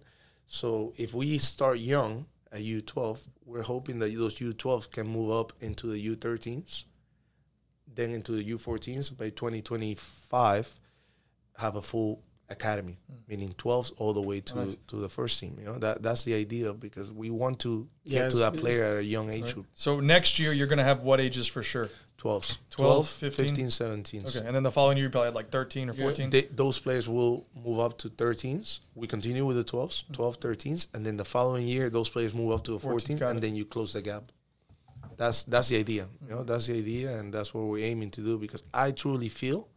[0.54, 5.54] So if we start young at U12, we're hoping that those U12s can move up
[5.62, 6.84] into the U13s,
[7.88, 9.16] then into the U14s.
[9.16, 10.78] By 2025,
[11.58, 12.98] have a full academy,
[13.28, 15.56] meaning 12s all the way to, to the first team.
[15.60, 18.98] You know that that's the idea because we want to get to that player at
[18.98, 19.68] a young age group.
[19.74, 21.90] So next year you're gonna have what ages for sure?
[22.22, 24.24] 12s, 12, 15, 15, 17.
[24.28, 26.30] Okay, and then the following year you probably had like 13 or 14.
[26.30, 28.82] They, those players will move up to 13s.
[28.94, 30.14] We continue with the 12s, mm.
[30.14, 33.28] 12, 13s, and then the following year those players move up to a 14, 14,
[33.28, 33.42] and it.
[33.42, 34.32] then you close the gap.
[35.18, 36.08] That's that's the idea.
[36.24, 36.48] You know, mm.
[36.48, 38.38] that's the idea, and that's what we're aiming to do.
[38.38, 39.68] Because I truly feel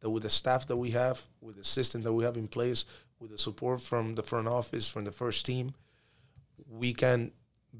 [0.00, 2.84] that with the staff that we have, with the system that we have in place,
[3.18, 5.74] with the support from the front office, from the first team,
[6.68, 7.32] we can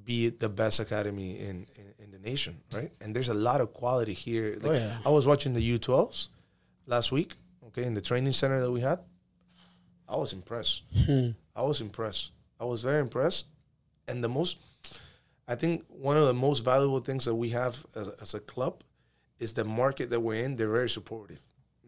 [0.05, 2.93] be the best academy in, in, in the nation, right?
[3.01, 4.57] And there's a lot of quality here.
[4.63, 4.99] Oh, like, Oh, yeah.
[5.05, 6.29] I was watching the U12s
[6.87, 7.35] last week,
[7.69, 9.01] okay, in the training center that we had.
[10.09, 10.83] I was impressed.
[11.07, 11.31] Hmm.
[11.57, 12.33] I was impressed.
[12.59, 13.47] I was very impressed.
[14.09, 14.59] And the most,
[15.49, 18.83] I think one of the most valuable things that we have as, as a club
[19.39, 20.57] is the market that we're in.
[20.57, 21.41] They're very supportive.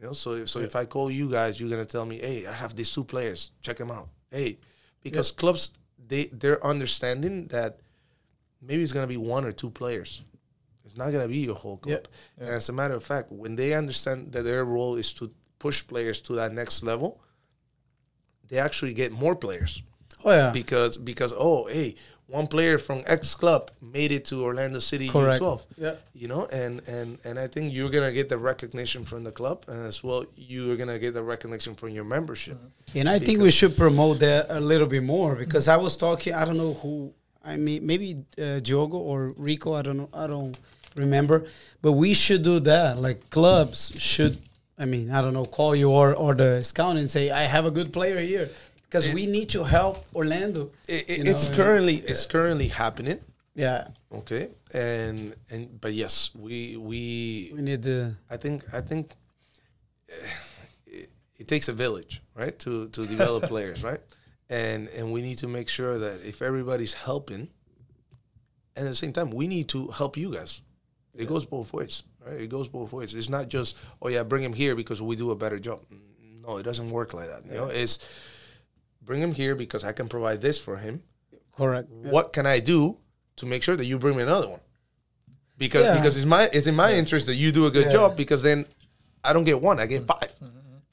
[0.02, 2.52] You know, so so if I call you guys, you're gonna tell me, hey, I
[2.52, 3.52] have these two players.
[3.62, 4.08] Check them out.
[4.32, 4.58] Hey,
[5.00, 5.70] because clubs
[6.08, 7.78] they they're understanding that
[8.60, 10.22] maybe it's gonna be one or two players.
[10.84, 12.08] It's not gonna be your whole club.
[12.36, 15.30] And as a matter of fact, when they understand that their role is to
[15.60, 17.20] push players to that next level,
[18.48, 19.82] they actually get more players
[20.24, 20.50] Oh yeah.
[20.50, 21.94] because because oh hey
[22.32, 25.42] one player from X club made it to Orlando City Correct.
[25.42, 25.94] U12 Yeah.
[26.14, 29.64] you know and and and I think you're gonna get the recognition from the club
[29.68, 32.58] and as well you're gonna get the recognition from your membership
[32.94, 36.32] And I think we should promote that a little bit more because I was talking.
[36.34, 37.12] I don't know who.
[37.44, 39.18] I mean, maybe uh, Diogo or
[39.48, 39.72] Rico.
[39.80, 40.10] I don't know.
[40.12, 40.56] I don't
[40.94, 41.36] remember.
[41.84, 42.98] But we should do that.
[43.06, 44.34] Like clubs should.
[44.78, 45.46] I mean, I don't know.
[45.58, 48.48] Call you or or the scout and say, I have a good player here
[48.92, 50.70] because we need to help Orlando.
[50.88, 53.18] it, it- you know, it's currently it's currently happening
[53.54, 58.14] Yeah, okay and and but yes we we we need the.
[58.30, 59.14] I think I think
[60.08, 60.14] eh,
[60.86, 61.08] it,
[61.38, 64.00] it takes a village, right, to to develop players, right,
[64.48, 67.48] and and we need to make sure that if everybody's helping,
[68.76, 70.62] and at the same time we need to help you guys.
[71.14, 72.40] It goes both ways, right?
[72.40, 73.14] It goes both ways.
[73.14, 75.80] It's not just oh yeah, bring him here because we do a better job.
[76.42, 77.44] No, it doesn't work like that.
[77.44, 77.98] You know, it's
[79.04, 81.02] bring him here because I can provide this for him.
[81.56, 81.88] Correct.
[81.90, 82.98] What can I do
[83.36, 84.60] to make sure that you bring me another one?
[85.58, 85.96] Because Yeah.
[85.96, 87.92] because it's my it's in my interest that you do a good Yeah.
[87.92, 88.66] job because then
[89.24, 90.32] I don't get one, I get 5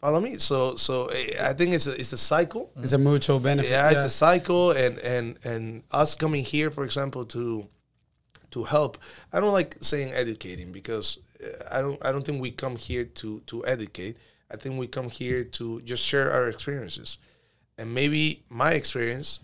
[0.02, 0.38] Follow me?
[0.38, 2.72] So so eh, I think it's a it's a cycle.
[2.78, 3.70] It's a mutual benefit.
[3.72, 7.68] Yeah, it's a cycle, and and and us coming here, for example, to
[8.52, 8.98] to help.
[9.34, 13.04] I don't like saying educating because uh, I don't I don't think we come here
[13.04, 14.16] to to educate.
[14.50, 17.18] I think we come here to just share our experiences,
[17.80, 19.40] and maybe my experience.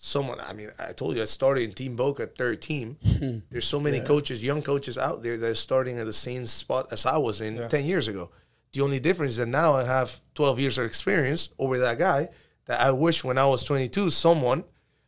[0.00, 2.98] Someone, I mean, I told you I started in Team Boca, third team.
[3.50, 6.86] There's so many coaches, young coaches out there that are starting at the same spot
[6.92, 8.30] as I was in ten years ago.
[8.74, 12.28] The only difference is that now I have 12 years of experience over that guy.
[12.66, 14.62] That I wish when I was 22, someone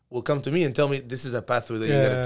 [0.09, 2.25] will come to me and tell me this is a pathway that you gotta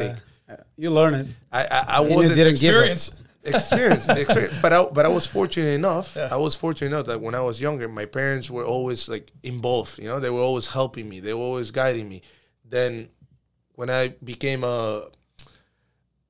[0.49, 0.59] take.
[0.79, 1.27] You learn it.
[1.53, 3.09] I I, I And wasn't didn't give Experience.
[3.09, 3.15] it.
[3.45, 4.59] Experience, experience.
[4.61, 6.17] But I, but I was fortunate enough.
[6.17, 9.99] I was fortunate enough that when I was younger, my parents were always like involved.
[9.99, 11.21] You know, they were always helping me.
[11.21, 12.23] They were always guiding me.
[12.65, 13.09] Then,
[13.75, 15.09] when I became a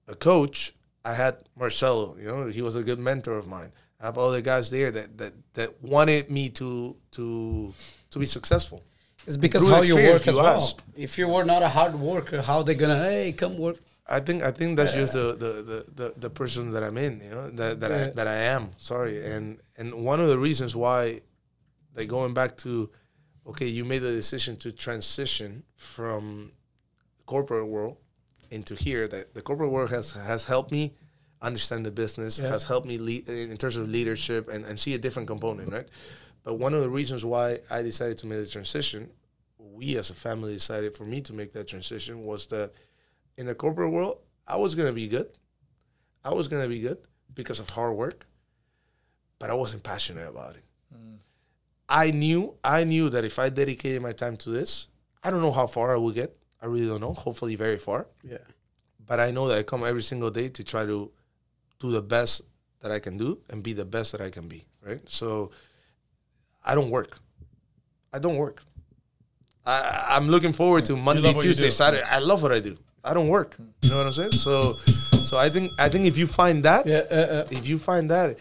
[0.08, 0.74] a coach,
[1.04, 2.16] I had Marcelo.
[2.18, 3.72] You know, he was a good mentor of mine.
[4.00, 7.72] I have other guys there that that that wanted me to to
[8.10, 8.82] to be successful.
[9.26, 10.56] It's because Through how you work as you well.
[10.56, 10.82] ask.
[10.96, 13.78] If you were not a hard worker, how they gonna hey come work?
[14.06, 17.20] I think I think that's just the, the, the, the, the person that I'm in,
[17.22, 18.70] you know, that, that I that I am.
[18.76, 19.24] Sorry.
[19.24, 21.20] And and one of the reasons why
[21.96, 22.90] like going back to
[23.46, 26.52] okay, you made the decision to transition from
[27.26, 27.96] corporate world
[28.50, 30.94] into here that the corporate world has has helped me
[31.40, 32.48] understand the business, Yeah.
[32.48, 35.88] has helped me lead in terms of leadership and, and see a different component, right?
[36.42, 39.10] But one of the reasons why I decided to make the transition,
[39.58, 42.72] we as a family decided for me to make that transition was that
[43.36, 45.28] in the corporate world, I was gonna be good.
[46.24, 46.98] I was gonna be good
[47.34, 48.26] because of hard work,
[49.38, 50.64] but I wasn't passionate about it.
[50.94, 51.18] Mm.
[51.88, 54.88] I knew I knew that if I dedicated my time to this,
[55.22, 56.36] I don't know how far I would get.
[56.62, 57.12] I really don't know.
[57.12, 58.06] Hopefully, very far.
[58.22, 58.38] Yeah.
[59.06, 61.10] But I know that I come every single day to try to
[61.78, 62.42] do the best
[62.80, 64.64] that I can do and be the best that I can be.
[64.82, 65.00] Right.
[65.08, 65.50] So
[66.64, 67.18] I don't work.
[68.12, 68.62] I don't work.
[69.66, 71.70] I, I'm looking forward to Monday, love what you Tuesday.
[71.70, 72.04] Saturday.
[72.04, 72.76] I love what I do.
[73.04, 73.56] I don't work.
[73.82, 74.32] You know what I'm saying?
[74.32, 74.74] So,
[75.24, 77.02] so I think I think if you find that, Yeah.
[77.10, 78.38] Uh, uh, if you find that,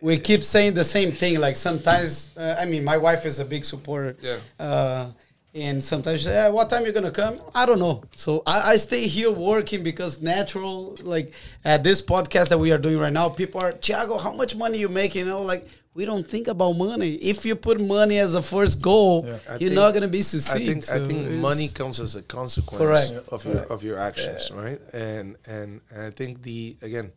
[0.00, 1.40] we keep saying the same thing.
[1.40, 4.16] Like sometimes, uh, I mean, my wife is a big supporter.
[4.20, 4.38] Yeah.
[4.58, 5.06] Uh,
[5.54, 7.40] and sometimes, she "Eh, what time you gonna come?
[7.54, 8.02] I don't know.
[8.14, 10.94] So I, I stay here working because natural.
[11.02, 11.32] Like
[11.64, 14.76] at this podcast that we are doing right now, people are, Thiago, how much money
[14.76, 15.14] you make?
[15.14, 15.66] You know, like
[15.96, 17.12] we don't think about money.
[17.32, 19.30] If you put money as a first goal, Yeah.
[19.60, 20.66] You're think- not gonna be I succeed.
[20.68, 21.20] think I think
[21.50, 23.28] money comes as a consequence Correct.
[23.34, 24.80] of your of your actions, right?
[24.92, 26.58] And, and and I think the
[26.88, 27.12] again,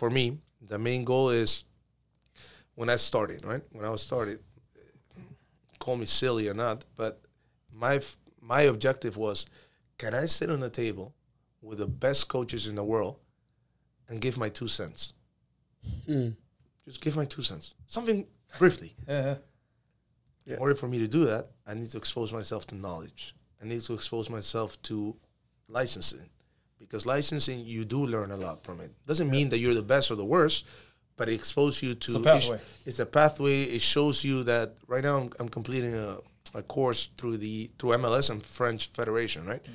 [0.00, 0.24] for me,
[0.72, 1.64] the main goal is
[2.78, 3.62] when I started, right?
[3.76, 4.38] When I was started,
[5.78, 7.20] call me silly or not, but
[7.72, 8.00] my
[8.40, 9.46] my objective was,
[9.98, 11.14] can I sit on the table
[11.62, 13.16] with the best coaches in the world
[14.08, 15.12] and give my two cents?
[16.06, 16.28] Hmm.
[16.84, 18.26] Just give my two cents, something
[18.58, 18.94] briefly.
[19.08, 19.36] Yeah.
[20.46, 20.56] Uh-huh.
[20.56, 23.34] In order for me to do that, I need to expose myself to knowledge.
[23.62, 25.16] I need to expose myself to
[25.68, 26.28] licensing.
[26.78, 28.92] Because licensing, you do learn a lot from it.
[29.06, 30.66] Doesn't mean that you're the best or the worst,
[31.16, 32.10] but it exposes you to.
[32.10, 32.60] It's a pathway.
[32.84, 33.62] It's a pathway.
[33.62, 36.18] It shows you that right now I'm, I'm completing a,
[36.52, 39.64] a course through the through MLS and French Federation, right?
[39.64, 39.70] Mm.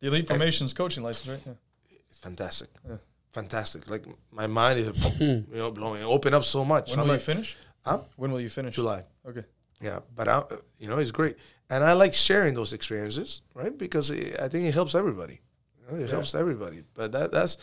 [0.00, 1.42] The elite formations coaching license, right?
[1.44, 1.96] Yeah.
[2.08, 2.68] It's fantastic.
[3.34, 3.90] Fantastic.
[3.90, 6.90] Like my mind is you know blowing open up so much.
[6.90, 7.56] When I'm will like, you finish?
[7.84, 8.00] Huh?
[8.16, 8.76] When will you finish?
[8.76, 9.04] July.
[9.28, 9.44] Okay.
[9.82, 10.42] Yeah, but I,
[10.78, 11.36] you know, it's great,
[11.68, 13.76] and I like sharing those experiences, right?
[13.76, 15.40] Because it, I think it helps everybody.
[15.76, 16.84] You know, it helps everybody.
[16.94, 17.58] But that that's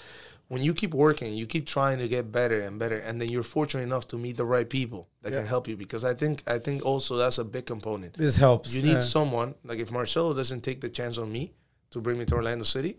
[0.50, 3.42] when you keep working, you keep trying to get better and better, and then you're
[3.42, 5.78] fortunate enough to meet the right people that can help you.
[5.78, 8.18] Because I think I think also that's a big component.
[8.18, 8.76] this helps.
[8.76, 9.00] You need yeah.
[9.00, 11.54] someone like if Marcelo doesn't take the chance on me
[11.92, 12.98] to bring me to Orlando City,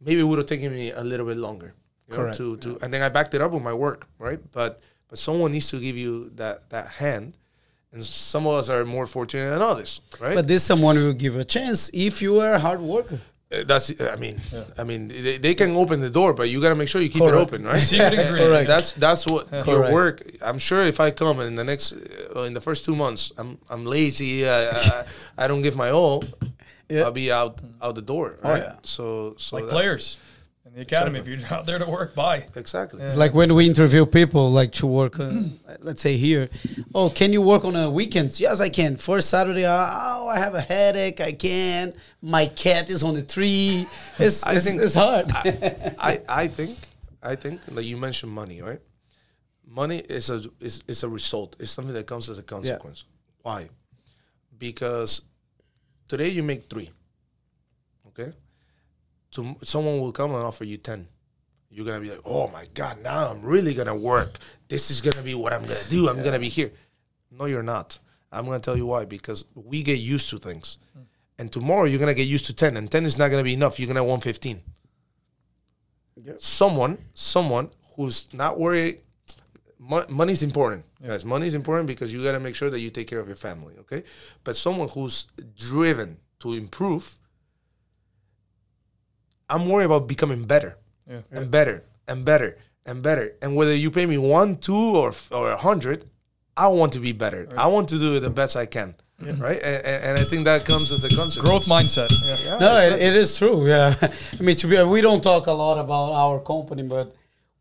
[0.00, 1.74] maybe it would have taken me a little bit longer.
[2.10, 2.36] You know, Correct.
[2.38, 4.40] to to and then I backed it up with my work, right?
[4.52, 7.36] But but someone needs to give you that that hand,
[7.92, 10.34] and some of us are more fortunate than others, right?
[10.34, 13.20] But this someone will give a chance if you are a hard worker.
[13.52, 14.40] Uh, that's I mean
[14.78, 17.10] I mean they, they can open the door, but you got to make sure you
[17.10, 17.80] keep it open, right?
[17.92, 18.66] Secret ingredient.
[18.68, 19.92] That's that's what your Correct.
[19.92, 20.22] work.
[20.40, 21.92] I'm sure if I come in the next
[22.36, 24.48] uh, in the first two months, I'm I'm lazy.
[24.48, 25.04] I, I,
[25.44, 26.22] I don't give my all.
[26.88, 27.02] Yeah.
[27.04, 28.36] I'll be out out the door.
[28.42, 28.62] Right?
[28.62, 28.76] yeah.
[28.82, 30.18] So so Like that- players
[30.70, 31.18] in the academy.
[31.18, 32.46] If you're out there to work, bye.
[32.54, 33.02] exactly.
[33.02, 35.32] It's like when we interview people like to work, uh,
[35.80, 36.48] let's say here.
[36.94, 38.40] Oh, can you work on a weekends?
[38.40, 38.96] Yes, I can.
[38.96, 41.20] First Saturday, uh, oh, I have a headache.
[41.20, 43.86] I can't My cat is on the tree.
[44.18, 45.26] It's, I it's, think- it's hard.
[45.98, 46.76] I, I think
[47.22, 48.80] I think like you mentioned money, right?
[49.66, 51.56] Money is a is, is a result.
[51.58, 53.04] It's something that comes as a consequence.
[53.42, 53.68] Why?
[54.58, 55.22] Because
[56.08, 56.90] today you make three.
[58.08, 58.32] Okay?
[59.32, 61.08] To, someone will come and offer you ten.
[61.70, 64.38] You're gonna be like, oh my god, now I'm really gonna work.
[64.68, 66.08] This is gonna be what I'm gonna do.
[66.08, 66.72] I'm gonna be here.
[67.30, 67.98] No, you're not.
[68.32, 69.04] I'm gonna tell you why.
[69.04, 70.78] Because we get used to things.
[71.38, 73.78] And tomorrow you're gonna get used to ten, and ten is not gonna be enough.
[73.78, 74.62] You're gonna want fifteen
[76.38, 79.00] someone someone who's not worried
[79.78, 83.06] mo- money's important guys money's important because you got to make sure that you take
[83.06, 84.02] care of your family okay
[84.44, 87.18] but someone who's driven to improve
[89.52, 90.70] i'm worried about becoming better
[91.10, 91.22] Yeah.
[91.36, 91.76] and better
[92.10, 92.50] and better
[92.88, 95.98] and better and whether you pay me one two or or a hundred
[96.56, 98.90] i want to be better i want to do it the best i can
[99.46, 102.10] right and, and, and i think that comes as a consequence Growth mindset.
[102.24, 102.38] Yeah.
[102.46, 103.58] Yeah, no, it, it is true.
[103.74, 103.94] Yeah,
[104.38, 107.06] I mean, to be, we don't talk a lot about our company, but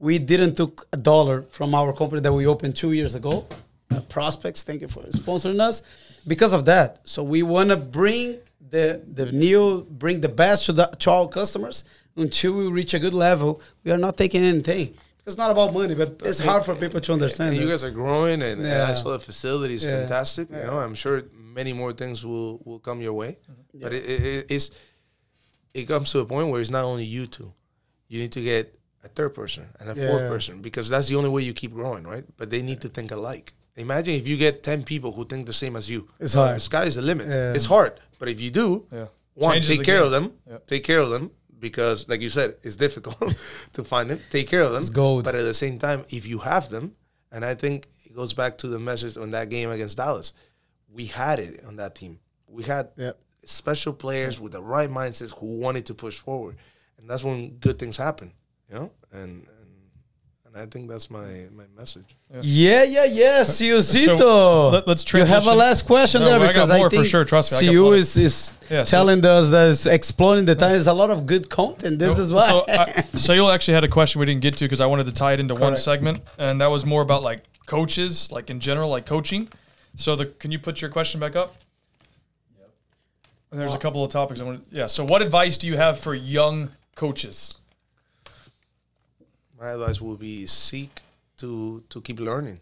[0.07, 3.33] we didn't took a dollar from our company that we opened two years ago.
[3.91, 5.75] Uh, prospects, thank you for sponsoring us.
[6.33, 8.25] Because of that, so we want to bring
[8.69, 11.83] the the new, bring the best to the to our customers
[12.15, 13.61] until we reach a good level.
[13.83, 14.95] We are not taking anything.
[15.25, 17.53] It's not about money, but it's hard for people to understand.
[17.53, 18.93] And you guys are growing, and, and I Yeah.
[18.93, 19.99] saw the facility is Yeah.
[19.99, 20.49] fantastic.
[20.49, 21.23] You know, I'm sure
[21.59, 23.31] many more things will will come your way.
[23.37, 23.79] Mm-hmm.
[23.83, 24.71] But it, it, it- it's
[25.73, 27.53] it comes to a point where it's not only you two.
[28.07, 28.63] You need to get
[29.03, 32.03] a third person and a fourth person because that's the only way you keep growing,
[32.13, 32.25] right?
[32.37, 33.53] But they need to think alike.
[33.75, 36.09] Imagine if you get ten people who think the same as you.
[36.19, 36.55] It's hard.
[36.55, 37.27] The sky is the limit.
[37.27, 37.53] Yeah.
[37.53, 39.07] It's hard, but if you do, Yeah.
[39.33, 40.05] one Changes take care game.
[40.05, 40.33] of them.
[40.47, 40.67] Yep.
[40.67, 43.35] Take care of them because, like you said, it's difficult
[43.73, 44.19] to find them.
[44.29, 44.79] Take care of them.
[44.81, 45.23] It's gold.
[45.23, 46.95] But at the same time, if you have them,
[47.31, 50.33] and I think it goes back to the message on that game against Dallas,
[50.91, 52.19] we had it on that team.
[52.47, 53.19] We had Yep.
[53.45, 56.57] special players with the right mindsets who wanted to push forward,
[56.97, 58.33] and that's when good things happen.
[58.69, 59.47] You know, and
[60.49, 62.15] and, and I think that's my my message.
[62.41, 64.17] Yeah, yeah, yeah, Siusito.
[64.17, 66.89] So, let- let's You have a last question No, there I got because I, more
[66.89, 69.85] for think sure, trust me, I Siu is, is Yeah, so- telling us that it's
[69.85, 70.71] exploring the time.
[70.71, 71.99] There's a lot of good content.
[71.99, 72.47] This is why.
[72.47, 74.85] So, uh, I, so you actually had a question we didn't get to because I
[74.85, 78.49] wanted to tie it into one segment, and that was more about like coaches, like
[78.49, 79.49] in general, like coaching.
[79.95, 81.55] So, the can you put your question back up?
[82.57, 82.69] Yep.
[83.51, 84.65] And there's a couple of topics I want.
[84.71, 84.87] Yeah.
[84.87, 87.58] So, what advice do you have for young coaches?
[89.59, 91.01] My advice would be seek
[91.37, 92.59] to to keep learning,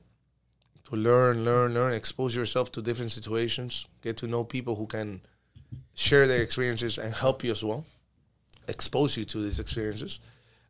[0.89, 1.93] to learn, learn, learn.
[1.93, 3.85] Expose yourself to different situations.
[4.01, 5.21] Get to know people who can
[5.93, 7.85] share their experiences and help you as well.
[8.67, 10.19] Expose you to these experiences,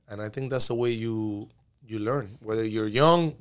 [0.10, 1.48] and I think that's the way you
[1.88, 2.38] you learn.
[2.42, 3.36] Whether you're young,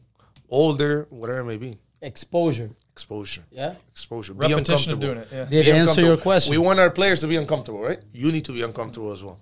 [0.48, 1.78] older, whatever it may be.
[2.02, 2.70] Exposure.
[2.92, 3.42] Exposure.
[3.50, 3.74] Yeah.
[3.90, 4.34] Exposure.
[4.34, 5.28] Be Repetition of doing it.
[5.32, 5.44] Yeah.
[5.46, 6.52] Did Be answer your question.
[6.52, 8.00] We want our players to be uncomfortable, right?
[8.12, 9.38] You need to be uncomfortable as well.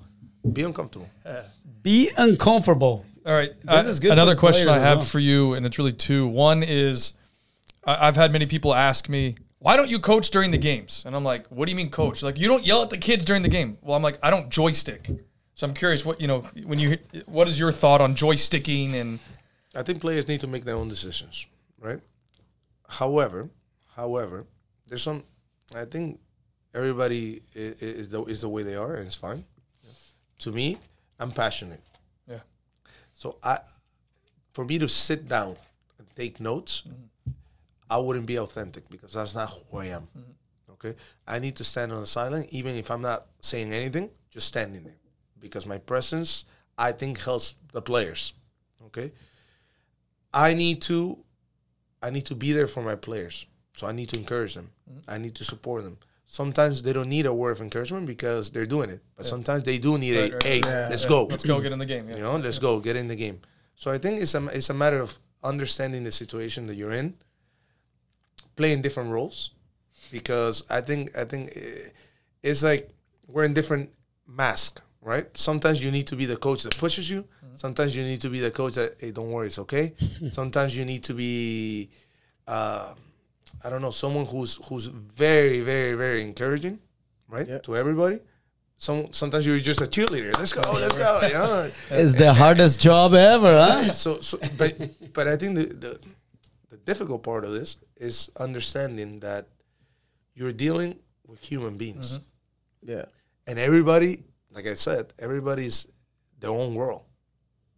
[0.51, 1.11] Be uncomfortable.
[1.83, 3.05] Be uncomfortable.
[3.27, 3.53] All right.
[3.61, 5.07] This I- is good another question I have well.
[5.07, 6.27] for you, and it's really two.
[6.27, 7.17] One is
[7.85, 11.03] I, I've had many people ask me, why don't you coach during the games?
[11.07, 12.23] And I'm like, what do you mean coach?
[12.23, 13.79] Like, you don't yell at the kids during the game.
[13.81, 15.09] Well, I'm like, I don't joystick.
[15.55, 19.21] So I'm curious, what, you know, when you, what is your thought on joysticking and,
[19.75, 21.47] I think players need to make their own decisions,
[21.81, 22.01] right?
[22.89, 23.49] However,
[23.97, 24.47] however,
[24.87, 25.25] there's some.
[25.75, 26.21] I think
[26.75, 29.45] everybody is, is the is the way they are, and it's fine.
[30.41, 30.79] To me,
[31.19, 31.94] I'm passionate, yeah.
[33.25, 33.61] So I,
[34.53, 35.57] for me to sit down
[35.99, 36.85] and take notes,
[37.89, 40.07] I wouldn't be authentic because that's not who I am.
[40.73, 40.95] Okay,
[41.27, 44.85] I need to stand on the sideline, even if I'm not saying anything, just standing
[44.85, 44.99] there,
[45.41, 46.45] because my presence,
[46.77, 48.35] I think, helps the players.
[48.89, 49.11] Okay.
[50.35, 51.17] I need to
[52.03, 53.47] I need to be there for my players.
[53.73, 54.69] So I need to encourage them.
[55.09, 55.97] I need to support them.
[56.27, 59.01] Sometimes they don't need a word of encouragement because they're doing it.
[59.17, 60.91] But sometimes they do need Right, a right, hey, right.
[60.91, 61.09] let's Yeah.
[61.09, 61.25] go.
[61.27, 62.09] Let's go get in the game.
[62.09, 62.17] Yeah.
[62.17, 63.41] You know, let's go, get in the game.
[63.77, 67.15] So I think it's a it's a matter of understanding the situation that you're in,
[68.57, 69.51] playing different roles,
[70.11, 71.91] because I think I think eh,
[72.43, 72.91] it's like
[73.27, 73.91] we're in different
[74.27, 75.27] masks, right?
[75.37, 77.25] Sometimes you need to be the coach that pushes you.
[77.57, 79.95] Sometimes you need to be the coach that hey, don't worry, it's okay.
[80.33, 81.89] Sometimes you need to be,
[82.49, 82.95] uh,
[83.63, 86.79] I don't know, someone who's who's very very very encouraging,
[87.29, 88.21] right, to everybody.
[88.77, 90.37] Some sometimes you're just a cheerleader.
[90.37, 91.21] Let's go, let's go.
[91.23, 93.93] You know, It's the hardest job ever, huh?
[94.05, 94.77] so, so but
[95.13, 96.01] but I think the, the
[96.71, 99.47] the difficult part of this is understanding that
[100.35, 102.91] you're dealing with human beings, mm-hmm.
[102.91, 103.05] Yeah.
[103.47, 105.87] and everybody, like I said, everybody's
[106.41, 107.05] their own world,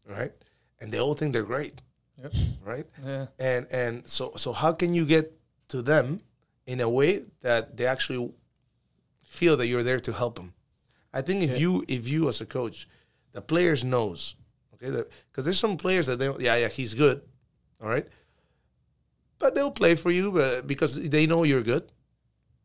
[0.09, 0.33] right?
[0.81, 1.83] And they all think they're great,
[2.23, 2.33] Yep.
[2.65, 2.87] right?
[3.05, 3.27] Yeah.
[3.39, 5.33] And and so so how can you get
[5.69, 6.21] to them
[6.67, 8.33] in a way that they actually
[9.25, 10.53] feel that you're there to help them?
[11.13, 12.89] I think if you if you as a coach,
[13.33, 14.37] the players knows,
[14.75, 14.91] okay,
[15.31, 17.23] because there's some players that they yeah yeah he's good,
[17.81, 18.07] all right,
[19.39, 21.91] but they'll play for you but because they know you're good,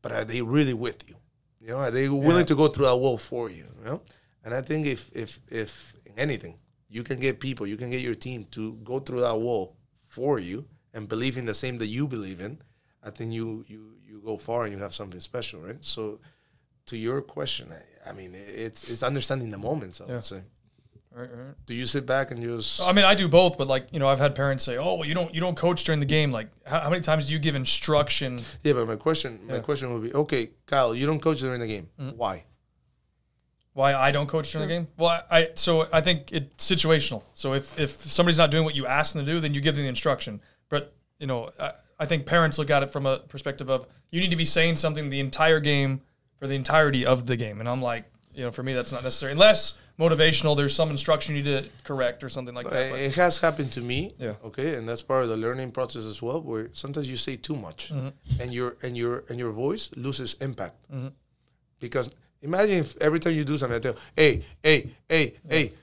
[0.02, 1.16] but are they really with you?
[1.62, 3.68] You know, are they willing to go through that wall for you?
[3.80, 4.02] You know,
[4.44, 6.58] and I think if if if anything
[6.90, 10.40] you can get people, you can get your team to go through that wall for
[10.40, 12.62] you and believe in the same that you believe in,
[13.04, 15.78] I think you you you go far and you have something special, right?
[15.82, 16.20] So,
[16.88, 20.02] to your question, I, I mean, it's it's understanding the moments.
[20.02, 20.16] I Yeah.
[20.16, 20.42] would say.
[21.14, 21.56] Right, right.
[21.66, 22.80] Do you sit back and just?
[22.82, 25.06] I mean, I do both, but like you know, I've had parents say, "Oh, well,
[25.08, 27.40] you don't you don't coach during the game." Like, how, how many times do you
[27.40, 28.40] give instruction?
[28.64, 29.56] yeah, but my question, my Yeah.
[29.58, 29.66] Mm-hmm.
[29.66, 31.90] question would be, okay, Kyle, you don't coach during the game.
[32.16, 32.46] Why?
[33.74, 34.88] Why I don't coach during the game?
[34.98, 37.24] Well, I, I so I think it's situational.
[37.34, 39.76] So if if somebody's not doing what you ask them to do, then you give
[39.76, 40.42] them the instruction.
[40.70, 41.72] But you know, I,
[42.02, 44.76] I think parents look at it from a perspective of you need to be saying
[44.78, 46.02] something the entire game
[46.40, 49.04] for the entirety of the game, and I'm like, you know, for me that's not
[49.04, 50.58] necessary unless motivational.
[50.58, 52.90] There's some instruction you need to correct or something like that.
[52.92, 54.16] But, It has happened to me.
[54.18, 54.34] Yeah.
[54.50, 57.56] Okay, and that's part of the learning process as well, where sometimes you say too
[57.56, 58.42] much, Mm-hmm.
[58.42, 60.78] and your and your and your voice loses impact.
[61.80, 62.10] Because
[62.42, 65.74] imagine if every time you do something, I tell, hey, hey, hey, hey.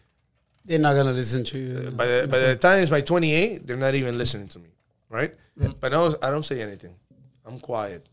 [0.65, 1.91] They're not gonna listen to you.
[1.93, 4.69] By the by the time it's my 28, they're not even listening to me,
[5.09, 5.33] right?
[5.59, 5.75] Mm.
[5.81, 6.95] But no, I don't say anything.
[7.45, 8.09] I'm quiet.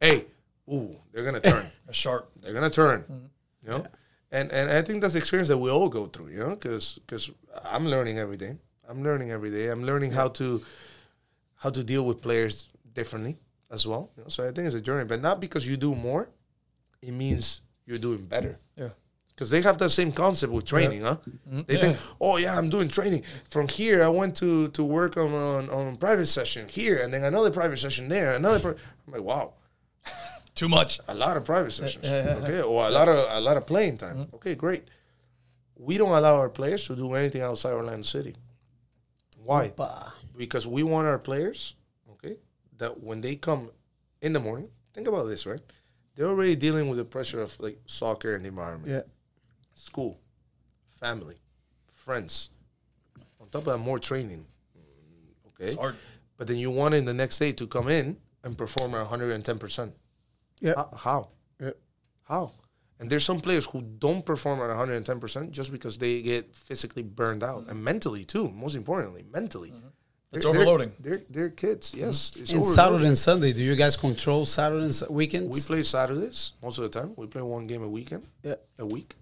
[0.00, 0.26] Hey,
[0.72, 1.66] ooh, they're gonna turn.
[1.92, 2.30] sharp.
[2.42, 3.02] they're gonna turn.
[3.02, 3.26] Mm-hmm.
[3.62, 3.86] You know,
[4.32, 6.28] and and I think that's the experience that we all go through.
[6.28, 7.30] You know, because because
[7.64, 8.56] I'm learning every day.
[8.88, 9.68] I'm learning every day.
[9.68, 10.62] I'm learning how to
[11.56, 13.36] how to deal with players differently
[13.70, 14.10] as well.
[14.16, 14.28] You know?
[14.28, 16.28] So I think it's a journey, but not because you do more,
[17.02, 18.58] it means you're doing better.
[19.40, 19.44] Yeah.
[19.44, 21.16] Because they have that same concept with training, huh?
[21.66, 23.22] They think, oh yeah, I'm doing training.
[23.48, 27.24] From here, I went to to work on on, on private session here, and then
[27.24, 28.60] another private session there, another.
[28.60, 28.76] Pri-.
[29.06, 29.54] I'm like, wow,
[30.54, 31.00] Too much.
[31.08, 32.42] a lot of private sessions, yeah, yeah.
[32.42, 34.16] okay, or a lot of a lot of playing time.
[34.16, 34.34] Mm-hmm.
[34.36, 34.84] Okay, great.
[35.76, 38.34] We don't allow our players to do anything outside Orlando City.
[39.42, 39.72] Why?
[39.74, 40.10] Bah.
[40.36, 41.74] because we want our players,
[42.12, 42.36] okay,
[42.78, 43.70] that when they come
[44.20, 45.60] in the morning, think about this, right?
[46.14, 49.02] They're already dealing with the pressure of like soccer and the environment, Yeah.
[49.80, 50.20] School,
[51.00, 51.36] family,
[51.92, 52.50] friends.
[53.40, 54.44] On top of that, more training.
[54.76, 55.96] Mm, Okay, It's hard.
[56.36, 59.58] but then you want in the next day to come in and perform at 110
[59.58, 59.92] percent.
[60.60, 60.74] Yeah.
[60.96, 61.28] How?
[61.60, 61.70] Yeah.
[62.24, 62.52] How?
[62.98, 67.02] And there's some players who don't perform at 110 percent just because they get physically
[67.02, 68.50] burned out and mentally too.
[68.50, 69.72] Most importantly, mentally.
[70.32, 70.92] It's They're- they're- overloading.
[71.00, 71.92] They're, they're kids.
[71.94, 72.32] Yes.
[72.36, 72.64] It's And.
[72.64, 75.48] Saturday and Sunday, do you guys control Saturday and Su- weekends?
[75.52, 77.14] We play Saturdays most of the time.
[77.16, 78.54] We play one game a weekend, Yeah.
[78.78, 79.16] a week,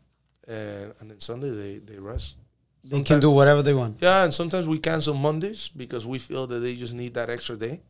[0.49, 2.37] and and then Sunday they they rest.
[2.85, 3.99] They can do whatever they want.
[4.01, 7.57] Yeah, and sometimes we cancel Mondays because we feel that they just need that extra
[7.57, 7.81] day.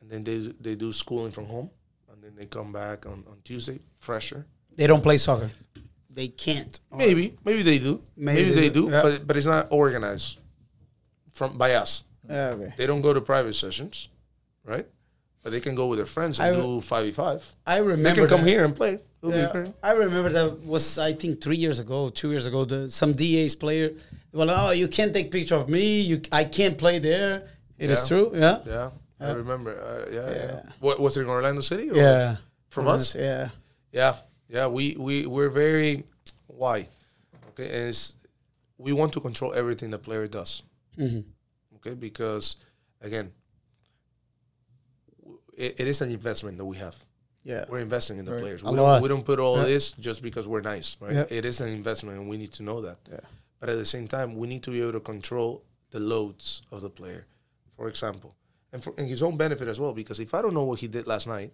[0.00, 1.70] and then they they do schooling from home,
[2.12, 4.44] and then they come back on, on Tuesday fresher.
[4.76, 5.50] They don't play soccer.
[6.10, 6.78] They can't.
[6.92, 8.02] Maybe maybe they do.
[8.16, 9.02] Maybe Maybe, they they, do, do, yeah.
[9.02, 10.38] but but it's not organized
[11.32, 12.04] from by us.
[12.28, 12.72] Yeah, okay.
[12.76, 14.08] They don't go to private sessions,
[14.64, 14.86] right?
[15.44, 17.40] But they can go with their friends and do five v five.
[17.66, 18.50] I remember They can come that.
[18.50, 18.98] here and play.
[19.22, 19.66] Yeah.
[19.82, 22.64] I remember that was I think three years ago, two years ago.
[22.64, 23.92] The, some DA's player,
[24.32, 26.00] well, oh, you can't take picture of me.
[26.00, 27.48] You, I can't play there.
[27.78, 28.08] It is Yeah.
[28.08, 28.26] true.
[28.34, 28.58] Yeah.
[28.66, 28.90] Yeah,
[29.20, 29.72] I remember.
[29.76, 30.46] Uh, yeah, yeah.
[30.46, 30.62] Yeah.
[30.80, 31.90] What was it in Orlando City?
[31.90, 32.36] or- Yeah.
[32.68, 33.14] From us?
[33.14, 33.48] Yeah.
[33.92, 34.14] Yeah,
[34.48, 34.66] yeah.
[34.66, 36.04] We we we're very
[36.48, 36.88] why,
[37.50, 37.68] okay.
[37.76, 38.16] And it's
[38.78, 40.62] we want to control everything the player does.
[40.98, 41.24] Mhm.
[41.76, 42.56] Okay, because
[43.00, 43.30] again,
[45.56, 46.96] it, it is an investment that we have.
[47.42, 47.64] Yeah.
[47.68, 48.40] We're investing in the Right.
[48.42, 48.64] players.
[48.64, 49.64] We don't, we don't put all Yeah.
[49.64, 51.12] this just because we're nice, right?
[51.12, 51.26] Yeah.
[51.28, 52.98] It is an investment, and we need to know that.
[53.10, 53.20] Yeah.
[53.60, 56.80] But at the same time, we need to be able to control the loads of
[56.80, 57.26] the player,
[57.76, 58.34] for example,
[58.72, 59.92] and for in his own benefit as well.
[59.92, 61.52] Because if I don't know what he did last night,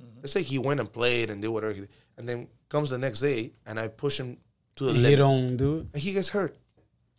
[0.00, 0.20] mm-hmm.
[0.22, 2.98] let's say he went and played and did whatever, he did, and then comes the
[2.98, 4.38] next day and I push him
[4.76, 5.86] to the He limit, don't do it.
[5.92, 6.56] and he gets hurt,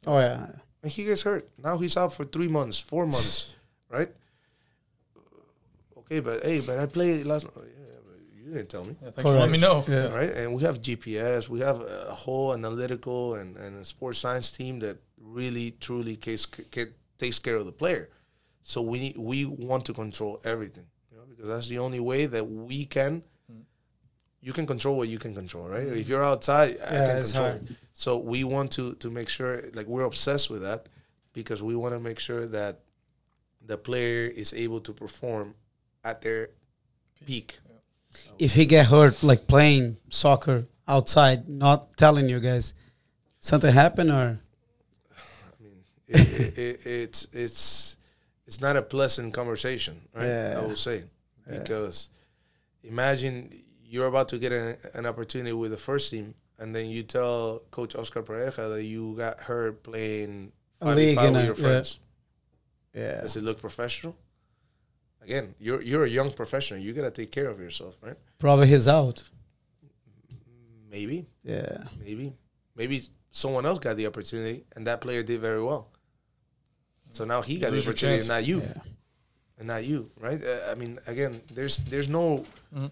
[0.07, 0.47] Oh yeah.
[0.81, 1.47] and he gets hurt.
[1.61, 3.53] Now he's out for three months, four months,
[3.89, 4.09] right?
[6.13, 7.47] Okay, but hey, but I played last.
[7.55, 8.95] Oh, yeah, but you didn't tell me.
[9.01, 9.83] Yeah, thanks for letting me know.
[9.87, 10.13] Yeah.
[10.13, 10.29] right?
[10.29, 14.79] And we have GPS, we have a whole analytical and, and a sports science team
[14.79, 18.09] that really truly case, ca- takes care of the player.
[18.61, 22.27] So we need, we want to control everything, you know, because that's the only way
[22.27, 23.23] that we can.
[24.39, 25.87] You can control what you can control, right?
[25.87, 27.43] If you're outside, I can control.
[27.43, 27.75] hard.
[27.93, 30.89] So we want to to make sure, like we're obsessed with that,
[31.31, 32.81] because we want to make sure that
[33.65, 35.55] the player is able to perform
[36.03, 36.49] at their
[37.25, 37.59] peak.
[38.37, 42.73] If he get hurt, like playing soccer outside, not telling you guys,
[43.39, 44.39] something happened or
[45.11, 47.97] I mean, it, it, it, it's it's
[48.45, 50.25] it's not a pleasant conversation, right?
[50.25, 50.59] Yeah.
[50.59, 51.03] I will say
[51.49, 52.09] because
[52.83, 53.51] imagine
[53.83, 57.61] you're about to get a, an opportunity with the first team, and then you tell
[57.71, 61.61] Coach Oscar Pareja that you got hurt playing five five with your yeah.
[61.61, 61.99] friends.
[62.93, 63.21] yeah.
[63.21, 64.15] Does it look professional?
[65.23, 66.79] Again, you're you're a young professional.
[66.79, 68.17] You gotta take care of yourself, right?
[68.39, 69.23] Probably he's out.
[70.89, 71.85] Maybe, Yeah.
[72.03, 72.33] maybe,
[72.75, 73.01] maybe
[73.31, 75.89] someone else got the opportunity, and that player did very well.
[77.09, 78.27] So now he got the lose your opportunity, chance.
[78.27, 78.61] not you.
[78.61, 78.73] Yeah.
[79.59, 80.43] and not you, right?
[80.43, 82.45] Uh, I mean, again, there's there's no.
[82.75, 82.91] Mhm.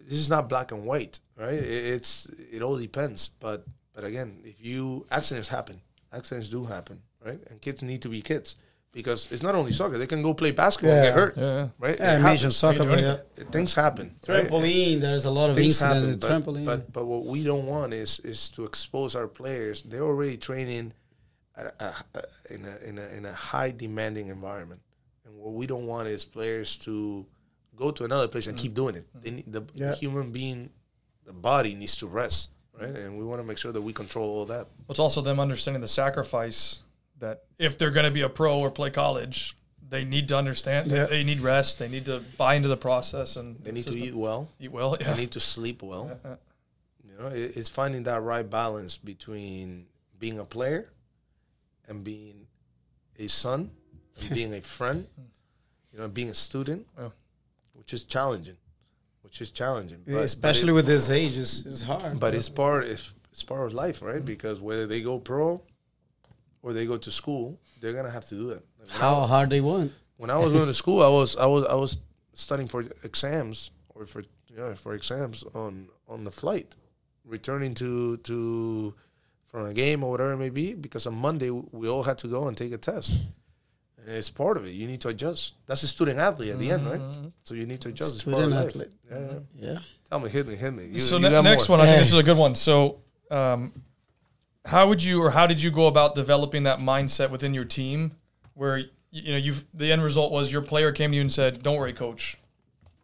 [0.00, 1.54] This is not black and white, right?
[1.54, 3.64] It, it's it all depends, but
[3.94, 5.80] but again, if you accidents happen,
[6.12, 7.40] accidents do happen, right?
[7.48, 8.56] And kids need to be kids
[8.92, 11.68] because it's not only soccer; they can go play basketball and get hurt, Yeah, yeah.
[11.78, 11.98] right?
[11.98, 12.56] Yeah, It happens.
[12.56, 13.44] soccer, but yeah.
[13.50, 14.16] Things happen.
[14.28, 14.44] right?
[14.46, 16.64] Trampoline, there's a lot of Things incidents happen, but, trampoline.
[16.66, 19.82] but but what we don't want is is to expose our players.
[19.82, 20.92] They're already training
[21.56, 24.80] at a, a, in a in a in a high demanding environment,
[25.24, 27.26] and what we don't want is players to
[27.74, 28.76] go to another place and keep mm.
[28.76, 29.06] doing it.
[29.22, 29.90] They need, the, Yeah.
[29.90, 30.70] the human being,
[31.24, 32.90] the body needs to rest, right?
[32.90, 34.68] And we want to make sure that we control all that.
[34.90, 36.80] It's also them understanding the sacrifice
[37.22, 39.56] that if they're going to be a pro or play college,
[39.88, 40.90] they need to understand.
[40.90, 41.06] Yeah.
[41.06, 41.78] They need rest.
[41.78, 44.48] They need to buy into the process and They need to eat well.
[44.60, 44.96] eat well.
[44.96, 46.10] They need to sleep well.
[46.24, 46.36] Yeah.
[47.04, 49.86] You know, it's finding that right balance between
[50.18, 50.88] being a player
[51.86, 52.46] and being
[53.18, 53.70] a son
[54.18, 55.06] and being a friend,
[55.92, 57.10] you know, being a student, Yeah.
[57.74, 58.56] which is challenging,
[59.20, 60.00] which is challenging.
[60.06, 62.18] But- but Especially it- with this age, it's, it's hard.
[62.18, 64.24] but it's part it's, it's part of life, right?
[64.24, 65.60] Because whether they go pro
[66.62, 68.62] or they go to school, they're gonna have to do that.
[68.78, 69.92] Like, when I how hard they want.
[70.16, 71.98] when I was going to school, I was I was I was
[72.34, 76.76] studying for exams or for you know, for exams on on the flight,
[77.24, 78.94] returning to to
[79.46, 80.74] from a game or whatever it may be.
[80.74, 83.18] Because on Monday we all had to go and take a test.
[83.98, 84.70] And it's part of it.
[84.70, 85.54] You need to adjust.
[85.66, 87.00] That's a student athlete at the end, right?
[87.44, 88.16] So you need to adjust.
[88.16, 88.68] It's part of Student life.
[88.70, 88.92] athlete.
[89.08, 89.72] Yeah, yeah.
[89.72, 89.78] Yeah.
[90.10, 90.86] Tell me, hit me, hit me.
[90.86, 91.78] You, so you ne- next more.
[91.78, 92.56] one, I think this is a good one.
[92.56, 93.72] So, um,
[94.66, 98.12] how would you or how did you go about developing that mindset within your team,
[98.54, 98.78] where
[99.10, 101.76] you know you've the end result was your player came to you and said, "Don't
[101.76, 102.36] worry, coach,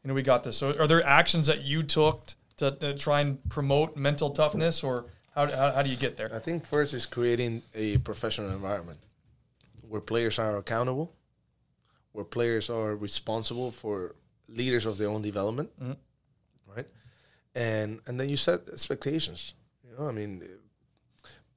[0.02, 3.20] you know we got this." So, are there actions that you took to, to try
[3.20, 6.30] and promote mental toughness, or how, how how do you get there?
[6.34, 8.98] I think first is creating a professional environment
[9.88, 11.12] where players are accountable,
[12.12, 14.14] where players are responsible for
[14.48, 15.96] leaders of their own development, Mhm.
[16.76, 16.86] right?
[17.54, 19.54] And and then you set expectations.
[19.84, 20.42] You know, I mean,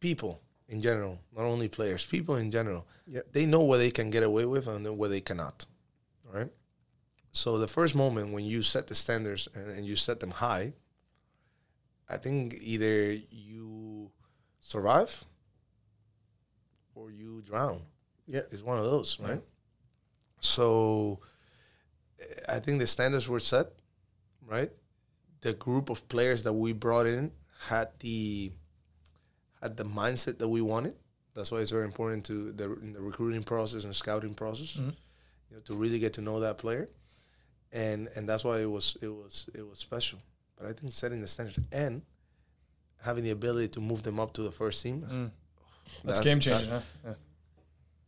[0.02, 3.32] people in general, not only players, people in general, Yep.
[3.32, 5.66] they know what they can get away with and then what they cannot,
[6.28, 6.52] all right?
[7.32, 10.74] So the first moment when you set the standards and, and you set them high,
[12.10, 14.12] I think either you
[14.60, 15.24] survive
[16.94, 17.82] or you drown.
[18.28, 18.42] Yeah.
[18.52, 19.42] It's one of those, right?
[20.42, 21.20] So
[22.20, 23.68] eh, I think the standards were set,
[24.46, 24.72] right?
[25.42, 27.32] The group of players that we brought in
[27.68, 28.52] had the
[29.62, 30.96] had the mindset that we wanted.
[31.36, 34.94] That's why it's very important to the in the recruiting process and scouting process, Mhm.
[35.50, 36.90] you know, to really get to know that player,
[37.72, 40.20] and and that's why it was it was it was special.
[40.58, 42.02] But I think setting the standards and
[43.02, 45.02] having the ability to move them up to the first team.
[45.10, 45.32] Mm.
[46.06, 46.82] That's, game changing, huh?
[47.06, 47.14] Yeah.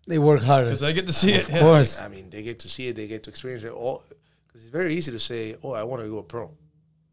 [0.06, 0.66] They work harder.
[0.68, 1.54] Because I get to see Of it.
[1.56, 2.00] Of course.
[2.00, 4.04] I mean, they get to see it, they get to experience it all.
[4.48, 6.52] Because it's very easy to say, "Oh, I want to go pro."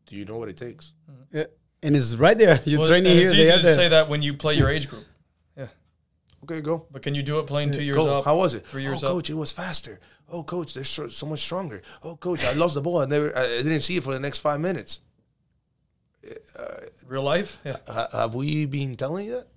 [0.07, 0.93] Do you know what it takes?
[1.33, 1.45] Yeah.
[1.83, 2.61] And it's right there.
[2.67, 3.23] You're Well, training here.
[3.23, 3.75] It's They easy are to there.
[3.75, 5.05] say that when you play your age group.
[5.57, 5.69] Yeah.
[6.45, 6.87] Okay, go.
[6.91, 8.19] But can you do it playing two years Go.
[8.19, 8.25] up?
[8.25, 8.67] How was it?
[8.67, 9.13] three years oh, up?
[9.15, 9.99] coach, it was faster.
[10.29, 11.83] Oh, coach, they're so, so much stronger.
[12.03, 12.99] Oh, coach, I lost the ball.
[13.01, 15.01] I never, I I didn't see it for the next five minutes.
[17.07, 17.59] Real life?
[17.65, 17.79] Yeah.
[17.89, 19.49] Ha- have we been telling you that?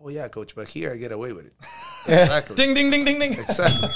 [0.00, 1.52] Oh yeah, coach, but here I get away with it.
[2.06, 2.56] Exactly.
[2.56, 3.32] Ding, ding, ding, ding, ding.
[3.34, 3.88] exactly.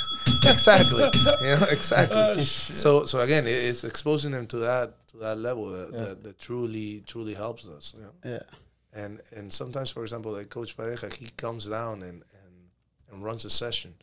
[0.51, 1.03] Exactly.
[1.41, 2.17] You know, exactly.
[2.19, 6.39] Oh, so so again, it's exposing them to that to that level that, that, that
[6.39, 7.95] truly truly helps us.
[7.97, 8.13] You know?
[8.25, 8.43] Yeah.
[9.03, 12.71] And and sometimes, for example, like Coach Pareja, he comes down and and,
[13.13, 13.95] and runs a session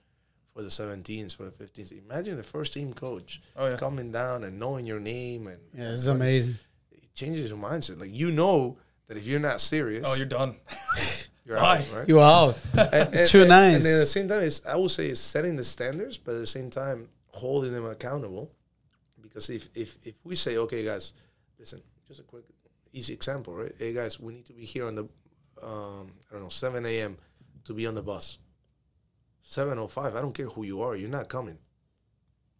[0.53, 1.91] for the 17s, for the 15s.
[2.05, 3.75] Imagine the first team coach Oh, yeah.
[3.77, 6.57] coming down and knowing your name and Yeah, it's amazing.
[6.91, 7.99] it changes your mindset.
[7.99, 10.57] Like you know that if you're not serious, Oh, you're done.
[11.45, 11.79] you're Bye.
[11.79, 12.07] out, right?
[12.07, 12.57] You out.
[12.77, 13.75] and, and, Too and- nice.
[13.75, 16.35] And then at the same time, it's I would say it's setting the standards, but
[16.35, 18.51] at the same time holding them accountable.
[19.21, 21.13] Because if if if we say, okay, guys,
[21.59, 22.43] listen, just a quick
[22.93, 23.71] easy example, right?
[23.77, 25.03] Hey guys, we need to be here on the
[25.61, 27.17] um, I don't know seven a.m.
[27.65, 28.37] to be on the bus.
[29.41, 30.15] Seven o five.
[30.15, 30.95] I don't care who you are.
[30.95, 31.57] You're not coming.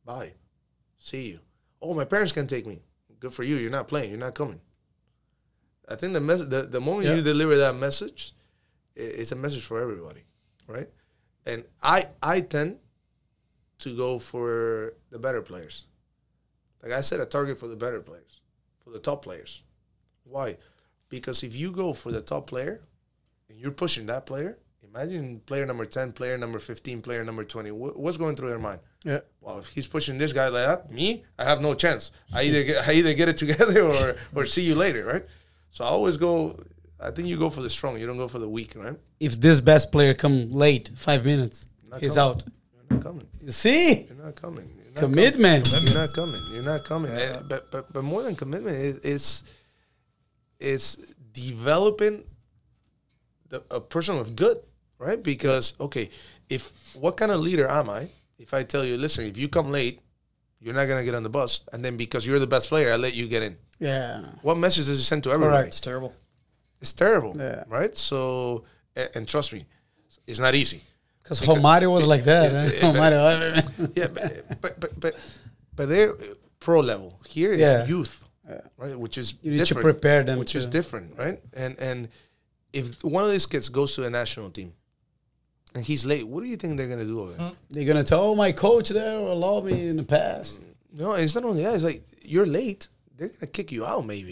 [0.06, 0.34] Bye.
[1.00, 1.40] See you.
[1.82, 2.82] Oh, my parents can take me.
[3.20, 3.56] Good for you.
[3.56, 4.10] You're not playing.
[4.10, 4.60] You're not coming.
[5.88, 7.16] I think the mess- the, the moment Yeah.
[7.16, 8.43] you deliver that message, i-
[8.95, 10.22] it's a message for everybody,
[10.68, 10.90] right?
[11.45, 12.78] And I I tend
[13.80, 15.86] to go for the better players.
[16.82, 18.41] Like I set a target for the better players,
[18.84, 19.64] for the top players.
[20.24, 20.57] Why?
[21.10, 22.82] Because if you go for the top player
[23.49, 24.57] and you're pushing that player,
[24.88, 27.70] imagine player number 10, player number 15, player number 20.
[27.70, 28.80] Wh- What's going through their mind?
[29.03, 29.20] Yeah.
[29.41, 32.11] Well, if he's pushing this guy like that, me, I have no chance.
[32.34, 35.26] I either get, I either get it together or or see you later, right?
[35.72, 36.60] So I always go.
[37.04, 37.98] I think you go for the strong.
[38.00, 38.96] You don't go for the weak, right?
[39.20, 42.32] If this best player come late, five minutes, Not he's coming.
[42.32, 42.46] out.
[42.74, 43.28] You're not coming.
[43.42, 44.04] You see?
[44.04, 44.70] You're not coming.
[44.84, 45.66] You're not Commitment.
[45.70, 45.88] Coming.
[45.88, 46.42] You're not coming.
[46.54, 47.12] You're not coming.
[47.12, 49.44] And- eh, but but but more than commitment, it, it's
[50.60, 50.96] it's
[51.34, 52.24] developing
[53.50, 54.58] the, a person of good,
[54.98, 55.22] right?
[55.22, 56.10] Because okay,
[56.50, 58.10] if what kind of leader am I?
[58.38, 60.00] If I tell you, listen, if you come late,
[60.60, 62.96] you're not gonna get on the bus, and then because you're the best player, I
[62.98, 63.58] let you get in.
[63.80, 64.24] Yeah.
[64.42, 65.68] What message does it send to everybody?
[65.68, 66.14] It's terrible.
[66.84, 67.64] It's terrible, Yeah.
[67.70, 67.96] right?
[67.96, 68.18] So,
[68.96, 69.66] and, and trust me,
[70.28, 70.82] it's not easy.
[71.24, 72.52] Because Romario was like that.
[72.52, 72.72] Yeah, eh?
[72.74, 73.96] yeah, but- Romario.
[74.00, 75.14] yeah, but but but but,
[75.78, 76.14] but they're
[76.60, 77.10] pro level.
[77.26, 77.86] Here is Yeah.
[77.94, 78.26] youth,
[78.78, 79.00] right?
[79.00, 81.40] Which is You need to different, prepare them Which is different, right?
[81.64, 82.10] And and
[82.74, 82.86] if
[83.16, 84.74] one of these kids goes to the national team
[85.76, 87.56] and he's late, what do you think they're gonna do of it?
[87.70, 90.62] They're gonna tell oh, my coach there allowed me in the past.
[90.92, 91.76] No, it's not only that.
[91.76, 92.02] It's like
[92.34, 92.90] you're late.
[93.16, 94.32] They're gonna kick you out, maybe.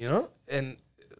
[0.00, 0.66] You know, and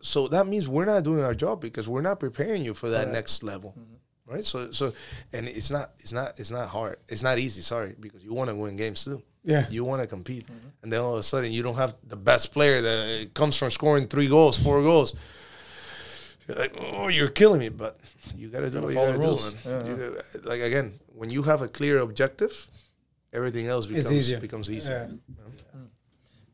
[0.03, 3.11] so that means we're not doing our job because we're not preparing you for that
[3.11, 4.33] next level, Mm-hmm.
[4.35, 4.45] right?
[4.45, 4.93] So, so,
[5.33, 6.99] and it's not, it's not, it's not hard.
[7.09, 7.63] It's not easy.
[7.63, 9.23] Sorry, because you want to win games too.
[9.43, 9.65] Yeah.
[9.71, 10.47] you want to compete,
[10.83, 13.71] and then all of a sudden you don't have the best player that comes from
[13.71, 15.17] scoring three goals, four goals.
[16.47, 17.99] You're like, oh, you're killing me, but
[18.37, 19.39] you got to do what you got to do.
[19.65, 22.53] Yeah, You like again, when you have a clear objective,
[23.33, 24.41] everything else becomes easier.
[24.41, 25.11] becomes easier.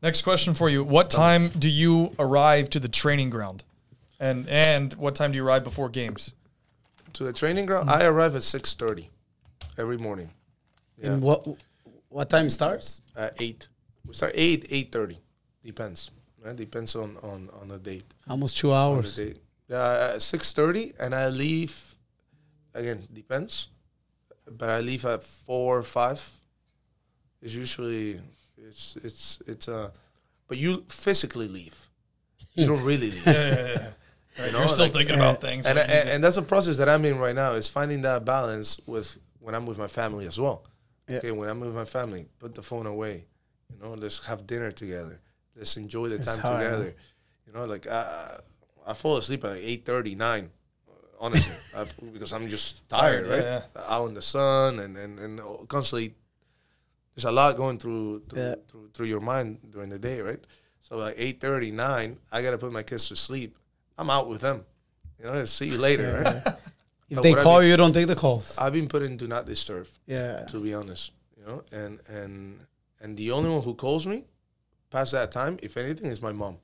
[0.07, 0.85] Next question for you.
[0.85, 3.65] What time do you arrive to the training ground?
[4.21, 6.33] And and what time do you arrive before games?
[7.15, 9.11] To the training ground, I arrive at six thirty
[9.77, 10.31] every morning.
[10.97, 11.41] Yeah, And what
[12.09, 13.03] what time starts?
[13.17, 13.67] at eight.
[14.07, 15.19] We start eight eight thirty.
[15.63, 16.13] Depends.
[16.41, 16.55] Right?
[16.55, 18.05] Depends on on on the date.
[18.29, 19.17] Almost two hours.
[19.17, 19.39] date.
[19.69, 21.75] Uh, six thirty, and I leave.
[22.75, 23.71] Again, depends,
[24.47, 26.21] but I leave at four or five.
[27.43, 28.21] It's usually
[28.59, 29.91] it's it's it's uh,
[30.49, 31.77] but you physically leave.
[32.55, 33.23] You don't really leave.
[33.27, 33.89] Yeah, yeah, yeah.
[34.39, 35.65] Right, know, You're still like- thinking about things.
[35.67, 38.25] and, but and and that's a process that I'm in right now is finding that
[38.25, 40.65] balance with when I'm with my family as well.
[41.09, 41.19] Yeah.
[41.19, 43.25] Okay, when I'm with my family, put the phone away.
[43.73, 45.21] You know, let's have dinner together.
[45.57, 46.95] Let's enjoy the It's time hard, together.
[47.47, 48.41] You know, like I,
[48.87, 50.51] I fall asleep at like eight thirty nine.
[51.19, 53.43] Honestly, I've, because I'm just tired, Tired, right?
[53.75, 56.15] yeah, Out in the sun and, and, and constantly,
[57.17, 58.55] there's a lot going through through, Yeah.
[58.69, 60.39] through through your mind during the day, right?
[60.83, 63.57] So like eight thirty nine, I gotta put my kids to sleep.
[63.99, 64.65] I'm out with them.
[65.19, 66.55] You know, see you later, right?
[67.09, 68.59] If But they call mean- you, you don't take the calls.
[68.59, 70.45] I've been put in do not disturb, Yeah.
[70.47, 71.13] to be honest.
[71.39, 72.61] You know, and and
[73.01, 74.25] and the only one who calls me
[74.91, 76.59] past that time, if anything, is my mom.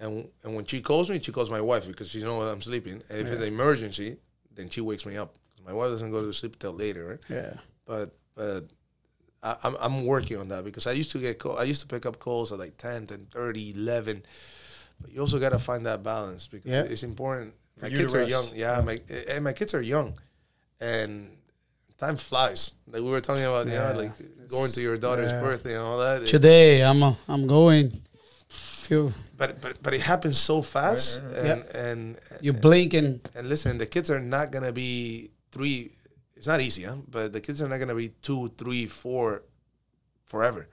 [0.00, 3.02] And and when she calls me, she calls my wife because she knows I'm sleeping.
[3.08, 4.16] And if it's an emergency,
[4.54, 5.34] then she wakes me up.
[5.64, 7.20] My wife doesn't go to sleep till later, right?
[7.28, 7.54] Yeah.
[7.86, 8.64] But but
[9.42, 11.86] I, I'm I'm working on that because I used to get call, I used to
[11.86, 14.22] pick up calls at like 10, 10 30, 11.
[15.00, 16.82] But you also got to find that balance because Yeah.
[16.82, 17.54] it's important.
[17.80, 18.46] My kids are young.
[18.54, 20.18] Yeah, my and my kids are young,
[20.80, 21.36] and
[21.98, 22.72] time flies.
[22.88, 23.92] Like we were talking about, you Yeah.
[23.92, 24.12] know, like
[24.48, 25.40] going to your daughter's Yeah.
[25.40, 26.22] birthday and all that.
[26.22, 28.02] It- Today I'm uh, I'm going.
[28.48, 33.48] Feel but but but it happens so fast, right, and and you blink and and
[33.48, 35.92] listen, the kids are not gonna be three.
[36.38, 36.96] It's not easy, huh?
[37.10, 39.42] But the kids are not gonna be two, three, four,
[40.24, 40.68] forever.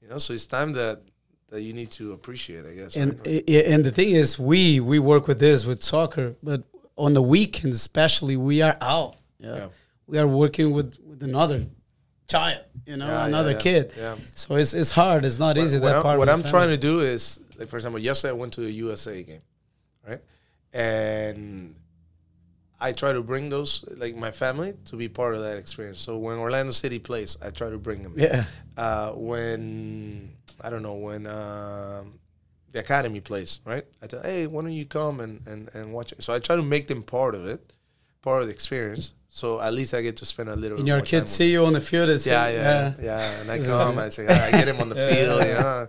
[0.00, 1.02] You know, so it's time that
[1.50, 2.94] that you need to appreciate, I guess.
[2.96, 3.42] and right?
[3.72, 6.62] and the thing is, we we work with this with soccer, but
[6.96, 9.16] on the weekends especially, we are out.
[9.40, 9.68] Yeah, Yeah.
[10.06, 11.66] we are working with with another
[12.28, 13.92] child, you know, Yeah, another yeah, kid.
[13.96, 14.16] yeah.
[14.36, 15.24] So it's it's hard.
[15.24, 15.78] It's not easy.
[15.78, 16.18] what that I'm, part.
[16.20, 18.70] what I'm the trying to do is, like, for example, yesterday I went to a
[18.70, 19.42] USA game,
[20.08, 20.20] right?
[20.72, 21.74] And
[22.80, 26.00] I try to bring those, like, my family to be part of that experience.
[26.00, 28.14] So when Orlando City plays, I try to bring them.
[28.16, 28.44] Yeah,
[28.76, 30.30] uh, when
[30.62, 32.18] I don't know when um,
[32.72, 33.84] the academy plays, right?
[34.02, 36.22] I tell, hey, why don't you come and, and, and watch it?
[36.22, 37.72] So I try to make them part of it,
[38.22, 39.14] part of the experience.
[39.28, 40.78] So at least I get to spend a little.
[40.78, 42.18] and your kids see you on the field.
[42.20, 43.98] Say, yeah, yeah, yeah, And I come.
[43.98, 45.40] I say, I get him on the field.
[45.40, 45.86] yeah, You know?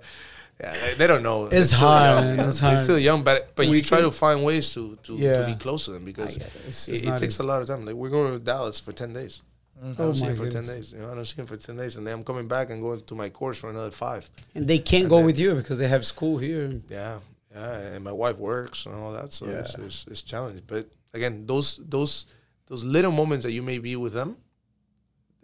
[0.64, 1.48] Yeah, they, they don't know.
[1.48, 2.84] It's They're hard, young, it's They're hard.
[2.84, 5.56] still young, but but We you try can- to find ways to to, to be
[5.56, 6.44] close to them because it.
[6.44, 7.86] It's- it, it's it not takes a lot of time.
[7.86, 9.42] Like we're going to Dallas for ten days.
[9.84, 10.94] I Oh don't see my him for ten days.
[10.94, 12.80] You know, I don't see him for ten days, and then I'm coming back and
[12.82, 14.30] going to my course for another five.
[14.54, 16.80] And they can't And go then- with you because they have school here.
[16.90, 17.18] Yeah,
[17.52, 19.86] yeah, and my wife works and all that, so it's, Yeah.
[19.86, 20.64] it's it's challenging.
[20.68, 20.84] But
[21.16, 22.28] again, those those
[22.68, 24.38] those little moments that you may be with them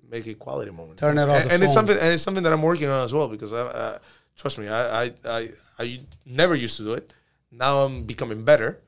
[0.09, 0.99] make it quality moments.
[1.01, 3.13] Turn it off and, and it's something and it's something that I'm working on as
[3.13, 3.99] well because I, uh,
[4.37, 5.49] trust me, I, I I
[5.79, 7.11] I never used to do it.
[7.51, 8.79] Now I'm becoming better,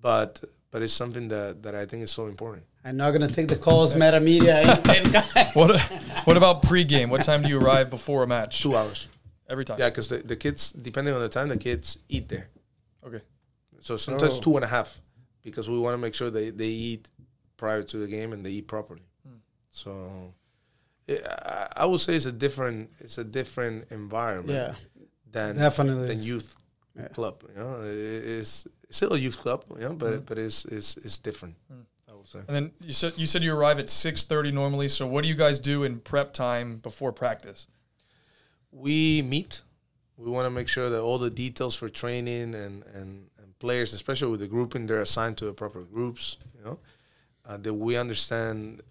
[0.00, 2.64] but but it's something that that I think is so important.
[2.84, 4.56] I'm not gonna take the calls, meta media.
[4.62, 4.88] and-
[5.36, 5.80] and- What
[6.26, 7.08] What about pregame?
[7.10, 8.62] What time do you arrive before a match?
[8.62, 9.08] Two hours.
[9.48, 9.78] Every time.
[9.78, 12.48] Yeah, because the, the kids, depending on the time, the kids eat there.
[13.06, 13.22] Okay.
[13.80, 14.40] So sometimes Oh.
[14.40, 15.00] two and a half
[15.42, 17.08] because we want to make sure they, they eat
[17.56, 19.06] prior to the game and they eat properly.
[19.26, 19.38] Hmm.
[19.70, 20.34] So
[21.08, 24.74] it, I, I would say it's a different it's a different environment yeah,
[25.32, 26.54] than definitely than youth
[26.96, 27.08] Yeah.
[27.08, 27.42] club.
[27.54, 31.18] You know, it, it's still a youth club, you know, but but it's it's it's
[31.18, 31.56] different.
[32.10, 32.40] I would say.
[32.48, 34.88] And then you said you said you arrive at six thirty normally.
[34.88, 37.66] So what do you guys do in prep time before practice?
[38.70, 39.62] we meet.
[40.16, 43.94] We want to make sure that all the details for training and, and, and players,
[43.94, 46.36] especially with the grouping, they're assigned to the proper groups.
[46.56, 46.78] You know,
[47.46, 48.82] uh, that we understand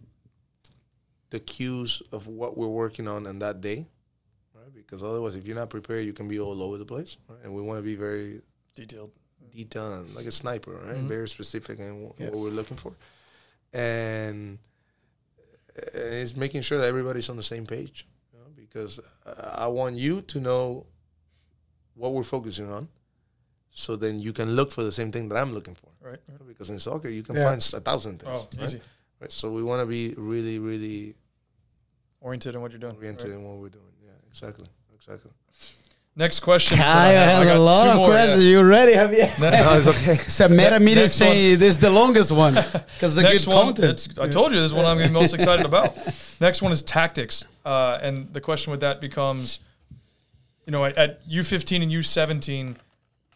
[1.29, 3.87] the cues of what we're working on on that day,
[4.53, 4.73] right?
[4.73, 7.17] Because otherwise, if you're not prepared, you can be all over the place.
[7.27, 7.39] Right?
[7.43, 8.41] And we want to be very
[8.75, 9.11] Detailed.
[9.51, 10.95] detailed, and like a sniper, right?
[10.97, 11.07] Mhm.
[11.07, 12.29] Very specific in wh- Yeah.
[12.29, 12.93] what we're looking for,
[13.73, 14.59] and,
[15.93, 18.07] and it's making sure that everybody's on the same page.
[18.33, 20.85] You know, because I want you to know
[21.95, 22.87] what we're focusing on,
[23.71, 25.89] so then you can look for the same thing that I'm looking for.
[26.01, 26.19] Right.
[26.29, 26.47] right.
[26.47, 27.43] Because in soccer, you can Yeah.
[27.49, 28.31] find a thousand things.
[28.31, 28.63] Oh, right?
[28.69, 28.81] easy.
[29.19, 29.31] Right?
[29.31, 31.15] So we want to be really, really
[32.21, 32.95] Oriented in what you're doing.
[32.95, 33.37] oriented right.
[33.37, 33.83] in what we're doing.
[34.03, 35.31] Yeah, exactly, exactly.
[36.15, 36.77] Next question.
[36.77, 38.15] Kyle I has got a lot of more, yeah.
[38.15, 38.43] questions.
[38.43, 38.93] You ready?
[38.93, 39.19] Have you?
[39.39, 40.13] no, it's okay.
[40.13, 43.65] It's a meta media saying this is the longest one because the Next good one,
[43.75, 44.17] content.
[44.19, 45.95] I told you this is what I'm getting most excited about.
[46.41, 49.59] Next one is tactics, uh, and the question with that becomes,
[50.65, 52.77] you know, at, at U15 and U17,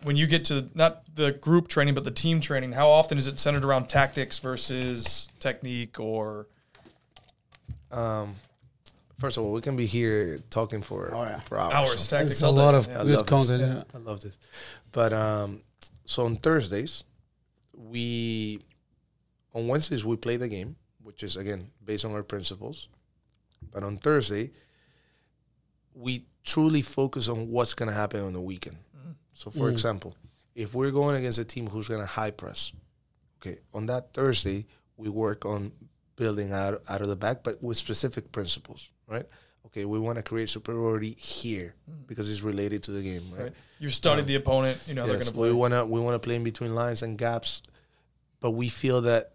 [0.03, 3.27] when you get to not the group training but the team training, how often is
[3.27, 6.47] it centered around tactics versus technique or?
[7.91, 8.35] Um,
[9.19, 11.39] first of all, we can be here talking for Oh, yeah.
[11.41, 11.73] for hours.
[11.73, 12.31] Hours, so tactics.
[12.33, 13.03] It's a lot of Yeah.
[13.03, 13.29] Good love this.
[13.29, 13.61] content.
[13.61, 13.83] Yeah.
[13.99, 14.37] I love this.
[14.91, 15.61] But um,
[16.05, 17.03] so on Thursdays,
[17.73, 18.61] we
[19.53, 22.87] on Wednesdays we play the game, which is again based on our principles.
[23.71, 24.51] But on Thursday,
[25.93, 28.77] we truly focus on what's going to happen on the weekend.
[29.41, 29.71] So, for Mm.
[29.75, 30.11] example,
[30.53, 32.73] if we're going against a team who's going to high press,
[33.37, 34.59] okay, on that Thursday
[34.97, 35.71] we work on
[36.15, 39.25] building out out of the back, but with specific principles, right?
[39.65, 41.73] Okay, we want to create superiority here
[42.05, 43.43] because it's related to the game, right?
[43.45, 43.53] Right.
[43.79, 44.77] You've studied the opponent.
[44.87, 45.47] You know they're going to play.
[45.49, 47.63] we want to we want to play in between lines and gaps,
[48.41, 49.33] but we feel that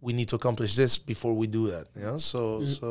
[0.00, 1.88] we need to accomplish this before we do that.
[1.96, 2.78] You know, so Mm.
[2.78, 2.88] so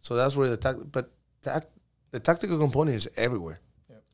[0.00, 1.12] so that's where the tact, but
[1.42, 1.66] tact,
[2.10, 3.60] the tactical component is everywhere.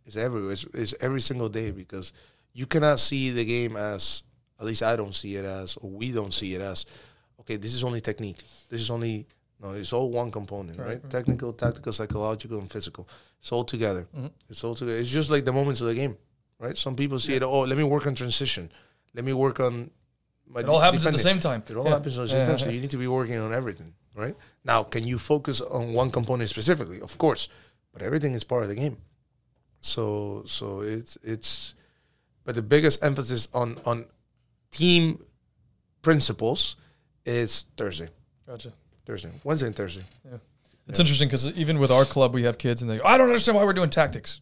[0.06, 0.52] It's everywhere.
[0.52, 2.12] It's, it's every single day because
[2.52, 4.22] you cannot see the game as
[4.60, 6.86] at least I don't see it as, or we don't see it as.
[7.40, 8.38] Okay, this is only technique.
[8.70, 9.26] This is only
[9.60, 9.72] no.
[9.72, 11.00] It's all one component, Right, right?
[11.02, 11.10] right.
[11.10, 13.08] Technical, tactical, psychological, and physical.
[13.40, 14.06] It's all together.
[14.16, 14.26] Mm-hmm.
[14.48, 14.98] It's all together.
[14.98, 16.16] It's just like the moments of the game,
[16.58, 16.76] right?
[16.76, 17.42] Some people see it.
[17.42, 18.70] Oh, let me work on transition.
[19.14, 19.90] Let me work on.
[20.46, 21.62] My It all happens at the same time.
[21.68, 21.90] It all Yeah.
[21.92, 22.46] happens at the same Yeah.
[22.46, 22.58] time.
[22.58, 24.36] So you need to be working on everything, right?
[24.64, 27.00] Now, can you focus on one component specifically?
[27.00, 27.48] Of course,
[27.92, 28.98] but everything is part of the game.
[29.84, 31.74] So, so it's it's,
[32.44, 34.06] but the biggest emphasis on on
[34.70, 35.22] team
[36.00, 36.76] principles
[37.26, 38.08] is Thursday,
[38.46, 38.72] Gotcha.
[39.04, 40.04] Thursday, Wednesday, and Thursday.
[40.24, 40.38] Yeah,
[40.88, 43.28] It's interesting because even with our club, we have kids and they go, I don't
[43.28, 44.40] understand why we're doing tactics.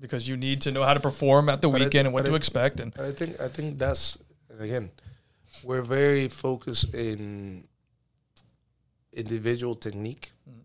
[0.00, 2.34] Because you need to know how to perform at the But weekend and what to
[2.34, 2.80] it- expect.
[2.80, 4.18] And I think I think that's
[4.58, 4.90] again,
[5.62, 7.68] we're very focused in
[9.12, 10.62] individual technique mm-hmm.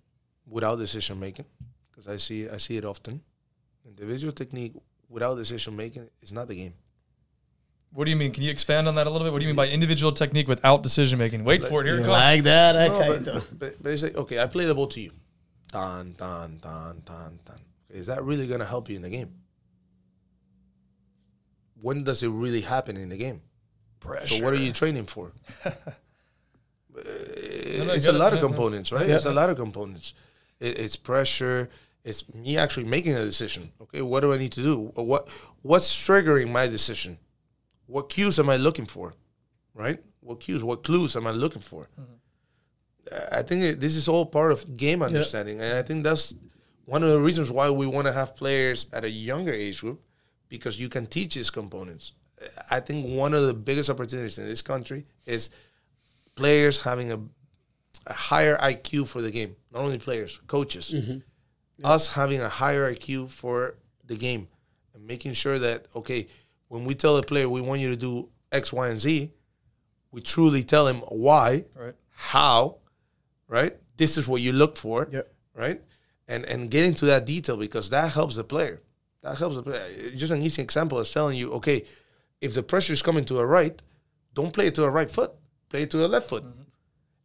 [0.47, 1.45] without decision making
[1.91, 3.21] because I see I see it often.
[3.87, 4.73] Individual technique
[5.09, 6.73] without decision making is not the game.
[7.91, 8.31] what do you mean?
[8.31, 9.31] Can you expand on that a little bit?
[9.33, 11.43] What do you mean by individual technique without decision making?
[11.43, 11.85] Wait for it.
[11.85, 12.09] Here it comes.
[12.09, 13.21] Like that, No, okay.
[13.23, 15.11] but, but, but it's like okay, I play the ball to you,
[15.71, 17.59] tan tan tan tan tan.
[17.89, 19.33] Is that really gonna help you in the game?
[21.81, 23.41] When does it really happen in the game?
[23.99, 24.35] Pressure.
[24.35, 25.31] So what are you training for?
[26.97, 27.01] Uh,
[27.95, 29.07] it's a lot of components, right?
[29.07, 29.15] Yeah.
[29.15, 30.13] It's a lot of components.
[30.59, 31.69] It's pressure.
[32.03, 33.71] It's me actually making a decision.
[33.81, 34.91] Okay, what do I need to do?
[34.95, 35.27] What
[35.61, 37.17] what's triggering my decision?
[37.87, 39.15] What cues am I looking for?
[39.73, 39.99] Right?
[40.21, 40.63] What cues?
[40.63, 41.89] What clues am I looking for?
[41.99, 42.13] Mm-hmm.
[43.31, 46.35] I think it, this is all part of game understanding, and I think that's
[46.85, 50.01] one of the reasons why we want to have players at a younger age group
[50.47, 52.13] because you can teach these components.
[52.69, 55.49] I think one of the biggest opportunities in this country is
[56.35, 57.19] players having a,
[58.07, 59.55] a higher IQ for the game.
[59.71, 60.93] Not only players, coaches.
[61.83, 63.75] Us having a higher IQ for
[64.05, 64.47] the game
[64.93, 66.27] and making sure that, okay,
[66.67, 69.31] when we tell a player we want you to do X, Y, and Z,
[70.11, 71.95] we truly tell him why, Right.
[72.09, 72.77] how,
[73.47, 73.77] right?
[73.97, 75.33] This is what you look for, Yep.
[75.53, 75.81] right?
[76.27, 78.81] And and get into that detail because that helps the player.
[79.21, 80.11] That helps the player.
[80.15, 81.85] Just an easy example is telling you, okay,
[82.41, 83.81] if the pressure is coming to the right,
[84.33, 85.31] don't play it to the right foot.
[85.69, 86.43] Play it to the left foot.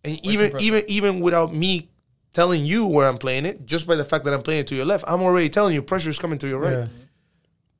[0.05, 1.91] And even even even without me
[2.35, 4.75] telling you where I'm playing it, just by the fact that I'm playing it to
[4.75, 6.87] your left, I'm already telling you pressure is coming to your right Yeah.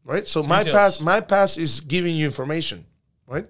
[0.05, 0.27] right?
[0.27, 0.75] So my Details.
[0.75, 2.87] pass, my pass is giving you information,
[3.27, 3.47] right?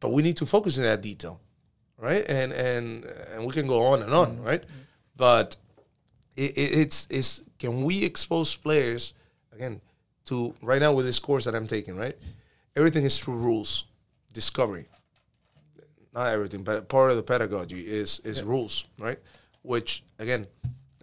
[0.00, 1.40] But we need to focus on that detail,
[1.98, 2.28] right?
[2.28, 4.44] And and and we can go on and on, mm-hmm.
[4.44, 4.64] right?
[5.16, 5.56] But
[6.34, 9.12] it, it, it's it's can we expose players
[9.52, 9.80] again
[10.24, 12.16] to right now with this course that I'm taking, right?
[12.74, 13.84] Everything is through rules,
[14.32, 14.86] discovery.
[16.14, 19.18] Not everything, but part of the pedagogy is is rules, right?
[19.62, 20.46] Which again,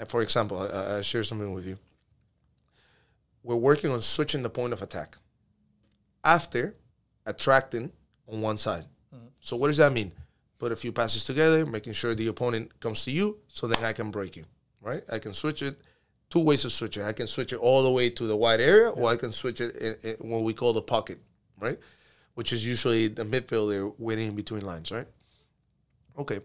[0.08, 1.78] for example, I, I share something with you
[3.44, 5.18] we're working on switching the point of attack
[6.24, 6.76] after
[7.26, 7.92] attracting
[8.28, 8.86] on one side.
[9.16, 9.28] Mm-hmm.
[9.42, 10.12] So what does that mean?
[10.58, 13.94] Put a few passes together, making sure the opponent comes to you, so then I
[13.94, 14.46] can break you.
[14.82, 15.04] Right?
[15.12, 15.80] I can switch it.
[16.30, 17.04] Two ways of switching.
[17.04, 19.62] I can switch it all the way to the wide area, or I can switch
[19.62, 21.20] it in, in what we call the pocket,
[21.60, 21.80] right?
[22.36, 25.08] Which is usually the midfielder waiting in between lines, right?
[26.18, 26.42] Okay.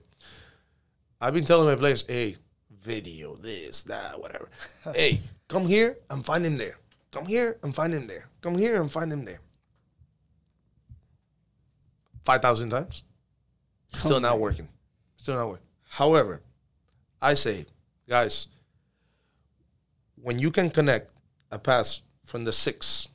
[1.25, 2.37] I've been telling my players, hey,
[2.83, 4.51] video, this, that, whatever.
[4.95, 6.77] hey, come here and find him there.
[7.13, 8.29] Come here and find him there.
[8.43, 9.41] Come here and find him there.
[12.27, 13.05] 5,000 times.
[13.95, 14.69] Still not working.
[15.17, 15.67] Still not working.
[15.89, 16.43] However,
[17.23, 17.65] I say,
[18.07, 18.49] guys,
[20.21, 21.11] when you can connect
[21.51, 23.09] a pass from the six,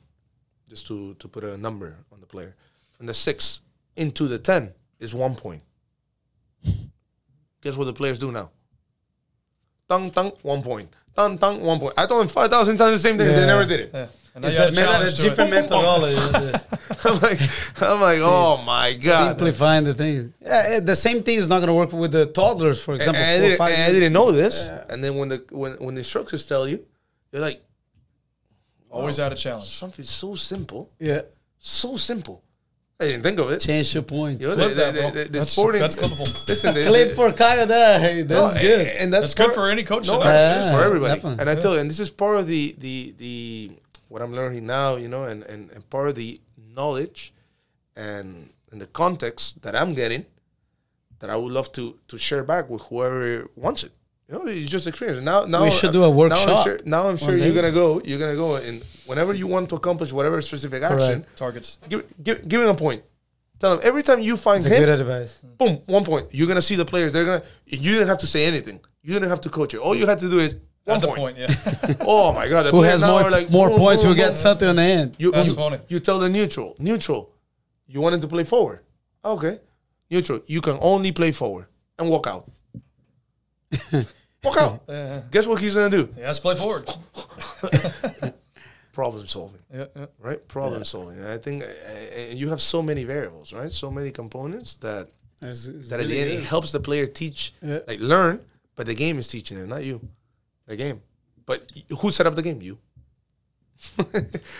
[0.68, 2.56] just to, to put a number on the player,
[2.90, 3.60] from the six
[3.94, 5.62] into the 10 is one point.
[7.62, 8.50] Guess what the players do now?
[9.88, 10.88] Tung, tung, one point.
[11.16, 11.94] Tung, tung, one point.
[11.98, 13.26] I told them 5,000 times the same thing.
[13.28, 13.90] They never did it.
[13.92, 14.06] Yeah.
[14.34, 15.16] And now It's you that a meta- it.
[15.28, 16.16] different methodology.
[17.04, 17.40] I'm like,
[17.82, 19.30] I'm like, oh my God.
[19.30, 20.32] Simplifying the thing.
[20.40, 23.20] Yeah, the same thing is not going to work with the toddlers, for example.
[23.20, 24.68] and I, four, didn't, and I didn't know this.
[24.88, 26.84] And then when the when, when the instructors tell you,
[27.32, 27.60] you're like,
[28.88, 29.66] Always had a challenge.
[29.68, 31.22] something so simple, Yeah,
[31.58, 32.42] so simple.
[33.00, 33.60] I didn't think of it.
[33.60, 34.42] change your points.
[34.42, 35.10] You know, Flip the, that, the, bro.
[35.10, 36.48] the, the That's- sporting, that's clippable.
[36.48, 37.98] Listen, the, Clip the- for Kyle there.
[37.98, 38.80] Hey, that's no, good.
[38.86, 40.06] And, and that's, That's good for any coach.
[40.06, 41.14] No, to actually, it's for everybody.
[41.14, 41.40] definitely.
[41.40, 43.70] And I tell you, and this is part of the the the
[44.08, 46.40] what I'm learning now, you know, and and, and part of the
[46.74, 47.32] knowledge
[47.96, 50.26] and and the context that I'm getting
[51.20, 53.92] that I would love to to share back with whoever wants it.
[54.28, 55.24] You know, you just experience it.
[55.24, 57.72] Now, now We should do a Now I'm workshop sure, now I'm sure you're gonna
[57.72, 58.00] go.
[58.04, 61.78] You're gonna go, and whenever you want to accomplish whatever specific action, Targets.
[61.88, 63.02] give, give give him a point.
[63.58, 65.32] Tell him every time you find That's a him, good advice.
[65.58, 66.26] boom, one point.
[66.36, 67.12] You're gonna see the players.
[67.12, 67.42] They're gonna.
[67.66, 68.80] You didn't have to say anything.
[69.02, 69.78] You didn't have to coach it.
[69.78, 71.20] All you had to do is one At the point.
[71.20, 71.94] point, yeah.
[72.14, 72.62] Oh my god!
[72.64, 74.66] The Who players has now more are like more boom, points boom, will get something
[74.66, 75.16] on the end?
[75.18, 75.78] You, That's you, funny.
[75.88, 76.74] You tell the neutral.
[76.78, 77.22] Neutral.
[77.86, 78.80] You wanted to play forward.
[79.24, 79.58] Okay.
[80.10, 80.40] Neutral.
[80.46, 81.66] You can only play forward
[81.98, 82.50] and walk out.
[84.44, 84.82] walk out.
[84.88, 85.20] Yeah.
[85.30, 86.08] Guess what he's gonna do?
[86.16, 86.88] He has to play forward.
[89.00, 90.06] problem solving, Yeah, yeah.
[90.28, 90.40] right?
[90.56, 91.16] Problem solving.
[91.22, 93.72] And I think uh, you have so many variables, right?
[93.72, 95.04] So many components that
[95.42, 97.80] It's- it's that at the end it helps the player teach, Yeah.
[97.90, 98.34] like learn,
[98.76, 99.96] but the game is teaching them, not you.
[100.70, 100.98] The game.
[101.48, 101.58] But
[102.00, 102.60] who set up the game?
[102.68, 102.76] You.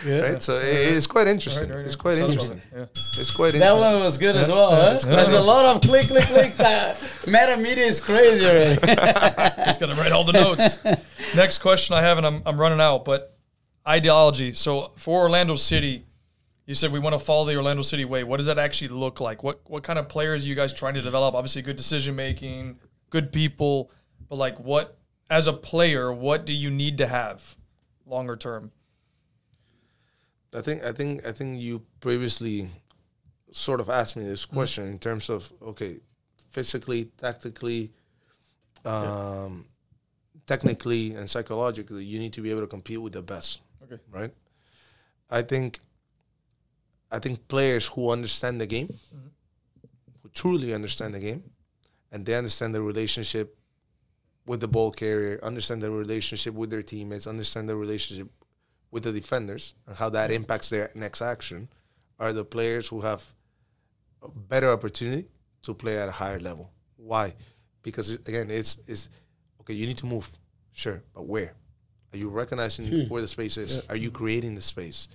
[0.06, 0.20] Yeah.
[0.24, 0.42] Right?
[0.42, 1.68] So it- it's quite interesting.
[1.68, 2.60] Right, right, It's quite Sounds interesting.
[2.70, 2.78] fun.
[2.80, 3.20] Yeah.
[3.20, 3.92] It's quite That interesting.
[3.92, 4.70] one was good as well.
[4.70, 4.98] Huh?
[5.04, 5.16] Yeah.
[5.16, 6.52] There's a lot of click, click, click.
[6.58, 6.94] Uh,
[7.26, 8.76] meta media is crazy already.
[9.66, 10.78] He's gonna write all the notes.
[11.42, 13.36] Next question I have, and I'm I'm running out, but
[13.90, 14.52] ideology.
[14.52, 16.06] So for Orlando City,
[16.66, 18.22] you said we want to follow the Orlando City way.
[18.22, 19.42] What does that actually look like?
[19.42, 21.34] What what kind of players are you guys trying to develop?
[21.34, 22.78] Obviously, good decision making,
[23.10, 23.90] good people,
[24.28, 24.96] but like what
[25.28, 27.56] as a player, what do you need to have
[28.06, 28.70] longer term?
[30.54, 32.68] I think I think I think you previously
[33.52, 35.98] sort of asked me this question in terms of okay,
[36.50, 37.90] physically, tactically,
[38.84, 39.66] um,
[40.46, 43.60] technically, and psychologically, you need to be able to compete with the best.
[43.90, 44.02] Okay.
[44.10, 44.34] Right.
[45.30, 45.80] I think.
[47.12, 49.28] I think players who understand the game, mm-hmm.
[50.22, 51.42] who truly understand the game,
[52.12, 53.58] and they understand the relationship
[54.46, 58.28] with the ball carrier, understand the relationship with their teammates, understand the relationship
[58.90, 60.42] with the defenders and how that mm-hmm.
[60.42, 61.68] impacts their next action
[62.18, 63.32] are the players who have
[64.22, 65.26] a better opportunity
[65.62, 66.70] to play at a higher level.
[66.96, 67.34] Why?
[67.82, 69.08] Because again, it's it's
[69.60, 69.74] okay.
[69.74, 70.28] You need to move,
[70.72, 71.54] sure, but where?
[72.12, 73.08] Are you recognizing hmm.
[73.08, 73.82] where the space is?
[73.88, 75.08] Are you creating the space?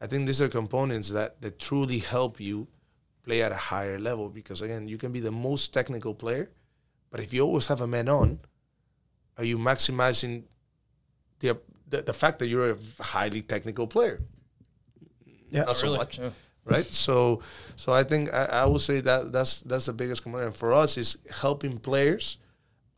[0.00, 2.68] I think these are components that that truly help you
[3.24, 4.28] play at a higher level.
[4.28, 6.50] Because again, you can be the most technical player,
[7.10, 8.40] but if you always have a man on,
[9.38, 10.44] are you maximizing
[11.40, 11.56] the
[11.88, 14.20] the, the fact that you're a highly technical player?
[15.50, 15.64] Yeah.
[15.64, 15.98] not so Really?
[15.98, 16.30] much Yeah.
[16.64, 16.92] right?
[16.92, 17.40] So,
[17.76, 20.98] so I think I, I would say that that's that's the biggest component for us
[20.98, 22.38] is helping players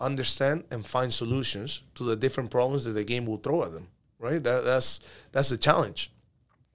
[0.00, 3.88] understand and find solutions to the different problems that the game will throw at them.
[4.18, 4.42] Right?
[4.42, 5.00] That, that's
[5.32, 6.10] that's the challenge.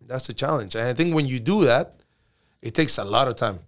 [0.07, 1.99] That's the challenge, and I think when you do that,
[2.61, 3.60] it takes a lot of time.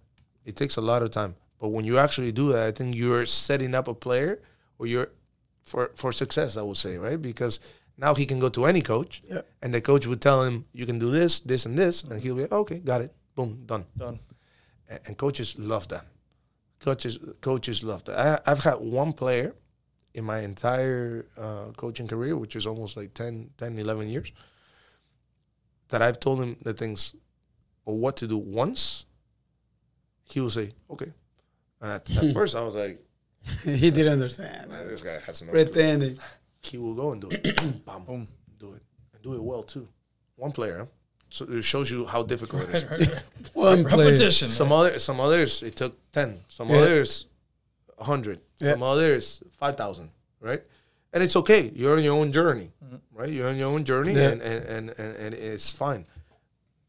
[0.46, 3.26] It takes a lot of time, but when you actually do that, I think you're
[3.26, 4.42] setting up a player,
[4.80, 5.10] or you're
[5.64, 6.58] for for success.
[6.58, 7.22] I would say, right?
[7.22, 7.60] Because
[7.98, 9.42] now he can go to any coach, Yeah.
[9.62, 12.36] and the coach would tell him, "You can do this, this, and this," and he'll
[12.36, 14.20] be, "Okay, got it, boom, done." Done.
[14.90, 16.06] and, and coaches love that.
[16.84, 18.20] Coaches coaches love that.
[18.20, 19.56] I, I've had one player
[20.14, 24.32] in my entire uh, coaching career, which is almost like 10, 10, 11 years,
[25.90, 27.16] that I've told him the things
[27.86, 29.06] or what to do once,
[30.24, 31.14] he will say, okay.
[31.82, 33.04] At, at first, I was like,
[33.64, 34.72] he didn't understand.
[34.72, 36.18] This guy has no clue." Pretending.
[36.62, 37.56] He will go and do it.
[37.86, 38.28] Bam, Boom.
[38.58, 38.84] do it.
[39.14, 39.88] And do it well, too.
[40.36, 40.86] One player, huh?
[41.34, 42.86] So it shows you how difficult it is.
[42.86, 43.24] Right, right, right.
[43.56, 43.84] One.
[43.86, 44.48] Repetition.
[44.50, 46.30] Some other, some others it took ten.
[46.48, 46.78] Some Yeah.
[46.78, 47.26] others,
[47.98, 48.40] hundred.
[48.62, 50.12] Some others five thousand.
[50.40, 50.62] Right,
[51.12, 51.72] and it's okay.
[51.74, 52.70] You're on your own journey,
[53.12, 53.30] right?
[53.32, 54.30] You're on your own journey, Yeah.
[54.30, 56.06] and, and, and, and, and it's fine.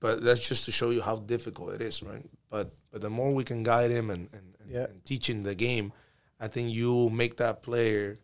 [0.01, 2.27] But that's just to show you how difficult it is, right?
[2.51, 4.85] But but the more we can guide him and and, and, Yeah.
[4.91, 5.93] and teach him the game,
[6.39, 8.19] I think you will make that player.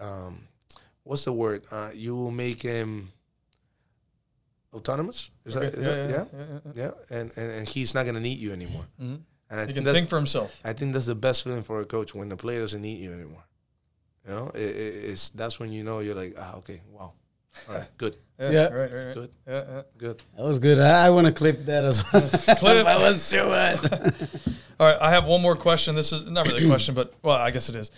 [0.00, 0.48] Um,
[1.04, 1.62] what's the word?
[1.70, 3.12] Uh, you will make him
[4.72, 5.30] autonomous.
[5.44, 6.06] Is Okay, that, is that yeah?
[6.06, 6.82] yeah, yeah, yeah, yeah.
[7.10, 8.84] Yeah, and, and, and he's not gonna need you anymore.
[9.00, 9.20] Mhm.
[9.48, 10.58] And I He think can that's think for himself.
[10.64, 13.12] I think that's the best feeling for a coach when the player doesn't need you
[13.12, 13.44] anymore.
[14.26, 17.12] You know, it, it, it's that's when you know you're like, ah, okay, wow,
[17.68, 18.68] all right, good, Yeah, Yeah.
[18.68, 19.14] right, right, right.
[19.14, 19.30] Good.
[19.46, 19.82] Yeah, yeah.
[19.98, 20.22] good.
[20.36, 20.78] That was good.
[20.80, 22.22] I, I want to clip that as well.
[22.58, 22.84] Clip.
[22.84, 23.84] that was too much.
[24.80, 25.94] All right, I have one more question.
[25.94, 27.90] This is not really a question, but well, I guess it is.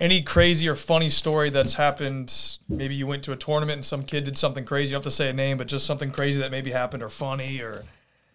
[0.00, 2.58] Any crazy or funny story that's happened?
[2.68, 4.90] Maybe you went to a tournament and some kid did something crazy.
[4.90, 7.08] You don't have to say a name, but just something crazy that maybe happened or
[7.08, 7.84] funny or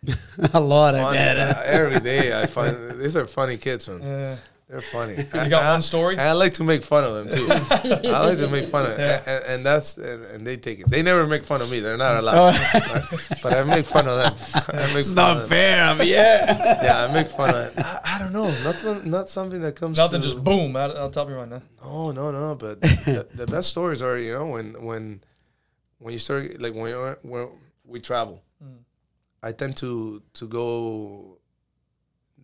[0.53, 1.57] a lot of Funny, that.
[1.57, 4.01] uh, every day I find these are funny kids, man.
[4.01, 4.37] uh,
[4.73, 5.13] They're funny.
[5.43, 6.17] You got one story?
[6.17, 7.45] I like to make fun of them too.
[8.09, 9.21] I like to make fun of, Yeah.
[9.27, 10.89] and, and that's and, and they take it.
[10.89, 11.79] They never make fun of me.
[11.79, 12.55] They're not Oh, allowed.
[12.55, 13.03] right?
[13.43, 14.33] But I make fun of them.
[14.73, 15.83] I make it's not fair.
[15.83, 16.83] I yeah.
[16.83, 17.73] Yeah, I make fun of it.
[17.77, 18.49] I, I don't know.
[18.63, 19.11] Nothing.
[19.11, 19.95] not something that comes.
[19.97, 21.61] nothing, to, just boom out on top of your mind.
[21.79, 21.87] Huh?
[21.87, 22.55] No, no, no.
[22.55, 25.21] But the, the best stories are you know when when
[25.99, 27.47] when you start like when when
[27.85, 28.41] we travel.
[28.63, 28.79] Mm.
[29.43, 31.32] I tend to to go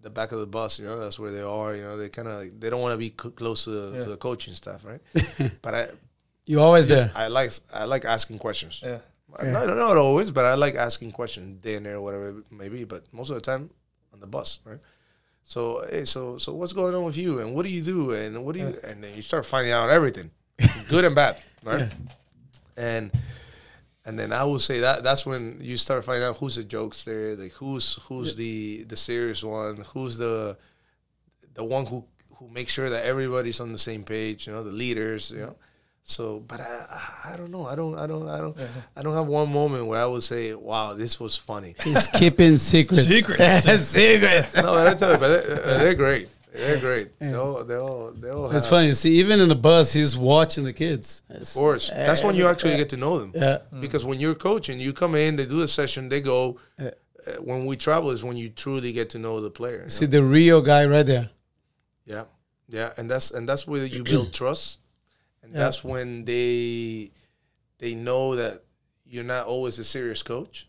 [0.02, 0.80] the back of the bus.
[0.80, 1.76] You know, that's where they are.
[1.76, 3.98] You know, they kind of like, they don't want to be co- close to the,
[3.98, 4.04] Yeah.
[4.04, 5.02] to the coaching staff, right?
[5.62, 5.88] but I
[6.46, 7.12] You always there.
[7.16, 8.82] I like I like asking questions.
[8.84, 9.00] Yeah.
[9.44, 12.84] Not, know, not always, but I like asking questions dinner or whatever it may be.
[12.86, 13.70] But most of the time
[14.14, 14.80] on the bus, right?
[15.44, 18.44] So hey, so so what's going on with you, and what do you do, and
[18.46, 20.32] what do you, and then you start finding out everything,
[20.88, 21.92] good and bad, right?
[22.78, 23.12] And
[24.10, 27.38] and then I will say that that's when you start finding out who's the jokester,
[27.38, 30.58] like who's who's the the serious one, who's the
[31.54, 32.04] the one who
[32.38, 35.56] who makes sure that everybody's on the same page, you know, the leaders, you know.
[36.02, 37.68] So, but I, I don't know.
[37.68, 38.82] I don't, I don't, I don't, uh-huh.
[38.96, 42.58] I don't have one moment where I would say, "Wow, this was funny." He's keeping
[42.58, 43.04] secrets.
[43.16, 43.66] Secrets.
[43.86, 44.56] secret.
[44.56, 46.30] no, I tell you, but they're, they're great.
[46.52, 47.20] They're great.
[47.20, 48.46] They all, they all, they all.
[48.46, 48.94] It's have- funny.
[48.94, 51.22] See, even in the bus, he's watching the kids.
[51.30, 53.32] Of course, that's when you actually get to know them.
[53.36, 53.60] Yeah.
[53.80, 56.60] Because when you're coaching, you come in, they do a session, they go.
[56.80, 56.92] Uh,
[57.42, 59.88] when we travel is when you truly get to know the player.
[59.90, 60.12] See know?
[60.12, 61.30] the real guy right there.
[62.06, 62.24] Yeah,
[62.68, 64.80] yeah, and that's and that's where you build trust,
[65.44, 65.60] and Yeah.
[65.60, 67.12] that's when they
[67.78, 68.64] they know that
[69.06, 70.68] you're not always a serious coach.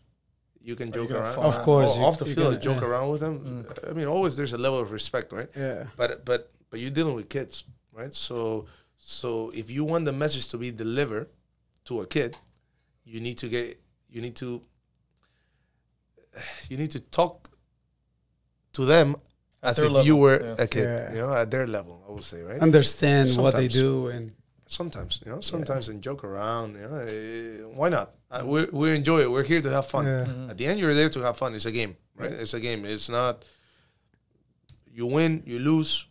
[0.63, 1.37] You can joke around.
[1.37, 2.87] Of course, you- off the field, can- joke yeah.
[2.89, 3.65] around with them.
[3.89, 5.49] I mean, always there's a level of respect, right?
[5.55, 5.85] Yeah.
[5.97, 8.13] But but but you're dealing with kids, right?
[8.13, 8.65] So
[8.97, 11.27] so if you want the message to be delivered
[11.85, 12.37] to a kid,
[13.03, 13.79] you need to get
[14.09, 14.61] you need to
[16.69, 17.49] you need to talk
[18.73, 19.15] to them
[19.63, 20.55] At as if level, you were yeah.
[20.65, 21.11] a kid, Yeah.
[21.13, 22.03] you know, at their level.
[22.07, 22.59] I would say, right?
[22.61, 24.31] Understand what they do and
[24.67, 26.75] sometimes, you know, sometimes and joke around.
[26.75, 28.13] You know, eh, why not?
[28.31, 29.29] Uh, we we enjoy it.
[29.29, 30.05] We're here to have fun.
[30.05, 30.49] Yeah.
[30.49, 31.53] At the end, you're there to have fun.
[31.53, 32.31] It's a game, right?
[32.31, 32.85] It's a game.
[32.85, 33.43] It's not.
[34.93, 36.05] You win, you lose,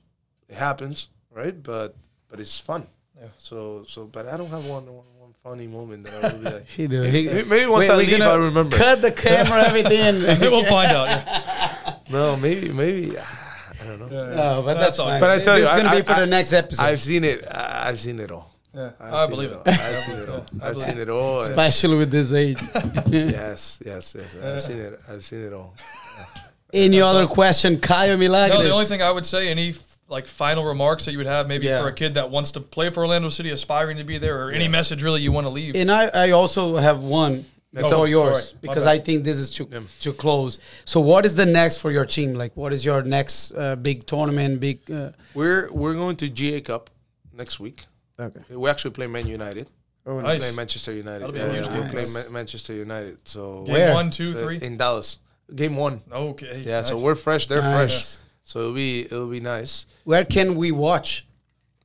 [0.48, 1.56] it happens, right?
[1.62, 1.96] But
[2.28, 2.86] but it's fun.
[3.18, 3.28] Yeah.
[3.38, 6.50] So so, but I don't have one one, one funny moment that I would be
[6.50, 6.66] like.
[6.68, 7.02] he do.
[7.02, 8.76] He, Maybe- maybe once I leave, I remember.
[8.76, 10.14] Cut the camera, everything.
[10.50, 11.08] we'll find out.
[11.08, 11.96] Yeah.
[12.10, 14.08] No, maybe maybe I don't know.
[14.08, 15.06] No, but that's, all.
[15.20, 17.00] But I tell this you, is gonna I- be for I- the next episode, I've
[17.00, 17.46] seen it.
[17.48, 18.49] I've seen it all.
[18.74, 18.90] Yeah.
[19.00, 19.56] I've I believe it.
[19.56, 19.62] all.
[19.66, 20.44] I've seen it all.
[20.62, 21.40] I I've seen it all.
[21.40, 22.58] and- especially with this age.
[23.06, 24.36] yes, yes, yes.
[24.42, 25.00] I've seen it.
[25.08, 25.74] I've seen it all.
[26.72, 28.58] Any other question, Caio Milagres?
[28.58, 29.74] No, the only thing I would say, any
[30.08, 31.80] like final remarks that you would have, maybe Yeah.
[31.82, 34.50] for a kid that wants to play for Orlando City, aspiring to be there, or
[34.52, 35.74] any message really you want to leave.
[35.74, 37.44] And I, I also have one
[37.76, 38.58] Oh, for yours sorry.
[38.62, 38.86] Because.
[38.86, 40.58] I think this is to to close.
[40.84, 42.34] So, what is the next for your team?
[42.34, 44.58] Like, what is your next uh, big tournament?
[44.60, 44.90] Big.
[44.90, 46.90] Uh, We're we're going to GA Cup
[47.32, 47.86] next week.
[48.20, 48.40] Okay.
[48.56, 49.70] We actually play Man United.
[50.06, 50.38] Oh, We nice.
[50.38, 51.34] play Manchester United.
[51.34, 51.84] Yeah, a yeah, game.
[51.84, 53.28] we play Ma- Manchester United.
[53.28, 53.94] So Game Where?
[53.94, 54.58] one, two, so three.
[54.60, 55.18] in Dallas,
[55.54, 56.00] game one.
[56.10, 56.62] Okay.
[56.64, 57.46] Yeah, so we're fresh.
[57.46, 57.72] They're Nice.
[58.16, 58.26] fresh.
[58.44, 59.86] So it'll be it'll be nice.
[60.04, 61.26] Where can we watch?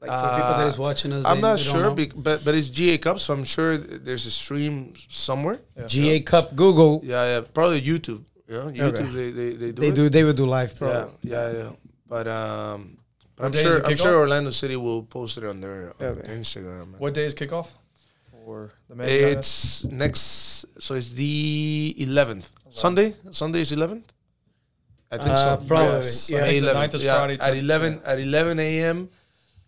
[0.02, 1.96] Like for people that is watching us, I'm they- not they sure, know.
[1.96, 5.60] bec- but but it's GA Cup, so I'm sure th- there's a stream somewhere.
[5.78, 5.88] Yeah.
[5.88, 7.02] GA Cup, Google.
[7.04, 8.24] Yeah, yeah, probably YouTube.
[8.48, 9.96] Yeah, know, YouTube they, they they do They it.
[9.96, 10.10] do.
[10.10, 11.70] They will do live, Yeah, yeah, yeah.
[12.08, 12.98] But um,
[13.36, 14.16] but I'm sure I'm sure?
[14.16, 16.32] Orlando City will post it on their, on Okay.
[16.34, 16.98] Instagram.
[16.98, 17.68] What day is kickoff
[18.32, 19.38] for the Man United?
[19.38, 22.48] It's next, so it's the 11th.
[22.72, 23.14] Sunday?
[23.32, 24.04] Sunday is 11th?
[25.12, 25.64] I think Uh, so.
[25.68, 26.30] probably, Yes.
[26.30, 26.40] yeah.
[26.40, 29.10] I think the 9th is yeah, Friday, At 10th, 11, at 11 a.m.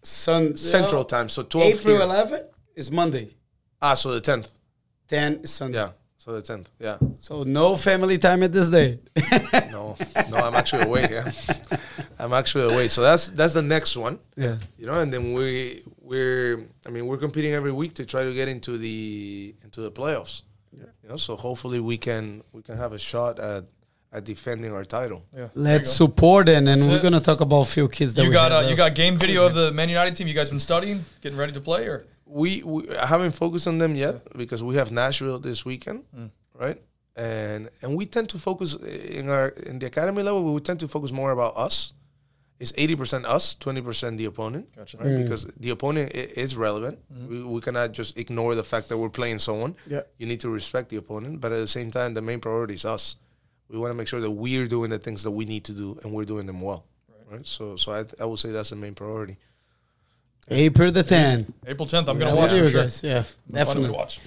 [0.04, 1.08] Sun Central yeah.
[1.08, 1.30] Time.
[1.30, 2.04] So 12 April here.
[2.04, 3.30] 11 is Monday.
[3.82, 4.50] Ah, so the 10th.
[5.08, 5.78] 10 is Sunday.
[5.80, 5.92] Yeah.
[6.28, 6.66] So the 10th.
[6.80, 6.98] Yeah.
[7.20, 9.00] So no family time at this day.
[9.72, 9.96] No,
[10.30, 11.08] no, I'm actually away.
[11.10, 11.32] Yeah.
[12.20, 12.90] I'm actually away.
[12.90, 14.20] So that's that's the next one.
[14.36, 14.58] yeah.
[14.78, 18.34] you know and then we we're i mean we're competing every week to try to
[18.34, 20.36] get into the into the playoffs
[20.72, 20.86] Yeah.
[21.04, 22.24] you know so hopefully we can
[22.56, 23.64] we can have a shot at
[24.16, 25.48] at defending our title Yeah.
[25.54, 27.04] Let's support it, and That's we're it.
[27.08, 28.66] gonna talk about a few kids that You we got have.
[28.66, 30.28] uh, you got game video of the Man United team.
[30.32, 31.98] You guys been studying, getting ready to play, or
[32.30, 36.30] we, we I haven't focused on them yet because we have Nashville this weekend mm.
[36.54, 36.82] right?
[37.16, 40.80] And and we tend to focus eh, in our in the academy level we tend
[40.82, 41.94] to focus more about us.
[42.60, 44.98] It's 80% us 20% the opponent Gotcha.
[44.98, 45.08] right?
[45.08, 45.24] Mm.
[45.24, 46.98] because the opponent i- is relevant.
[47.14, 47.30] Mm-hmm.
[47.30, 49.76] We, we cannot just ignore the fact that we're playing someone.
[49.86, 50.02] Yeah.
[50.18, 52.86] you need to respect the opponent but at the same time the main priority is
[52.86, 53.16] us.
[53.70, 56.00] We want to make sure that we're doing the things that we need to do
[56.04, 56.86] and we're doing them well
[57.30, 59.38] right, so so I, I would say that's the main priority
[60.50, 61.46] April the 10th.
[61.66, 62.08] April 10th.
[62.08, 62.82] I'm gonna watch with for you sure.
[62.84, 63.02] guys.
[63.04, 63.90] Yeah, definitely.
[63.92, 64.20] watch.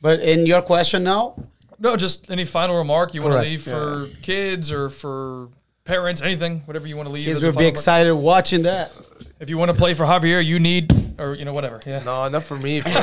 [0.00, 1.34] But in your question now,
[1.78, 5.48] No, just any final remark you want to Correct, leave for kids or for
[5.84, 7.24] parents, anything, whatever you want to leave.
[7.26, 7.72] kids will be final remark.
[7.74, 8.92] excited watching that.
[9.40, 11.80] If you want to play for Javier, you need, or you know, whatever.
[11.86, 12.02] Yeah.
[12.02, 12.80] No, not for me.
[12.80, 13.00] For, for,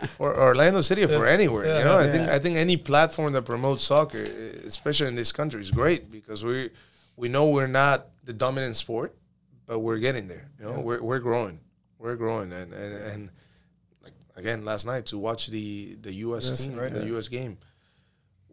[0.00, 1.64] for, for Orlando City or for anywhere.
[1.66, 4.24] Yeah, you know, I think I think any platform that promotes soccer,
[4.66, 6.70] especially in this country, is great because we
[7.16, 9.14] we know we're not the dominant sport,
[9.66, 10.48] but we're getting there.
[10.58, 11.60] You know, we're we're growing,
[11.98, 13.30] we're growing, and and, and
[14.02, 16.48] like again last night to watch the the U.S.
[16.48, 17.06] Yes, team, right, the yeah.
[17.06, 17.28] U.S.
[17.28, 17.58] game.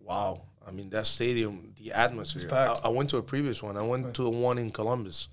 [0.01, 2.49] Wow, I mean that stadium, the atmosphere.
[2.51, 2.79] I.
[2.85, 3.77] I went to a previous one.
[3.77, 5.29] I went to a one in Columbus.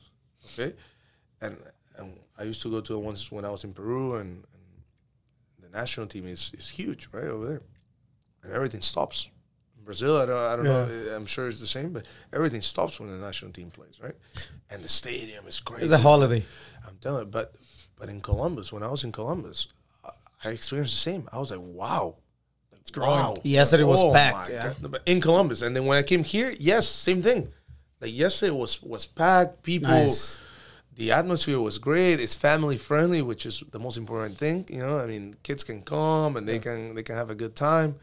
[0.53, 0.75] Okay,
[1.41, 1.57] and
[1.97, 5.65] and I used to go to the ones when I was in Peru, and, and
[5.73, 7.63] the national team is, is huge right over there,
[8.43, 9.29] and everything stops.
[9.91, 11.15] Brazil, I don't, I don't know.
[11.17, 14.15] I'm sure it's the same, but everything stops when the national team plays, right?
[14.71, 15.83] And the stadium is crazy.
[15.83, 16.45] It's a holiday.
[16.87, 17.55] I'm telling you, but
[17.99, 19.67] but in Columbus, when I was in Columbus,
[20.45, 21.29] I- experienced the same.
[21.33, 22.15] I was like, wow.
[22.81, 23.37] It's growing.
[23.43, 24.73] Yesterday was oh packed, yeah.
[24.81, 27.49] But in Columbus, and then when I came here, yes, same thing.
[28.01, 29.63] Like yesterday was was packed.
[29.65, 30.39] People, Nice.
[30.95, 32.21] the atmosphere was great.
[32.21, 34.67] It's family friendly, which is the most important thing.
[34.71, 37.55] You know, I mean, kids can come and they can they can have a good
[37.57, 37.97] time,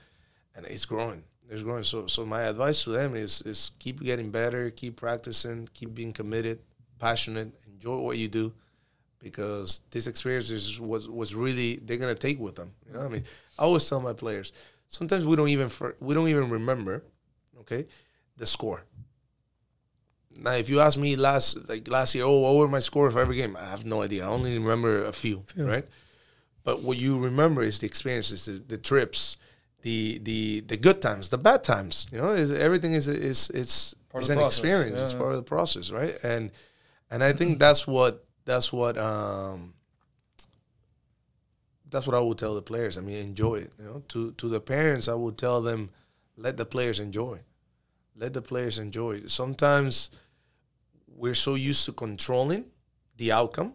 [0.53, 1.23] and it's growing.
[1.49, 1.83] It's growing.
[1.83, 6.13] So so my advice to them is is keep getting better, keep practicing, keep being
[6.13, 6.59] committed,
[6.99, 8.53] passionate, enjoy what you do,
[9.19, 12.73] because this experience is was was really they're gonna take with them.
[12.85, 13.23] You know, I mean,
[13.57, 14.51] I always tell my players
[14.87, 15.69] sometimes we don't even
[15.99, 17.03] we don't even remember,
[17.61, 17.87] okay,
[18.37, 18.83] the score.
[20.39, 23.19] Now, if you ask me last like last year, oh, what were my scores for
[23.19, 23.57] every game?
[23.57, 24.25] I have no idea.
[24.25, 25.85] I only remember a few, right?
[26.63, 29.37] But what you remember is the experiences, the, the trips,
[29.87, 30.39] the the
[30.71, 32.07] the good times, the bad times.
[32.11, 34.59] You know, is everything is is it's Part it's of an process.
[34.59, 34.97] experience.
[34.97, 36.15] Yeah, it's part of the process, right?
[36.23, 36.51] And
[37.11, 38.13] and I think that's what
[38.45, 39.73] that's what um
[41.89, 42.97] that's what I would tell the players.
[42.97, 43.71] I mean, enjoy it.
[43.79, 45.89] You know, to to the parents, I would tell them,
[46.35, 47.39] let the players enjoy.
[48.15, 49.27] Let the players enjoy.
[49.27, 50.09] Sometimes
[51.07, 52.65] we're so used to controlling
[53.17, 53.73] the outcome,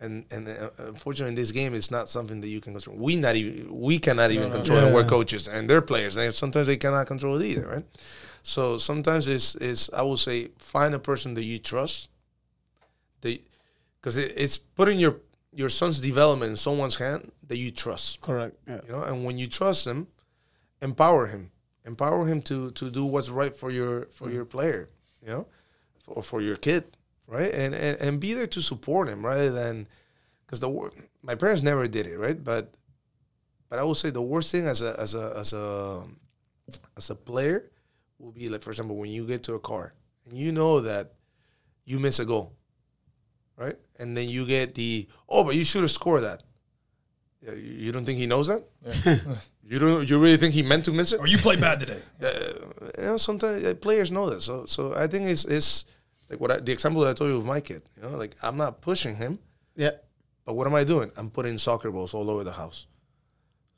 [0.00, 2.96] and and uh, unfortunately, in this game, it's not something that you can control.
[2.96, 4.56] We not even we cannot even no.
[4.56, 4.94] control it.
[4.94, 7.84] We're coaches and they're players, and sometimes they cannot control it either, right?
[8.42, 12.08] So sometimes it's it's I would say find a person that you trust,
[13.22, 13.40] that
[14.00, 15.16] because it, it's putting your
[15.52, 18.56] your son's development in someone's hand that you trust Correct.
[18.66, 18.80] Yeah.
[18.86, 20.06] you know and when you trust him
[20.80, 21.50] empower him
[21.84, 24.88] empower him to to do what's right for your for your player
[25.22, 25.46] you know
[26.06, 26.84] or for your kid
[27.28, 29.86] right and and, and be there to support him rather than
[30.44, 30.92] because the wor-
[31.22, 32.74] my parents never did it right but
[33.68, 36.02] but i would say the worst thing as a as a as a
[36.96, 37.70] as a player
[38.18, 39.92] will be like for example when you get to a car
[40.26, 41.12] and you know that
[41.84, 42.54] you miss a goal
[43.56, 46.42] right and then you get the oh but you should have scored that
[47.42, 48.64] yeah, you you don't think he knows that
[49.68, 50.08] you don't.
[50.08, 51.20] You really think he meant to miss it?
[51.20, 52.00] Or you played bad today.
[52.20, 52.30] Uh,
[52.98, 54.40] you know, sometimes uh, players know that.
[54.40, 55.84] So, so I think it's it's
[56.30, 57.82] like what I, the example that I told you with my kid.
[57.96, 59.38] You know, like I'm not pushing him,
[59.76, 59.90] Yeah.
[60.44, 61.10] but what am I doing?
[61.16, 62.86] I'm putting soccer balls all over the house.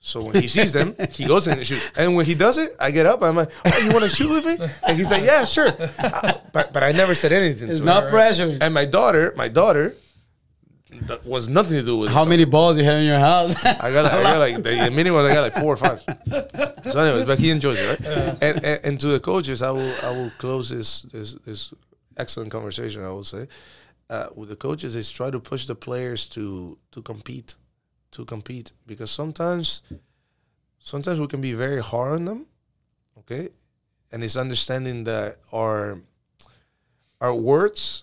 [0.03, 1.87] So when he sees them, he goes in and shoots.
[1.97, 3.23] And when he does it, I get up.
[3.23, 4.57] I'm like, "Oh, you want to shoot with me?"
[4.87, 5.69] And he's like, "Yeah, sure."
[5.99, 8.57] Uh, but but I never said anything It's not pressure.
[8.63, 9.95] And my daughter, my daughter,
[11.03, 12.11] that was nothing to do with.
[12.13, 13.55] How many balls you have in your house?
[13.63, 15.25] I got, I got like the, minimum.
[15.25, 16.01] I got like four or five.
[16.01, 18.39] So, anyways, but he enjoys it, right?
[18.43, 21.75] And, and and to the coaches, I will I will close this this this
[22.17, 23.05] excellent conversation.
[23.05, 23.47] I would say
[24.11, 27.55] uh, with the coaches is try to push the players to to compete,
[28.11, 29.83] to compete because sometimes
[30.79, 32.47] sometimes we can be very hard on them,
[33.19, 33.51] okay,
[34.11, 36.01] and it's understanding that our
[37.21, 38.03] our words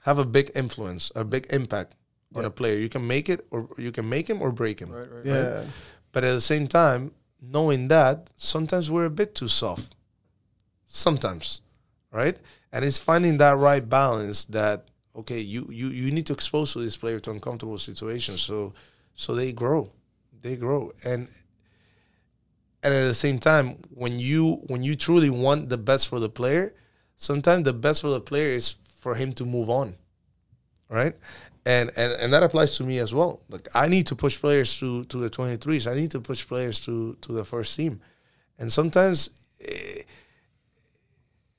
[0.00, 1.96] have a big influence, a big impact
[2.34, 2.78] on a player.
[2.78, 4.90] You can make it or you can make him or break him.
[4.90, 5.24] Right, right.
[5.24, 5.64] yeah.
[6.12, 9.96] But at the same time, knowing that sometimes we're a bit too soft.
[10.86, 11.60] Sometimes,
[12.12, 12.38] right?
[12.74, 16.80] And it's finding that right balance that okay, you you you need to expose to
[16.80, 18.74] this player to uncomfortable situations so
[19.14, 19.92] so they grow.
[20.42, 20.90] They grow.
[21.04, 21.28] And
[22.82, 26.28] and at the same time, when you when you truly want the best for the
[26.28, 26.74] player,
[27.16, 29.94] sometimes the best for the player is for him to move on.
[30.88, 31.14] Right?
[31.64, 33.40] And, and and that applies to me as well.
[33.48, 35.88] Like I need to push players to to the 23s.
[35.88, 38.00] I need to push players to to the first team.
[38.58, 39.30] And sometimes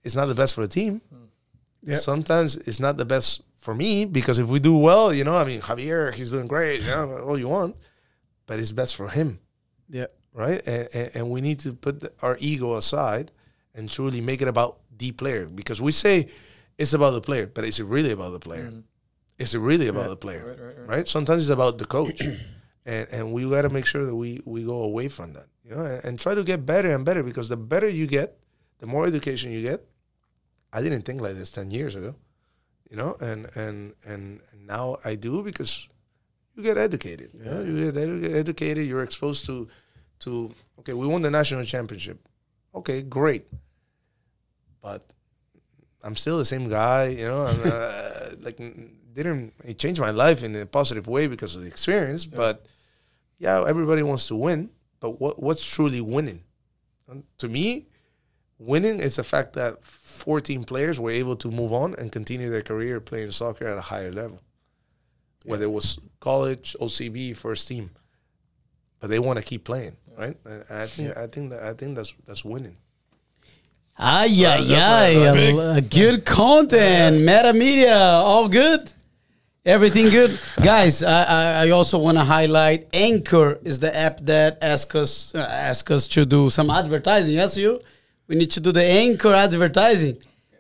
[0.06, 1.02] it's not the best for the team.
[1.10, 1.26] Hmm.
[1.91, 1.99] Yep.
[1.99, 5.44] Sometimes it's not the best for me because if we do well, you know, I
[5.44, 7.76] mean, Javier, he's doing great, you know, all you want,
[8.48, 9.40] but it's best for him
[9.90, 10.07] Yeah.
[10.34, 10.61] right?
[10.65, 13.32] And, and, and we need to put the, our ego aside
[13.76, 16.30] and truly make it about the player because we say
[16.77, 18.68] it's about the player, but is it really about the player?
[18.69, 18.80] Hmm.
[19.38, 20.44] Is it really about the player?
[20.48, 20.88] Right, right, right.
[20.98, 21.07] Right?
[21.07, 22.22] Sometimes it's about the coach,
[22.86, 25.72] and and we got to make sure that we we go away from that, you
[25.76, 28.38] know, and, and try to get better and better because the better you get,
[28.80, 29.84] the more education you get.
[30.76, 32.15] I didn't think like this ten years ago,
[32.91, 35.88] you know, and and and, now I do because
[36.56, 37.30] you get educated.
[37.34, 37.61] You, know?
[37.61, 38.85] you get edu- educated.
[38.85, 39.69] You're exposed to
[40.19, 40.93] to okay.
[40.93, 42.19] We won the national championship.
[42.73, 43.45] Okay, great,
[44.81, 45.06] but
[46.03, 47.07] I'm still the same guy.
[47.07, 48.57] You know, I'm, uh, like
[49.14, 52.26] didn't it changed my life in a positive way because of the experience.
[52.26, 52.65] But
[53.39, 54.72] yeah, everybody wants to win.
[54.99, 56.43] But what what's truly winning?
[57.07, 57.88] And to me,
[58.57, 59.77] winning is the fact that
[60.16, 63.82] 14 players were able to move on and continue their career playing soccer at a
[63.82, 64.40] higher level
[65.46, 67.92] whether it was college, OCB, first team,
[69.00, 70.36] but they want to keep playing, right?
[70.44, 72.78] And I think I think that I think that's that's winning.
[73.98, 75.14] Ay, ay, that's ay.
[75.20, 75.56] my- big.
[75.56, 77.22] a- a Good content.
[77.22, 77.96] Meta media.
[77.96, 78.92] All good.
[79.66, 80.38] Everything good.
[80.64, 85.34] Guys, I, I, I also want to highlight Anchor is the app that ask us
[85.36, 87.36] uh, ask us to do some advertising.
[87.36, 87.82] Yes, you?
[88.27, 90.18] We need to do the Anchor advertising.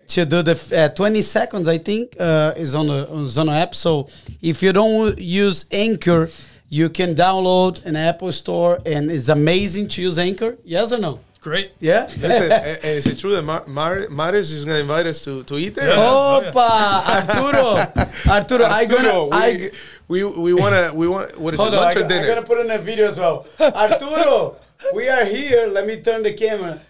[0.09, 1.67] to do the uh, 20 seconds.
[1.67, 3.73] I think uh, is on the on Zono app.
[3.73, 4.07] So
[4.41, 6.29] if you don't use Anchor,
[6.69, 10.57] you can download an Apple Store, and it's amazing to use Anchor.
[10.63, 11.19] Yes or no?
[11.41, 11.71] Great.
[11.79, 12.09] Yeah.
[12.17, 12.51] Listen,
[12.83, 15.75] is it true that Mar- Mar- Maris is going to invite us to, to eat
[15.75, 15.89] there?
[15.89, 15.95] Yeah.
[15.99, 16.41] Oh.
[16.43, 16.69] Opa,
[17.07, 19.69] Arturo, Arturo, I gonna, Arturo, I,
[20.07, 22.13] we, we, we want to, we want, what is hold it, on, I, lunch or
[22.13, 23.45] am gonna put in a video as well.
[23.59, 24.55] Arturo,
[24.95, 25.67] we are here.
[25.67, 26.81] Let me turn the camera.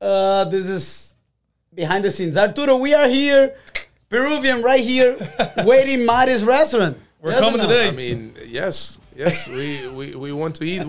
[0.00, 1.14] Uh, this is
[1.74, 2.36] behind the scenes.
[2.36, 3.54] Arturo, we are here.
[4.08, 5.16] Peruvian right here,
[5.64, 6.96] waiting Mari's restaurant.
[7.20, 7.66] We're Yes coming no?
[7.66, 7.88] today.
[7.88, 10.82] I mean, yes, yes, we, we, we want to eat.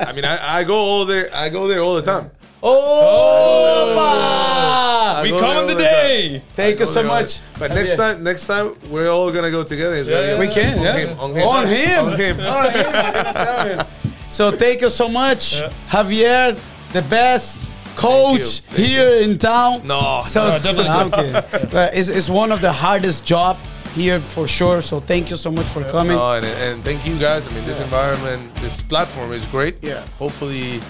[0.00, 2.32] I mean, I, I go all there, I go there all the time.
[2.62, 6.42] Oh, I we go coming there the today.
[6.54, 7.38] Thank you so there the- much.
[7.58, 10.02] But next time, next time, we're all gonna go together.
[10.02, 10.96] Yeah, yeah, We can, on yeah.
[10.96, 12.06] him, on him, On him.
[12.06, 12.40] on him.
[12.40, 12.86] On him.
[12.86, 13.86] I'm gonna tell him.
[14.30, 15.72] So thank you so much, Yeah.
[15.90, 16.58] Javier,
[16.92, 17.60] the best
[17.96, 19.86] coach here in town.
[19.86, 20.88] No, So No, definitely.
[20.88, 21.68] I'm kidding.
[21.70, 23.56] But it's, it's one of the hardest job
[23.94, 24.82] here for sure.
[24.82, 26.16] So thank you so much for coming.
[26.16, 27.46] No, and, and thank you guys.
[27.48, 29.82] I mean, this environment, this platform is great.
[29.82, 30.04] Yeah.
[30.18, 30.80] Hopefully,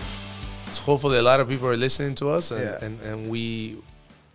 [0.81, 2.85] hopefully a lot of people are listening to us, and Yeah.
[2.85, 3.77] and, and we,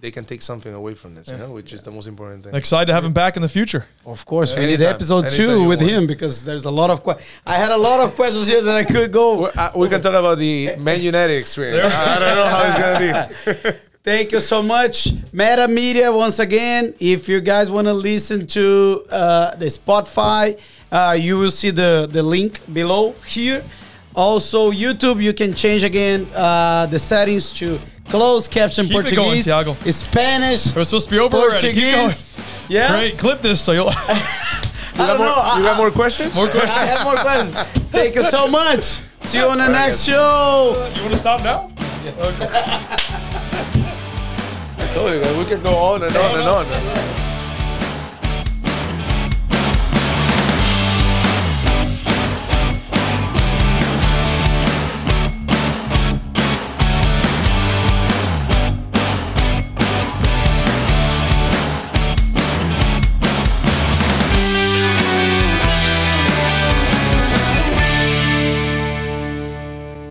[0.01, 1.27] they can take something away from this.
[1.27, 2.55] You know, which is the most important thing.
[2.55, 3.85] Excited to have him back in the future.
[4.05, 5.91] Of course, we need episode Anytime two with want.
[5.91, 8.75] him because there's a lot of que- I had a lot of questions here that
[8.75, 9.45] I could go.
[9.47, 11.93] Uh, we can talk about the Man United experience.
[11.93, 13.77] I, I don't know how it's gonna be.
[14.01, 16.11] Thank you so much, Meta Media.
[16.11, 20.57] Once again, if you guys want to listen to uh, the Spotify,
[20.91, 23.63] uh, you will see the the link below here.
[24.15, 27.79] Also, YouTube, you can change again uh, the settings to
[28.09, 29.75] closed caption Keep it going, Portuguese, Thiago.
[29.93, 31.73] Spanish, It was supposed to be over already.
[31.73, 31.95] Keep going.
[32.09, 32.65] Portuguese.
[32.69, 33.17] Yeah, Great.
[33.17, 33.89] Clip this so you'll.
[33.93, 34.61] I
[34.93, 35.35] You don't more, know.
[35.35, 36.37] you I- got more questions?
[36.37, 37.55] I have more questions.
[37.91, 38.99] Thank you so much.
[39.21, 40.91] See you on the next show.
[40.95, 41.69] you want to stop now?
[42.03, 42.13] Yeah.
[44.77, 47.18] I told you, man, we can go on and on and on.